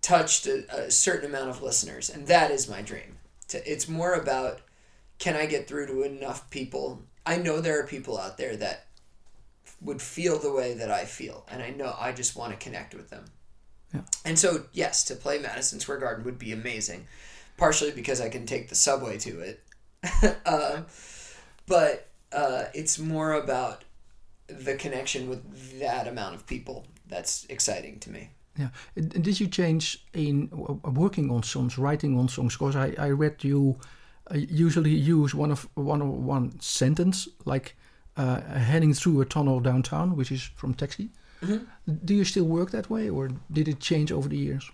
touched 0.00 0.46
a, 0.46 0.64
a 0.70 0.90
certain 0.90 1.28
amount 1.28 1.50
of 1.50 1.62
listeners, 1.62 2.10
and 2.10 2.26
that 2.26 2.50
is 2.50 2.68
my 2.68 2.82
dream. 2.82 3.18
It's 3.52 3.88
more 3.88 4.14
about 4.14 4.60
can 5.18 5.36
I 5.36 5.46
get 5.46 5.66
through 5.66 5.86
to 5.86 6.02
enough 6.02 6.50
people 6.50 7.02
I 7.26 7.36
know 7.36 7.60
there 7.60 7.80
are 7.80 7.86
people 7.86 8.18
out 8.18 8.36
there 8.36 8.56
that 8.56 8.86
would 9.80 10.00
feel 10.00 10.38
the 10.38 10.52
way 10.52 10.74
that 10.74 10.90
I 10.90 11.04
feel, 11.04 11.46
and 11.50 11.62
I 11.62 11.70
know 11.70 11.94
I 11.98 12.12
just 12.12 12.36
want 12.36 12.52
to 12.52 12.58
connect 12.58 12.94
with 12.94 13.10
them. 13.10 13.24
Yeah. 13.92 14.02
And 14.24 14.38
so, 14.38 14.64
yes, 14.72 15.04
to 15.04 15.14
play 15.14 15.38
Madison 15.38 15.80
Square 15.80 15.98
Garden 15.98 16.24
would 16.24 16.38
be 16.38 16.52
amazing, 16.52 17.06
partially 17.56 17.92
because 17.92 18.20
I 18.20 18.28
can 18.28 18.46
take 18.46 18.68
the 18.68 18.74
subway 18.74 19.18
to 19.18 19.40
it, 19.40 19.62
uh, 20.46 20.82
but 21.66 22.08
uh, 22.32 22.64
it's 22.74 22.98
more 22.98 23.32
about 23.32 23.84
the 24.46 24.74
connection 24.74 25.28
with 25.28 25.80
that 25.80 26.06
amount 26.06 26.34
of 26.34 26.46
people 26.46 26.86
that's 27.08 27.46
exciting 27.46 27.98
to 28.00 28.10
me. 28.10 28.30
Yeah. 28.58 28.68
Did 28.94 29.40
you 29.40 29.48
change 29.48 30.04
in 30.12 30.48
working 30.52 31.30
on 31.30 31.42
songs, 31.42 31.76
writing 31.76 32.18
on 32.18 32.28
songs? 32.28 32.56
Because 32.56 32.76
I, 32.76 32.94
I 32.98 33.10
read 33.10 33.42
you 33.42 33.78
usually 34.32 34.90
use 34.90 35.34
one 35.34 35.50
of 35.50 35.68
one 35.74 36.00
of 36.00 36.08
one 36.08 36.58
sentence 36.60 37.28
like 37.44 37.76
uh, 38.16 38.40
heading 38.42 38.94
through 38.94 39.20
a 39.20 39.24
tunnel 39.24 39.60
downtown, 39.60 40.16
which 40.16 40.32
is 40.32 40.42
from 40.42 40.74
Taxi. 40.74 41.10
Mm-hmm. 41.42 41.94
Do 42.04 42.14
you 42.14 42.24
still 42.24 42.44
work 42.44 42.70
that 42.70 42.88
way, 42.88 43.10
or 43.10 43.30
did 43.52 43.68
it 43.68 43.80
change 43.80 44.10
over 44.10 44.28
the 44.28 44.38
years? 44.38 44.70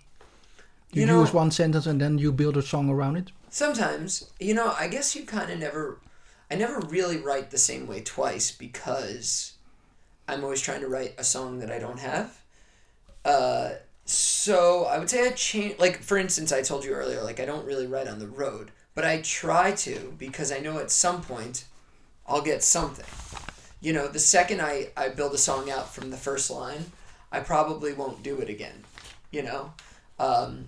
You, 0.91 1.01
you 1.01 1.07
know, 1.07 1.21
use 1.21 1.33
one 1.33 1.51
sentence 1.51 1.85
and 1.85 1.99
then 2.01 2.17
you 2.17 2.31
build 2.31 2.57
a 2.57 2.61
song 2.61 2.89
around 2.89 3.15
it. 3.15 3.31
Sometimes, 3.49 4.29
you 4.39 4.53
know, 4.53 4.73
I 4.77 4.87
guess 4.87 5.15
you 5.15 5.23
kind 5.23 5.51
of 5.51 5.59
never. 5.59 5.99
I 6.49 6.55
never 6.55 6.81
really 6.81 7.15
write 7.15 7.49
the 7.49 7.57
same 7.57 7.87
way 7.87 8.01
twice 8.01 8.51
because 8.51 9.53
I'm 10.27 10.43
always 10.43 10.59
trying 10.59 10.81
to 10.81 10.89
write 10.89 11.15
a 11.17 11.23
song 11.23 11.59
that 11.59 11.71
I 11.71 11.79
don't 11.79 11.99
have. 11.99 12.43
Uh, 13.23 13.69
so 14.03 14.83
I 14.83 14.99
would 14.99 15.09
say 15.09 15.25
I 15.25 15.31
change. 15.31 15.79
Like 15.79 16.01
for 16.01 16.17
instance, 16.17 16.51
I 16.51 16.61
told 16.61 16.83
you 16.83 16.91
earlier, 16.91 17.23
like 17.23 17.39
I 17.39 17.45
don't 17.45 17.65
really 17.65 17.87
write 17.87 18.07
on 18.07 18.19
the 18.19 18.27
road 18.27 18.71
but 18.93 19.05
I 19.05 19.21
try 19.21 19.71
to 19.71 20.13
because 20.17 20.51
I 20.51 20.59
know 20.59 20.79
at 20.79 20.91
some 20.91 21.21
point 21.21 21.65
I'll 22.27 22.41
get 22.41 22.63
something. 22.63 23.05
You 23.79 23.93
know, 23.93 24.07
the 24.07 24.19
second 24.19 24.61
I, 24.61 24.89
I 24.95 25.09
build 25.09 25.33
a 25.33 25.37
song 25.37 25.69
out 25.69 25.93
from 25.93 26.11
the 26.11 26.17
first 26.17 26.51
line, 26.51 26.85
I 27.31 27.39
probably 27.39 27.93
won't 27.93 28.23
do 28.23 28.39
it 28.39 28.49
again. 28.49 28.83
You 29.31 29.43
know? 29.43 29.73
Um, 30.19 30.65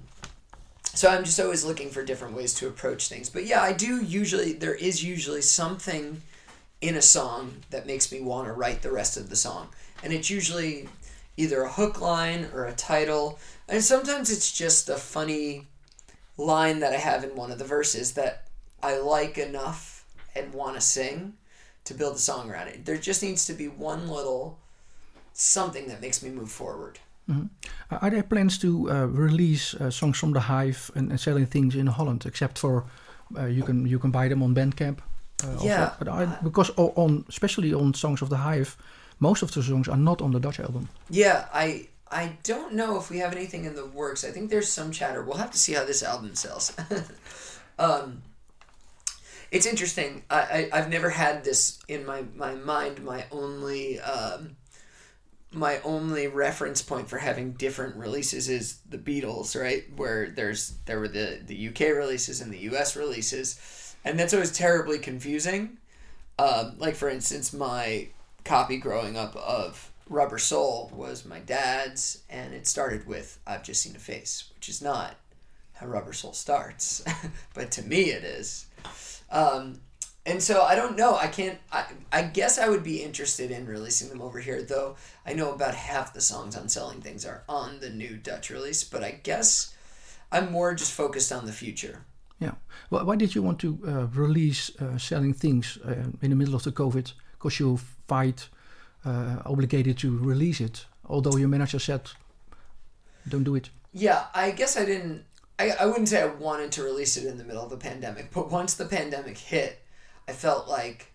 so 0.96 1.10
I'm 1.10 1.24
just 1.24 1.40
always 1.40 1.64
looking 1.64 1.90
for 1.90 2.04
different 2.04 2.36
ways 2.36 2.54
to 2.56 2.68
approach 2.68 3.08
things. 3.08 3.30
But 3.30 3.46
yeah, 3.46 3.62
I 3.62 3.74
do 3.74 4.02
usually 4.02 4.54
there 4.54 4.76
is 4.76 5.04
usually 5.04 5.42
something 5.42 6.22
in 6.82 6.96
a 6.96 7.02
song 7.02 7.64
that 7.70 7.88
makes 7.88 8.12
me 8.12 8.22
want 8.22 8.48
to 8.48 8.54
write 8.54 8.82
the 8.82 8.92
rest 8.92 9.18
of 9.18 9.30
the 9.30 9.36
song. 9.36 9.70
And 10.04 10.12
it's 10.12 10.30
usually 10.30 10.90
either 11.38 11.62
a 11.64 11.72
hook 11.72 12.00
line 12.00 12.48
or 12.54 12.66
a 12.66 12.74
title. 12.74 13.40
And 13.68 13.84
sometimes 13.84 14.30
it's 14.30 14.52
just 14.52 14.90
a 14.90 14.96
funny 14.96 15.68
line 16.38 16.80
that 16.80 16.94
I 16.94 16.98
have 16.98 17.24
in 17.24 17.36
one 17.36 17.52
of 17.52 17.60
the 17.60 17.66
verses 17.66 18.14
that 18.14 18.48
I 18.82 18.98
like 18.98 19.38
enough 19.38 20.06
and 20.36 20.54
want 20.54 20.76
to 20.76 20.82
sing 20.82 21.34
to 21.86 21.94
build 21.94 22.16
a 22.16 22.20
song 22.20 22.50
around 22.50 22.70
it. 22.70 22.86
There 22.86 22.98
just 22.98 23.22
needs 23.24 23.46
to 23.46 23.54
be 23.54 23.68
one 23.68 24.08
little 24.08 24.58
something 25.34 25.88
that 25.88 26.02
makes 26.02 26.24
me 26.24 26.30
move 26.30 26.52
forward. 26.52 27.00
Mm-hmm. 27.30 27.46
Are 28.02 28.10
there 28.10 28.24
plans 28.24 28.58
to 28.60 28.92
uh, 28.92 29.06
release 29.06 29.74
uh, 29.76 29.90
songs 29.90 30.18
from 30.18 30.34
the 30.34 30.42
Hive 30.42 30.92
and, 30.96 31.10
and, 31.10 31.20
selling 31.20 31.46
things 31.46 31.76
in 31.76 31.88
Holland? 31.88 32.26
Except 32.26 32.58
for 32.60 32.84
uh, 33.38 33.46
you 33.46 33.64
can 33.64 33.86
you 33.88 33.98
can 33.98 34.12
buy 34.12 34.28
them 34.28 34.44
on 34.44 34.54
Bandcamp. 34.54 34.98
Uh, 35.44 35.58
yeah, 35.62 35.94
but 36.00 36.10
I, 36.10 36.26
because 36.44 36.70
on 36.76 37.24
especially 37.30 37.74
on 37.74 37.94
songs 37.94 38.22
of 38.22 38.30
the 38.30 38.38
Hive, 38.38 38.76
most 39.20 39.42
of 39.42 39.54
the 39.54 39.64
songs 39.64 39.88
are 39.88 39.98
not 39.98 40.22
on 40.22 40.32
the 40.32 40.40
Dutch 40.40 40.60
album. 40.60 40.90
Yeah, 41.10 41.46
I 41.54 41.88
I 42.14 42.38
don't 42.44 42.76
know 42.76 42.98
if 43.00 43.10
we 43.10 43.18
have 43.18 43.34
anything 43.34 43.66
in 43.66 43.76
the 43.76 43.88
works. 43.88 44.24
I 44.24 44.30
think 44.30 44.52
there's 44.52 44.72
some 44.72 44.92
chatter. 44.92 45.24
We'll 45.24 45.38
have 45.38 45.52
to 45.52 45.58
see 45.58 45.74
how 45.74 45.84
this 45.84 46.04
album 46.04 46.36
sells. 46.36 46.72
um, 47.80 48.22
it's 49.52 49.66
interesting. 49.66 50.24
I, 50.30 50.70
I 50.72 50.78
have 50.78 50.90
never 50.90 51.10
had 51.10 51.44
this 51.44 51.80
in 51.88 52.06
my 52.06 52.24
my 52.36 52.54
mind. 52.54 53.04
My 53.04 53.26
only 53.32 54.00
um, 54.00 54.58
my 55.52 55.80
only 55.84 56.28
reference 56.28 56.82
point 56.84 57.10
for 57.10 57.18
having 57.18 57.54
different 57.54 57.96
releases 57.96 58.48
is 58.48 58.80
the 58.88 58.98
Beatles, 59.00 59.60
right? 59.60 59.84
Where 59.96 60.30
there's 60.30 60.74
there 60.86 61.00
were 61.00 61.08
the 61.08 61.40
the 61.44 61.70
UK 61.70 61.96
releases 61.96 62.42
and 62.42 62.54
the 62.54 62.60
US 62.72 62.96
releases, 62.96 63.96
and 64.06 64.20
that's 64.20 64.34
always 64.34 64.52
terribly 64.52 65.00
confusing. 65.00 65.78
Um, 66.38 66.76
like 66.78 66.96
for 66.96 67.10
instance, 67.10 67.54
my 67.54 68.10
copy 68.44 68.78
growing 68.78 69.18
up 69.18 69.36
of 69.36 69.92
Rubber 70.10 70.38
Soul 70.38 70.92
was 70.94 71.26
my 71.26 71.40
dad's, 71.40 72.24
and 72.30 72.54
it 72.54 72.68
started 72.68 73.08
with 73.08 73.40
"I've 73.48 73.64
just 73.64 73.82
seen 73.82 73.96
a 73.96 74.00
face," 74.00 74.52
which 74.56 74.70
is 74.70 74.82
not 74.82 75.16
how 75.74 75.88
Rubber 75.88 76.14
Soul 76.14 76.34
starts, 76.34 77.04
but 77.54 77.72
to 77.72 77.82
me 77.84 78.12
it 78.12 78.24
is. 78.24 78.68
Um, 79.32 79.80
and 80.26 80.42
so 80.42 80.62
I 80.62 80.76
don't 80.76 80.98
know. 80.98 81.16
I 81.16 81.28
can't. 81.28 81.60
I, 81.72 81.86
I 82.12 82.24
guess 82.24 82.58
I 82.58 82.70
would 82.70 82.84
be 82.84 83.04
interested 83.04 83.52
in 83.52 83.66
releasing 83.66 84.10
them 84.10 84.22
over 84.22 84.40
here, 84.40 84.62
though. 84.62 84.96
I 85.26 85.34
know 85.34 85.54
about 85.54 85.76
half 85.76 86.14
the 86.14 86.22
songs 86.22 86.56
on 86.56 86.70
Selling 86.70 87.02
Things 87.02 87.26
are 87.26 87.44
on 87.50 87.80
the 87.80 87.90
new 87.90 88.18
Dutch 88.18 88.50
release, 88.50 88.84
but 88.84 89.04
I 89.04 89.12
guess 89.12 89.76
I'm 90.32 90.52
more 90.52 90.74
just 90.74 90.94
focused 90.94 91.32
on 91.32 91.46
the 91.46 91.52
future. 91.52 92.06
Yeah. 92.40 92.54
Why 92.90 93.16
did 93.16 93.36
you 93.36 93.44
want 93.44 93.60
to 93.60 93.80
uh, 93.86 94.08
release 94.20 94.72
uh, 94.80 94.98
Selling 94.98 95.34
Things 95.34 95.78
uh, 95.86 96.10
in 96.22 96.30
the 96.30 96.36
middle 96.36 96.56
of 96.56 96.64
the 96.64 96.72
COVID? 96.72 97.14
Because 97.34 97.60
you 97.60 97.80
fight 98.08 98.50
uh, 99.06 99.38
obligated 99.46 99.98
to 100.00 100.18
release 100.18 100.62
it, 100.62 100.86
although 101.08 101.38
your 101.38 101.50
manager 101.50 101.80
said, 101.80 102.12
"Don't 103.28 103.44
do 103.44 103.56
it." 103.56 103.70
Yeah, 103.92 104.26
I 104.34 104.52
guess 104.52 104.78
I 104.78 104.86
didn't. 104.86 105.26
I, 105.60 105.72
I 105.72 105.86
wouldn't 105.86 106.10
say 106.10 106.22
I 106.22 106.28
wanted 106.28 106.72
to 106.74 106.84
release 106.84 107.16
it 107.18 107.26
in 107.26 107.38
the 107.38 107.44
middle 107.44 107.64
of 107.64 107.70
the 107.70 107.78
pandemic, 107.78 108.32
but 108.32 108.50
once 108.50 108.74
the 108.74 108.86
pandemic 108.86 109.38
hit 109.38 109.84
I 110.28 110.32
felt 110.32 110.68
like 110.68 111.12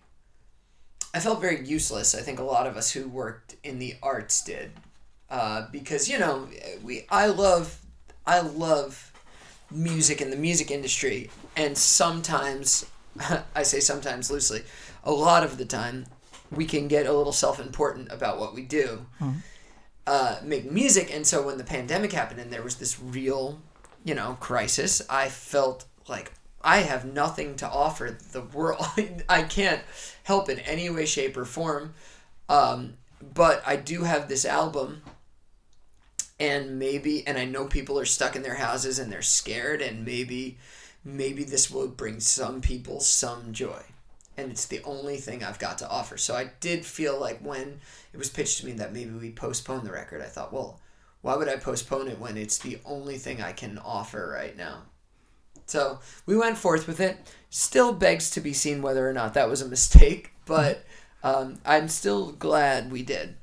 I 1.13 1.19
felt 1.19 1.41
very 1.41 1.65
useless. 1.65 2.13
I 2.13 2.21
think 2.21 2.39
a 2.39 2.43
lot 2.43 2.67
of 2.67 2.77
us 2.77 2.91
who 2.91 3.07
worked 3.07 3.55
in 3.63 3.79
the 3.79 3.95
arts 4.03 4.43
did, 4.43 4.71
uh, 5.29 5.67
because 5.71 6.07
you 6.07 6.19
know 6.19 6.47
we 6.83 7.05
I 7.09 7.27
love 7.27 7.79
I 8.25 8.41
love 8.41 9.11
music 9.71 10.21
and 10.21 10.31
the 10.31 10.37
music 10.37 10.69
industry, 10.69 11.29
and 11.55 11.77
sometimes 11.77 12.85
I 13.55 13.63
say 13.63 13.79
sometimes 13.79 14.29
loosely, 14.29 14.63
a 15.03 15.11
lot 15.11 15.43
of 15.43 15.57
the 15.57 15.65
time 15.65 16.05
we 16.51 16.65
can 16.65 16.87
get 16.87 17.05
a 17.05 17.13
little 17.13 17.33
self 17.33 17.59
important 17.59 18.11
about 18.11 18.39
what 18.39 18.53
we 18.53 18.63
do. 18.63 19.05
Mm-hmm. 19.21 19.39
Uh, 20.07 20.37
make 20.43 20.71
music, 20.71 21.13
and 21.13 21.25
so 21.27 21.45
when 21.45 21.57
the 21.57 21.63
pandemic 21.63 22.11
happened 22.11 22.39
and 22.39 22.51
there 22.51 22.63
was 22.63 22.77
this 22.77 22.99
real, 22.99 23.61
you 24.03 24.15
know, 24.15 24.37
crisis, 24.39 25.03
I 25.07 25.29
felt 25.29 25.85
like 26.07 26.31
I 26.61 26.79
have 26.79 27.05
nothing 27.05 27.55
to 27.57 27.69
offer 27.69 28.17
the 28.31 28.41
world. 28.41 28.85
I 29.29 29.43
can't 29.43 29.81
help 30.23 30.49
in 30.49 30.59
any 30.59 30.89
way, 30.89 31.05
shape, 31.05 31.37
or 31.37 31.45
form. 31.45 31.93
Um, 32.47 32.95
but 33.21 33.61
I 33.65 33.75
do 33.75 34.03
have 34.03 34.27
this 34.27 34.45
album, 34.45 35.03
and 36.39 36.79
maybe, 36.79 37.25
and 37.27 37.37
I 37.37 37.45
know 37.45 37.65
people 37.65 37.99
are 37.99 38.05
stuck 38.05 38.35
in 38.35 38.43
their 38.43 38.55
houses 38.55 38.97
and 38.97 39.11
they're 39.11 39.21
scared, 39.21 39.81
and 39.81 40.03
maybe, 40.05 40.57
maybe 41.03 41.43
this 41.43 41.69
will 41.69 41.87
bring 41.87 42.19
some 42.19 42.61
people 42.61 42.99
some 42.99 43.53
joy. 43.53 43.83
And 44.39 44.51
it's 44.51 44.65
the 44.65 44.81
only 44.83 45.17
thing 45.17 45.43
I've 45.43 45.59
got 45.59 45.77
to 45.79 45.89
offer. 45.89 46.17
So 46.17 46.33
I 46.33 46.51
did 46.61 46.85
feel 46.85 47.19
like 47.19 47.39
when 47.41 47.81
it 48.13 48.17
was 48.17 48.29
pitched 48.29 48.59
to 48.59 48.65
me 48.65 48.71
that 48.73 48.93
maybe 48.93 49.11
we 49.11 49.31
postpone 49.31 49.83
the 49.83 49.91
record, 49.91 50.21
I 50.21 50.25
thought, 50.25 50.53
well, 50.53 50.79
why 51.21 51.35
would 51.35 51.49
I 51.49 51.57
postpone 51.57 52.07
it 52.07 52.19
when 52.19 52.37
it's 52.37 52.57
the 52.57 52.79
only 52.85 53.17
thing 53.17 53.41
I 53.41 53.51
can 53.51 53.77
offer 53.79 54.31
right 54.33 54.55
now? 54.55 54.83
So 55.65 55.99
we 56.25 56.37
went 56.37 56.57
forth 56.57 56.87
with 56.87 57.01
it. 57.01 57.17
Still 57.49 57.93
begs 57.93 58.29
to 58.31 58.41
be 58.41 58.53
seen 58.53 58.81
whether 58.81 59.07
or 59.07 59.13
not 59.13 59.33
that 59.33 59.49
was 59.49 59.61
a 59.61 59.67
mistake, 59.67 60.31
but 60.45 60.85
um, 61.21 61.59
I'm 61.65 61.89
still 61.89 62.31
glad 62.31 62.91
we 62.91 63.03
did. 63.03 63.35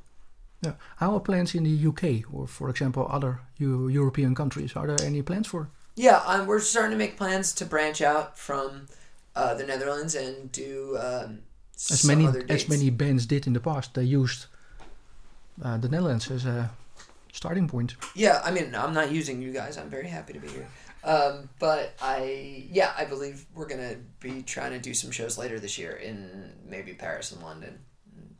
Yeah. 0.62 0.72
How 0.96 1.14
are 1.14 1.20
plans 1.20 1.54
in 1.54 1.64
the 1.64 1.86
UK 1.88 2.32
or, 2.32 2.46
for 2.46 2.70
example, 2.70 3.06
other 3.10 3.40
U- 3.58 3.88
European 3.88 4.34
countries? 4.34 4.74
Are 4.74 4.86
there 4.86 5.06
any 5.06 5.20
plans 5.20 5.46
for? 5.46 5.68
Yeah, 5.94 6.22
um, 6.26 6.46
we're 6.46 6.60
starting 6.60 6.92
to 6.92 6.96
make 6.96 7.16
plans 7.16 7.52
to 7.54 7.66
branch 7.66 8.00
out 8.00 8.38
from 8.38 8.86
uh, 9.36 9.54
the 9.54 9.64
Netherlands 9.64 10.14
and 10.14 10.50
do 10.50 10.98
um, 10.98 11.42
as 11.90 12.04
many 12.04 12.26
as 12.48 12.68
many 12.68 12.90
bands 12.90 13.26
did 13.26 13.46
in 13.46 13.52
the 13.52 13.60
past. 13.60 13.94
They 13.94 14.04
used 14.04 14.46
uh, 15.62 15.76
the 15.76 15.88
Netherlands 15.88 16.30
as 16.30 16.46
a 16.46 16.70
starting 17.32 17.68
point. 17.68 17.96
Yeah, 18.14 18.40
I 18.44 18.50
mean, 18.50 18.74
I'm 18.74 18.94
not 18.94 19.12
using 19.12 19.42
you 19.42 19.52
guys. 19.52 19.76
I'm 19.76 19.90
very 19.90 20.08
happy 20.08 20.32
to 20.32 20.40
be 20.40 20.48
here. 20.48 20.68
Um, 21.04 21.48
but 21.60 21.94
I, 22.02 22.66
yeah, 22.72 22.92
I 22.98 23.04
believe 23.04 23.46
we're 23.54 23.68
gonna 23.68 23.96
be 24.18 24.42
trying 24.42 24.72
to 24.72 24.80
do 24.80 24.92
some 24.94 25.12
shows 25.12 25.38
later 25.38 25.60
this 25.60 25.78
year 25.78 25.92
in 25.92 26.52
maybe 26.68 26.94
Paris 26.94 27.30
and 27.30 27.42
London, 27.42 27.78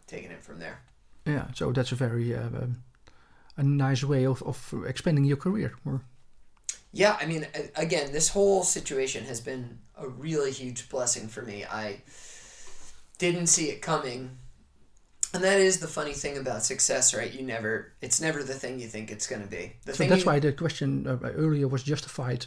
taking 0.07 0.30
it 0.32 0.42
from 0.42 0.59
there. 0.59 0.80
Yeah, 1.24 1.47
so 1.55 1.72
that's 1.72 1.92
a 1.92 1.94
very 1.94 2.34
uh, 2.34 2.47
um, 2.47 2.82
a 3.57 3.62
nice 3.62 4.03
way 4.03 4.26
of, 4.26 4.42
of 4.42 4.74
expanding 4.86 5.24
your 5.24 5.36
career. 5.36 5.74
Or... 5.84 6.01
Yeah, 6.92 7.16
I 7.20 7.26
mean, 7.26 7.47
again, 7.76 8.12
this 8.12 8.30
whole 8.30 8.64
situation 8.64 9.24
has 9.26 9.40
been 9.40 9.78
a 9.97 10.09
really 10.09 10.53
huge 10.53 10.88
blessing 10.88 11.28
for 11.28 11.42
me. 11.42 11.64
I 11.64 12.03
didn't 13.18 13.47
see 13.47 13.70
it 13.70 13.82
coming. 13.82 14.38
And 15.34 15.42
that 15.42 15.59
is 15.59 15.80
the 15.80 15.88
funny 15.88 16.12
thing 16.12 16.38
about 16.38 16.62
success, 16.62 17.14
right? 17.14 17.32
You 17.32 17.44
never, 17.44 17.92
it's 18.01 18.20
never 18.20 18.42
the 18.42 18.55
thing 18.55 18.78
you 18.80 18.88
think 18.88 19.11
it's 19.11 19.26
going 19.26 19.42
to 19.42 19.49
be. 19.49 19.72
The 19.84 19.94
so 19.94 20.05
that's 20.05 20.22
you, 20.22 20.26
why 20.26 20.38
the 20.38 20.53
question 20.53 21.07
uh, 21.07 21.18
earlier 21.22 21.68
was 21.68 21.82
justified. 21.82 22.47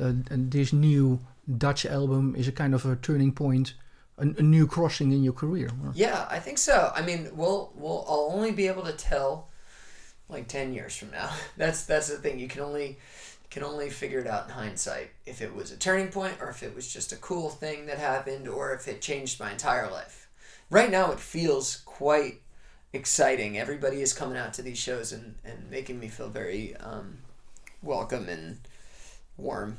Uh, 0.00 0.12
and 0.30 0.50
this 0.50 0.72
new 0.72 1.20
Dutch 1.58 1.84
album 1.84 2.34
is 2.36 2.48
a 2.48 2.52
kind 2.52 2.74
of 2.74 2.86
a 2.86 2.96
turning 2.96 3.32
point, 3.32 3.74
a, 4.18 4.22
a 4.22 4.42
new 4.42 4.66
crossing 4.66 5.12
in 5.12 5.22
your 5.22 5.32
career. 5.32 5.70
Yeah, 5.94 6.26
I 6.30 6.38
think 6.38 6.58
so. 6.58 6.92
I 6.94 7.02
mean, 7.02 7.28
we'll, 7.34 7.72
we'll, 7.74 8.04
I'll 8.08 8.30
only 8.32 8.52
be 8.52 8.68
able 8.68 8.84
to 8.84 8.92
tell 8.92 9.50
like 10.28 10.46
10 10.48 10.72
years 10.72 10.96
from 10.96 11.10
now. 11.10 11.30
That's, 11.56 11.84
that's 11.84 12.08
the 12.08 12.16
thing. 12.16 12.38
You 12.38 12.48
can 12.48 12.62
only, 12.62 12.98
can 13.50 13.62
only 13.64 13.90
figure 13.90 14.20
it 14.20 14.26
out 14.26 14.46
in 14.46 14.54
hindsight 14.54 15.10
if 15.26 15.42
it 15.42 15.54
was 15.54 15.72
a 15.72 15.76
turning 15.76 16.08
point 16.08 16.36
or 16.40 16.48
if 16.48 16.62
it 16.62 16.74
was 16.74 16.92
just 16.92 17.12
a 17.12 17.16
cool 17.16 17.50
thing 17.50 17.86
that 17.86 17.98
happened 17.98 18.48
or 18.48 18.72
if 18.72 18.86
it 18.86 19.02
changed 19.02 19.40
my 19.40 19.50
entire 19.50 19.90
life 19.90 20.28
right 20.70 20.90
now 20.90 21.10
it 21.10 21.20
feels 21.20 21.82
quite 21.84 22.40
exciting. 22.92 23.58
Everybody 23.58 24.02
is 24.02 24.12
coming 24.12 24.36
out 24.36 24.54
to 24.54 24.62
these 24.62 24.78
shows 24.78 25.12
and, 25.12 25.36
and 25.44 25.70
making 25.70 25.98
me 26.00 26.08
feel 26.08 26.28
very 26.28 26.76
um, 26.76 27.18
welcome 27.82 28.28
and 28.28 28.58
warm. 29.36 29.78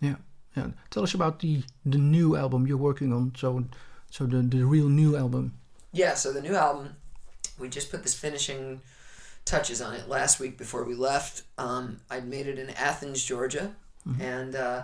Yeah, 0.00 0.16
yeah. 0.56 0.68
Tell 0.90 1.02
us 1.02 1.14
about 1.14 1.40
the 1.40 1.62
the 1.84 1.98
new 1.98 2.36
album 2.36 2.66
you're 2.66 2.76
working 2.76 3.12
on. 3.12 3.32
So, 3.36 3.64
so 4.10 4.26
the 4.26 4.42
the 4.42 4.64
real 4.64 4.88
new 4.88 5.16
album. 5.16 5.54
Yeah. 5.92 6.14
So 6.14 6.32
the 6.32 6.42
new 6.42 6.54
album, 6.54 6.96
we 7.58 7.68
just 7.68 7.90
put 7.90 8.02
this 8.02 8.14
finishing 8.14 8.80
touches 9.50 9.82
on 9.82 9.94
it 9.94 10.08
last 10.08 10.40
week 10.40 10.56
before 10.56 10.84
we 10.84 10.94
left. 10.94 11.42
Um, 11.58 12.00
I 12.10 12.20
made 12.20 12.46
it 12.46 12.58
in 12.58 12.70
Athens, 12.70 13.24
Georgia, 13.24 13.74
mm-hmm. 14.06 14.22
and. 14.22 14.54
Uh, 14.54 14.82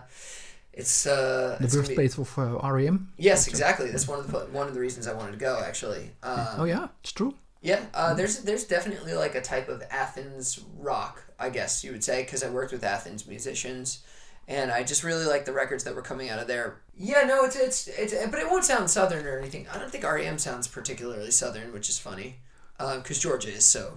it's 0.77 1.07
uh, 1.07 1.57
the 1.59 1.69
birthplace 1.69 2.19
of 2.19 2.39
uh, 2.39 2.59
REM. 2.71 3.11
Yes, 3.17 3.49
exactly. 3.49 3.91
That's 3.91 4.07
one 4.07 4.19
of 4.19 4.31
the 4.31 4.41
one 4.41 4.69
of 4.69 4.75
the 4.75 4.81
reasons 4.81 5.09
I 5.09 5.15
wanted 5.15 5.33
to 5.33 5.39
go. 5.39 5.59
Actually. 5.65 6.11
Um, 6.23 6.49
oh 6.59 6.65
yeah, 6.65 6.89
it's 7.01 7.13
true. 7.13 7.35
Yeah, 7.63 7.81
uh, 7.95 8.13
there's 8.13 8.43
there's 8.43 8.65
definitely 8.65 9.15
like 9.15 9.35
a 9.35 9.41
type 9.41 9.71
of 9.71 9.83
Athens 9.91 10.61
rock, 10.79 11.25
I 11.39 11.49
guess 11.49 11.83
you 11.83 11.93
would 11.93 12.05
say, 12.05 12.23
because 12.23 12.45
I 12.45 12.51
worked 12.51 12.73
with 12.73 12.85
Athens 12.85 13.27
musicians, 13.27 14.05
and 14.47 14.71
I 14.71 14.83
just 14.83 15.03
really 15.03 15.25
like 15.25 15.47
the 15.47 15.53
records 15.53 15.83
that 15.85 15.95
were 15.95 16.03
coming 16.03 16.29
out 16.29 16.39
of 16.39 16.47
there. 16.47 16.77
Yeah, 16.95 17.23
no, 17.23 17.45
it's 17.45 17.57
it's 17.57 17.89
it's, 17.89 18.15
but 18.27 18.39
it 18.39 18.51
won't 18.51 18.65
sound 18.65 18.91
southern 18.91 19.27
or 19.27 19.39
anything. 19.39 19.67
I 19.73 19.79
don't 19.79 19.91
think 19.91 20.05
REM 20.05 20.39
sounds 20.39 20.69
particularly 20.69 21.31
southern, 21.31 21.73
which 21.73 21.89
is 21.89 21.99
funny, 21.99 22.37
because 22.77 23.19
uh, 23.19 23.21
Georgia 23.21 23.49
is 23.49 23.65
so 23.65 23.97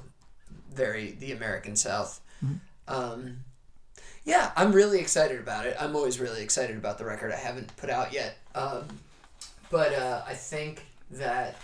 very 0.80 1.12
the 1.12 1.34
American 1.34 1.76
South. 1.76 2.22
Mm-hmm. 2.44 2.56
Um, 2.88 3.38
yeah, 4.24 4.52
I'm 4.56 4.72
really 4.72 5.00
excited 5.00 5.40
about 5.40 5.66
it. 5.66 5.76
I'm 5.80 5.96
always 5.96 6.20
really 6.20 6.42
excited 6.42 6.78
about 6.78 6.98
the 6.98 7.06
record 7.06 7.32
I 7.32 7.38
haven't 7.38 7.76
put 7.78 7.90
out 7.90 8.14
yet. 8.14 8.38
Um, 8.56 8.88
but 9.70 9.94
uh, 9.94 10.22
I 10.26 10.34
think 10.34 10.86
that, 11.12 11.56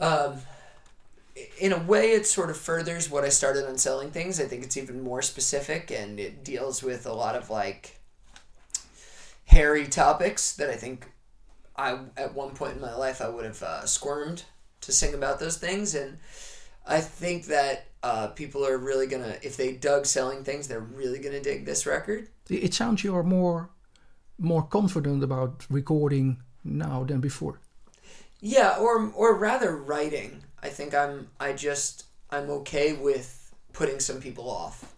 um, 0.00 0.36
in 1.58 1.72
a 1.72 1.78
way, 1.78 2.12
it 2.12 2.26
sort 2.26 2.48
of 2.48 2.56
furthers 2.56 3.10
what 3.10 3.24
I 3.24 3.28
started 3.28 3.68
on 3.68 3.76
selling 3.76 4.10
things. 4.10 4.40
I 4.40 4.44
think 4.44 4.64
it's 4.64 4.76
even 4.76 5.02
more 5.02 5.20
specific 5.20 5.90
and 5.90 6.18
it 6.20 6.44
deals 6.44 6.82
with 6.82 7.06
a 7.06 7.12
lot 7.12 7.34
of 7.34 7.50
like 7.50 7.98
hairy 9.46 9.86
topics 9.86 10.54
that 10.56 10.70
I 10.70 10.76
think 10.76 11.06
I 11.76 11.98
at 12.16 12.34
one 12.34 12.50
point 12.50 12.74
in 12.74 12.80
my 12.80 12.94
life 12.94 13.20
I 13.20 13.28
would 13.28 13.44
have 13.44 13.62
uh, 13.62 13.86
squirmed 13.86 14.44
to 14.82 14.92
sing 14.92 15.14
about 15.14 15.38
those 15.38 15.58
things 15.58 15.94
and 15.94 16.18
I 16.86 17.00
think 17.00 17.46
that 17.46 17.85
uh, 18.02 18.28
people 18.28 18.64
are 18.66 18.78
really 18.78 19.06
gonna 19.06 19.36
if 19.42 19.56
they 19.56 19.72
dug 19.72 20.06
selling 20.06 20.44
things 20.44 20.68
they're 20.68 20.80
really 20.80 21.18
gonna 21.18 21.40
dig 21.40 21.64
this 21.64 21.86
record? 21.86 22.28
It 22.48 22.74
sounds 22.74 23.02
you're 23.04 23.22
more 23.22 23.70
more 24.38 24.62
confident 24.62 25.24
about 25.24 25.64
recording 25.70 26.42
now 26.64 27.04
than 27.04 27.20
before. 27.20 27.60
yeah 28.40 28.76
or 28.78 29.10
or 29.14 29.34
rather 29.36 29.76
writing. 29.76 30.42
I 30.62 30.68
think 30.68 30.94
I'm 30.94 31.28
I 31.40 31.52
just 31.52 32.04
I'm 32.30 32.50
okay 32.50 32.92
with 32.92 33.54
putting 33.72 34.00
some 34.00 34.20
people 34.20 34.50
off. 34.50 34.94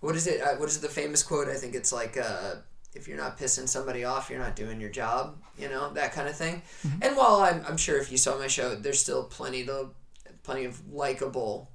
What 0.00 0.16
is 0.16 0.26
it 0.26 0.40
uh, 0.40 0.56
what 0.56 0.68
is 0.68 0.80
the 0.80 0.88
famous 0.88 1.22
quote? 1.22 1.48
I 1.48 1.54
think 1.54 1.74
it's 1.74 1.92
like 1.92 2.16
uh, 2.16 2.56
if 2.94 3.06
you're 3.08 3.16
not 3.16 3.38
pissing 3.38 3.68
somebody 3.68 4.04
off 4.04 4.28
you're 4.28 4.38
not 4.40 4.56
doing 4.56 4.80
your 4.80 4.90
job 4.90 5.36
you 5.58 5.68
know 5.68 5.92
that 5.94 6.12
kind 6.12 6.28
of 6.28 6.36
thing. 6.36 6.62
And 7.00 7.16
while 7.16 7.36
I'm, 7.40 7.64
I'm 7.68 7.76
sure 7.76 7.98
if 7.98 8.10
you 8.12 8.18
saw 8.18 8.38
my 8.38 8.48
show 8.48 8.74
there's 8.74 9.00
still 9.00 9.24
plenty 9.24 9.64
to 9.66 9.90
plenty 10.42 10.64
of 10.64 10.80
likable 10.92 11.70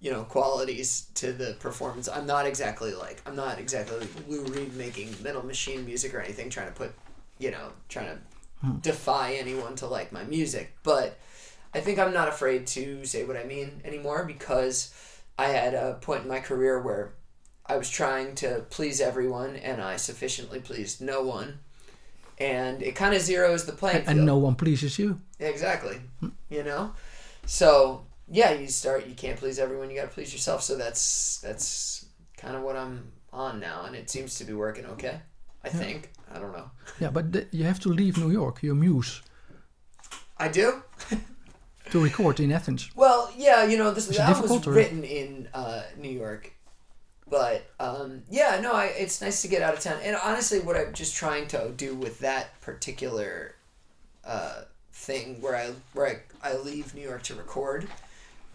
you 0.00 0.10
know 0.10 0.22
qualities 0.24 1.06
to 1.14 1.32
the 1.32 1.54
performance 1.60 2.08
i'm 2.08 2.26
not 2.26 2.46
exactly 2.46 2.92
like 2.94 3.20
i'm 3.26 3.36
not 3.36 3.58
exactly 3.58 3.98
like 3.98 4.10
lou 4.28 4.44
reed 4.44 4.74
making 4.74 5.14
metal 5.22 5.44
machine 5.44 5.84
music 5.84 6.14
or 6.14 6.20
anything 6.20 6.48
trying 6.48 6.68
to 6.68 6.74
put 6.74 6.92
you 7.38 7.50
know 7.50 7.70
trying 7.88 8.06
to 8.06 8.18
hmm. 8.60 8.78
defy 8.78 9.34
anyone 9.34 9.74
to 9.74 9.86
like 9.86 10.12
my 10.12 10.24
music 10.24 10.76
but 10.82 11.18
i 11.74 11.80
think 11.80 11.98
i'm 11.98 12.12
not 12.12 12.28
afraid 12.28 12.66
to 12.66 13.04
say 13.04 13.24
what 13.24 13.36
i 13.36 13.44
mean 13.44 13.80
anymore 13.84 14.24
because 14.24 14.94
i 15.38 15.46
had 15.46 15.74
a 15.74 15.94
point 16.00 16.22
in 16.22 16.28
my 16.28 16.40
career 16.40 16.80
where 16.80 17.12
i 17.66 17.76
was 17.76 17.90
trying 17.90 18.34
to 18.34 18.64
please 18.70 19.00
everyone 19.00 19.56
and 19.56 19.82
i 19.82 19.96
sufficiently 19.96 20.60
pleased 20.60 21.00
no 21.00 21.22
one 21.22 21.58
and 22.40 22.82
it 22.82 22.94
kind 22.94 23.14
of 23.14 23.20
zeroes 23.20 23.66
the 23.66 23.72
playing 23.72 23.98
And, 23.98 24.06
field 24.06 24.16
and 24.18 24.26
no 24.26 24.38
one 24.38 24.54
pleases 24.54 24.98
you. 24.98 25.20
Exactly. 25.40 26.00
Hmm. 26.20 26.28
You 26.48 26.62
know? 26.62 26.92
So 27.46 28.04
yeah, 28.30 28.52
you 28.52 28.68
start 28.68 29.06
you 29.06 29.14
can't 29.14 29.38
please 29.38 29.58
everyone, 29.58 29.90
you 29.90 29.96
gotta 29.96 30.08
please 30.08 30.32
yourself. 30.32 30.62
So 30.62 30.76
that's 30.76 31.38
that's 31.38 32.06
kind 32.36 32.56
of 32.56 32.62
what 32.62 32.76
I'm 32.76 33.12
on 33.32 33.60
now 33.60 33.84
and 33.84 33.94
it 33.94 34.08
seems 34.10 34.36
to 34.36 34.44
be 34.44 34.52
working 34.54 34.86
okay. 34.86 35.20
I 35.64 35.68
think. 35.70 36.12
I 36.32 36.38
don't 36.38 36.52
know. 36.52 36.70
Yeah, 37.00 37.10
but 37.10 37.32
th- 37.32 37.48
you 37.50 37.64
have 37.64 37.80
to 37.80 37.88
leave 37.88 38.16
New 38.16 38.30
York, 38.30 38.62
your 38.62 38.74
muse, 38.74 39.22
I 40.38 40.48
do? 40.48 40.82
to 41.90 42.02
record 42.02 42.38
in 42.40 42.52
Athens. 42.52 42.90
Well, 42.94 43.32
yeah, 43.36 43.64
you 43.64 43.76
know, 43.76 43.90
this 43.92 44.08
Is 44.08 44.18
was 44.18 44.66
or- 44.66 44.72
written 44.72 45.04
in 45.04 45.48
uh, 45.54 45.82
New 45.96 46.10
York. 46.10 46.52
But 47.30 47.66
um, 47.78 48.22
yeah, 48.30 48.58
no, 48.62 48.72
I, 48.72 48.86
it's 48.86 49.20
nice 49.20 49.42
to 49.42 49.48
get 49.48 49.60
out 49.62 49.74
of 49.74 49.80
town. 49.80 49.98
And 50.02 50.16
honestly, 50.16 50.60
what 50.60 50.76
I'm 50.76 50.94
just 50.94 51.14
trying 51.14 51.46
to 51.48 51.70
do 51.76 51.94
with 51.94 52.20
that 52.20 52.58
particular 52.62 53.54
uh, 54.24 54.62
thing, 54.92 55.40
where 55.42 55.54
I 55.56 55.72
where 55.92 56.06
I, 56.06 56.50
I 56.50 56.56
leave 56.56 56.94
New 56.94 57.02
York 57.02 57.22
to 57.24 57.34
record, 57.34 57.88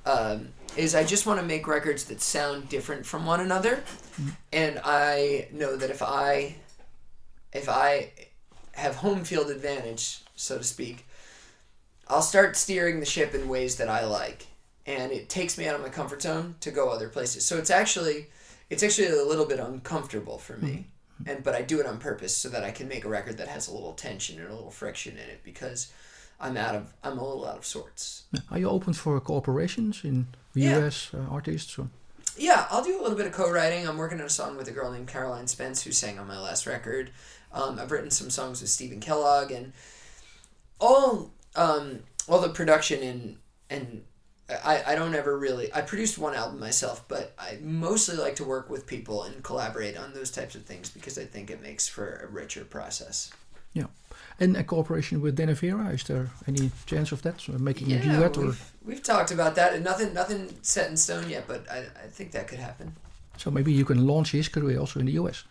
um, 0.05 0.49
is 0.75 0.95
I 0.95 1.03
just 1.03 1.25
want 1.25 1.39
to 1.39 1.45
make 1.45 1.67
records 1.67 2.05
that 2.05 2.21
sound 2.21 2.69
different 2.69 3.05
from 3.05 3.25
one 3.25 3.39
another. 3.39 3.83
And 4.51 4.79
I 4.83 5.47
know 5.51 5.75
that 5.75 5.89
if 5.89 6.01
I 6.01 6.55
if 7.51 7.69
I 7.69 8.11
have 8.73 8.95
home 8.95 9.23
field 9.23 9.49
advantage, 9.49 10.21
so 10.35 10.57
to 10.57 10.63
speak, 10.63 11.05
I'll 12.07 12.21
start 12.21 12.57
steering 12.57 12.99
the 12.99 13.05
ship 13.05 13.33
in 13.35 13.47
ways 13.47 13.77
that 13.77 13.87
I 13.89 14.05
like, 14.05 14.47
and 14.85 15.11
it 15.11 15.29
takes 15.29 15.57
me 15.57 15.67
out 15.67 15.75
of 15.75 15.81
my 15.81 15.89
comfort 15.89 16.21
zone 16.21 16.55
to 16.61 16.71
go 16.71 16.89
other 16.89 17.09
places. 17.09 17.45
So 17.45 17.57
it's 17.57 17.69
actually, 17.69 18.27
it's 18.69 18.83
actually 18.83 19.07
a 19.07 19.23
little 19.23 19.45
bit 19.45 19.59
uncomfortable 19.59 20.37
for 20.37 20.57
me, 20.57 20.87
and 21.25 21.43
but 21.43 21.55
I 21.55 21.61
do 21.61 21.79
it 21.79 21.85
on 21.85 21.99
purpose 21.99 22.35
so 22.35 22.49
that 22.49 22.63
I 22.63 22.71
can 22.71 22.87
make 22.87 23.05
a 23.05 23.09
record 23.09 23.37
that 23.37 23.47
has 23.47 23.67
a 23.67 23.73
little 23.73 23.93
tension 23.93 24.39
and 24.39 24.49
a 24.49 24.53
little 24.53 24.71
friction 24.71 25.13
in 25.13 25.29
it 25.29 25.41
because 25.43 25.91
I'm 26.39 26.57
out 26.57 26.75
of, 26.75 26.93
I'm 27.03 27.17
a 27.17 27.23
little 27.27 27.45
out 27.47 27.57
of 27.57 27.65
sorts. 27.65 28.23
Are 28.51 28.59
you 28.59 28.69
open 28.69 28.93
for 28.93 29.19
cooperations 29.21 30.03
in 30.03 30.27
the 30.53 30.61
Yeah. 30.61 30.85
US 30.85 31.11
uh, 31.13 31.19
artists? 31.29 31.77
Or? 31.79 31.87
Yeah, 32.37 32.65
I'll 32.69 32.83
do 32.83 32.99
a 32.99 33.01
little 33.01 33.17
bit 33.17 33.27
of 33.27 33.33
co-writing. 33.33 33.87
I'm 33.87 33.97
working 33.97 34.19
on 34.19 34.25
a 34.25 34.29
song 34.29 34.57
with 34.57 34.67
a 34.67 34.71
girl 34.71 34.91
named 34.91 35.07
Caroline 35.07 35.47
Spence 35.47 35.83
who 35.83 35.91
sang 35.91 36.19
on 36.19 36.27
my 36.27 36.39
last 36.39 36.65
record. 36.65 37.11
Um, 37.51 37.79
I've 37.79 37.91
written 37.91 38.09
some 38.11 38.29
songs 38.29 38.61
with 38.61 38.69
Stephen 38.71 38.99
Kellogg 38.99 39.51
and 39.51 39.73
all 40.79 41.31
um, 41.55 41.99
all 42.27 42.41
the 42.41 42.49
production 42.49 43.03
and 43.03 43.37
and 43.69 44.03
I, 44.49 44.83
I 44.87 44.95
don't 44.95 45.15
ever 45.15 45.37
really 45.37 45.73
I 45.73 45.81
produced 45.81 46.17
one 46.17 46.33
album 46.35 46.59
myself, 46.59 47.07
but 47.07 47.33
I 47.39 47.59
mostly 47.61 48.17
like 48.17 48.35
to 48.37 48.43
work 48.43 48.69
with 48.69 48.85
people 48.87 49.23
and 49.23 49.43
collaborate 49.43 49.97
on 49.97 50.13
those 50.13 50.31
types 50.31 50.55
of 50.55 50.63
things 50.65 50.89
because 50.89 51.17
I 51.17 51.25
think 51.25 51.49
it 51.49 51.61
makes 51.61 51.87
for 51.87 52.15
a 52.17 52.27
richer 52.27 52.65
process. 52.65 53.31
Yeah. 53.73 53.85
And 54.39 54.57
a 54.57 54.63
cooperation 54.63 55.21
with 55.21 55.35
Danny 55.35 55.53
Vera, 55.53 55.93
is 55.93 56.03
there 56.03 56.27
any 56.47 56.69
chance 56.85 57.11
of 57.15 57.21
that? 57.21 57.39
So 57.41 57.51
making 57.57 57.91
a 57.91 57.99
duet 57.99 58.37
we've, 58.37 58.71
we've 58.85 59.01
talked 59.03 59.31
about 59.31 59.53
that 59.55 59.73
and 59.73 59.83
nothing 59.83 60.13
nothing 60.13 60.47
set 60.61 60.89
in 60.89 60.97
stone 60.97 61.29
yet, 61.29 61.43
but 61.47 61.59
I, 61.69 61.77
I 62.05 62.09
think 62.11 62.31
that 62.31 62.47
could 62.47 62.59
happen. 62.59 62.91
so 63.37 63.51
maybe 63.51 63.71
you 63.71 63.85
can 63.85 64.05
launch 64.07 64.31
his 64.31 64.49
career 64.49 64.79
also 64.79 64.99
in 64.99 65.05
the 65.05 65.13
US. 65.19 65.43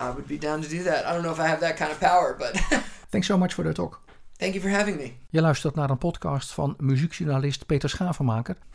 I 0.00 0.10
would 0.10 0.26
be 0.26 0.38
down 0.38 0.62
to 0.62 0.68
do 0.68 0.82
that. 0.82 1.04
I 1.06 1.12
don't 1.12 1.22
know 1.22 1.32
if 1.32 1.38
I 1.38 1.46
have 1.46 1.60
that 1.60 1.76
kind 1.76 1.90
of 1.92 1.98
power, 1.98 2.34
but 2.38 2.56
Thanks 3.10 3.26
so 3.26 3.36
much 3.38 3.52
for 3.54 3.64
the 3.64 3.72
talk. 3.72 3.98
thank 4.38 4.54
you 4.54 4.60
for 4.62 4.70
having 4.70 4.96
me. 4.96 5.12
Je 5.30 5.40
luistert 5.40 5.74
naar 5.74 5.90
een 5.90 5.98
podcast 5.98 6.52
van 6.52 6.74
muziekjournalist 6.78 7.66
Peter 7.66 7.88
Schavenmaker. 7.88 8.56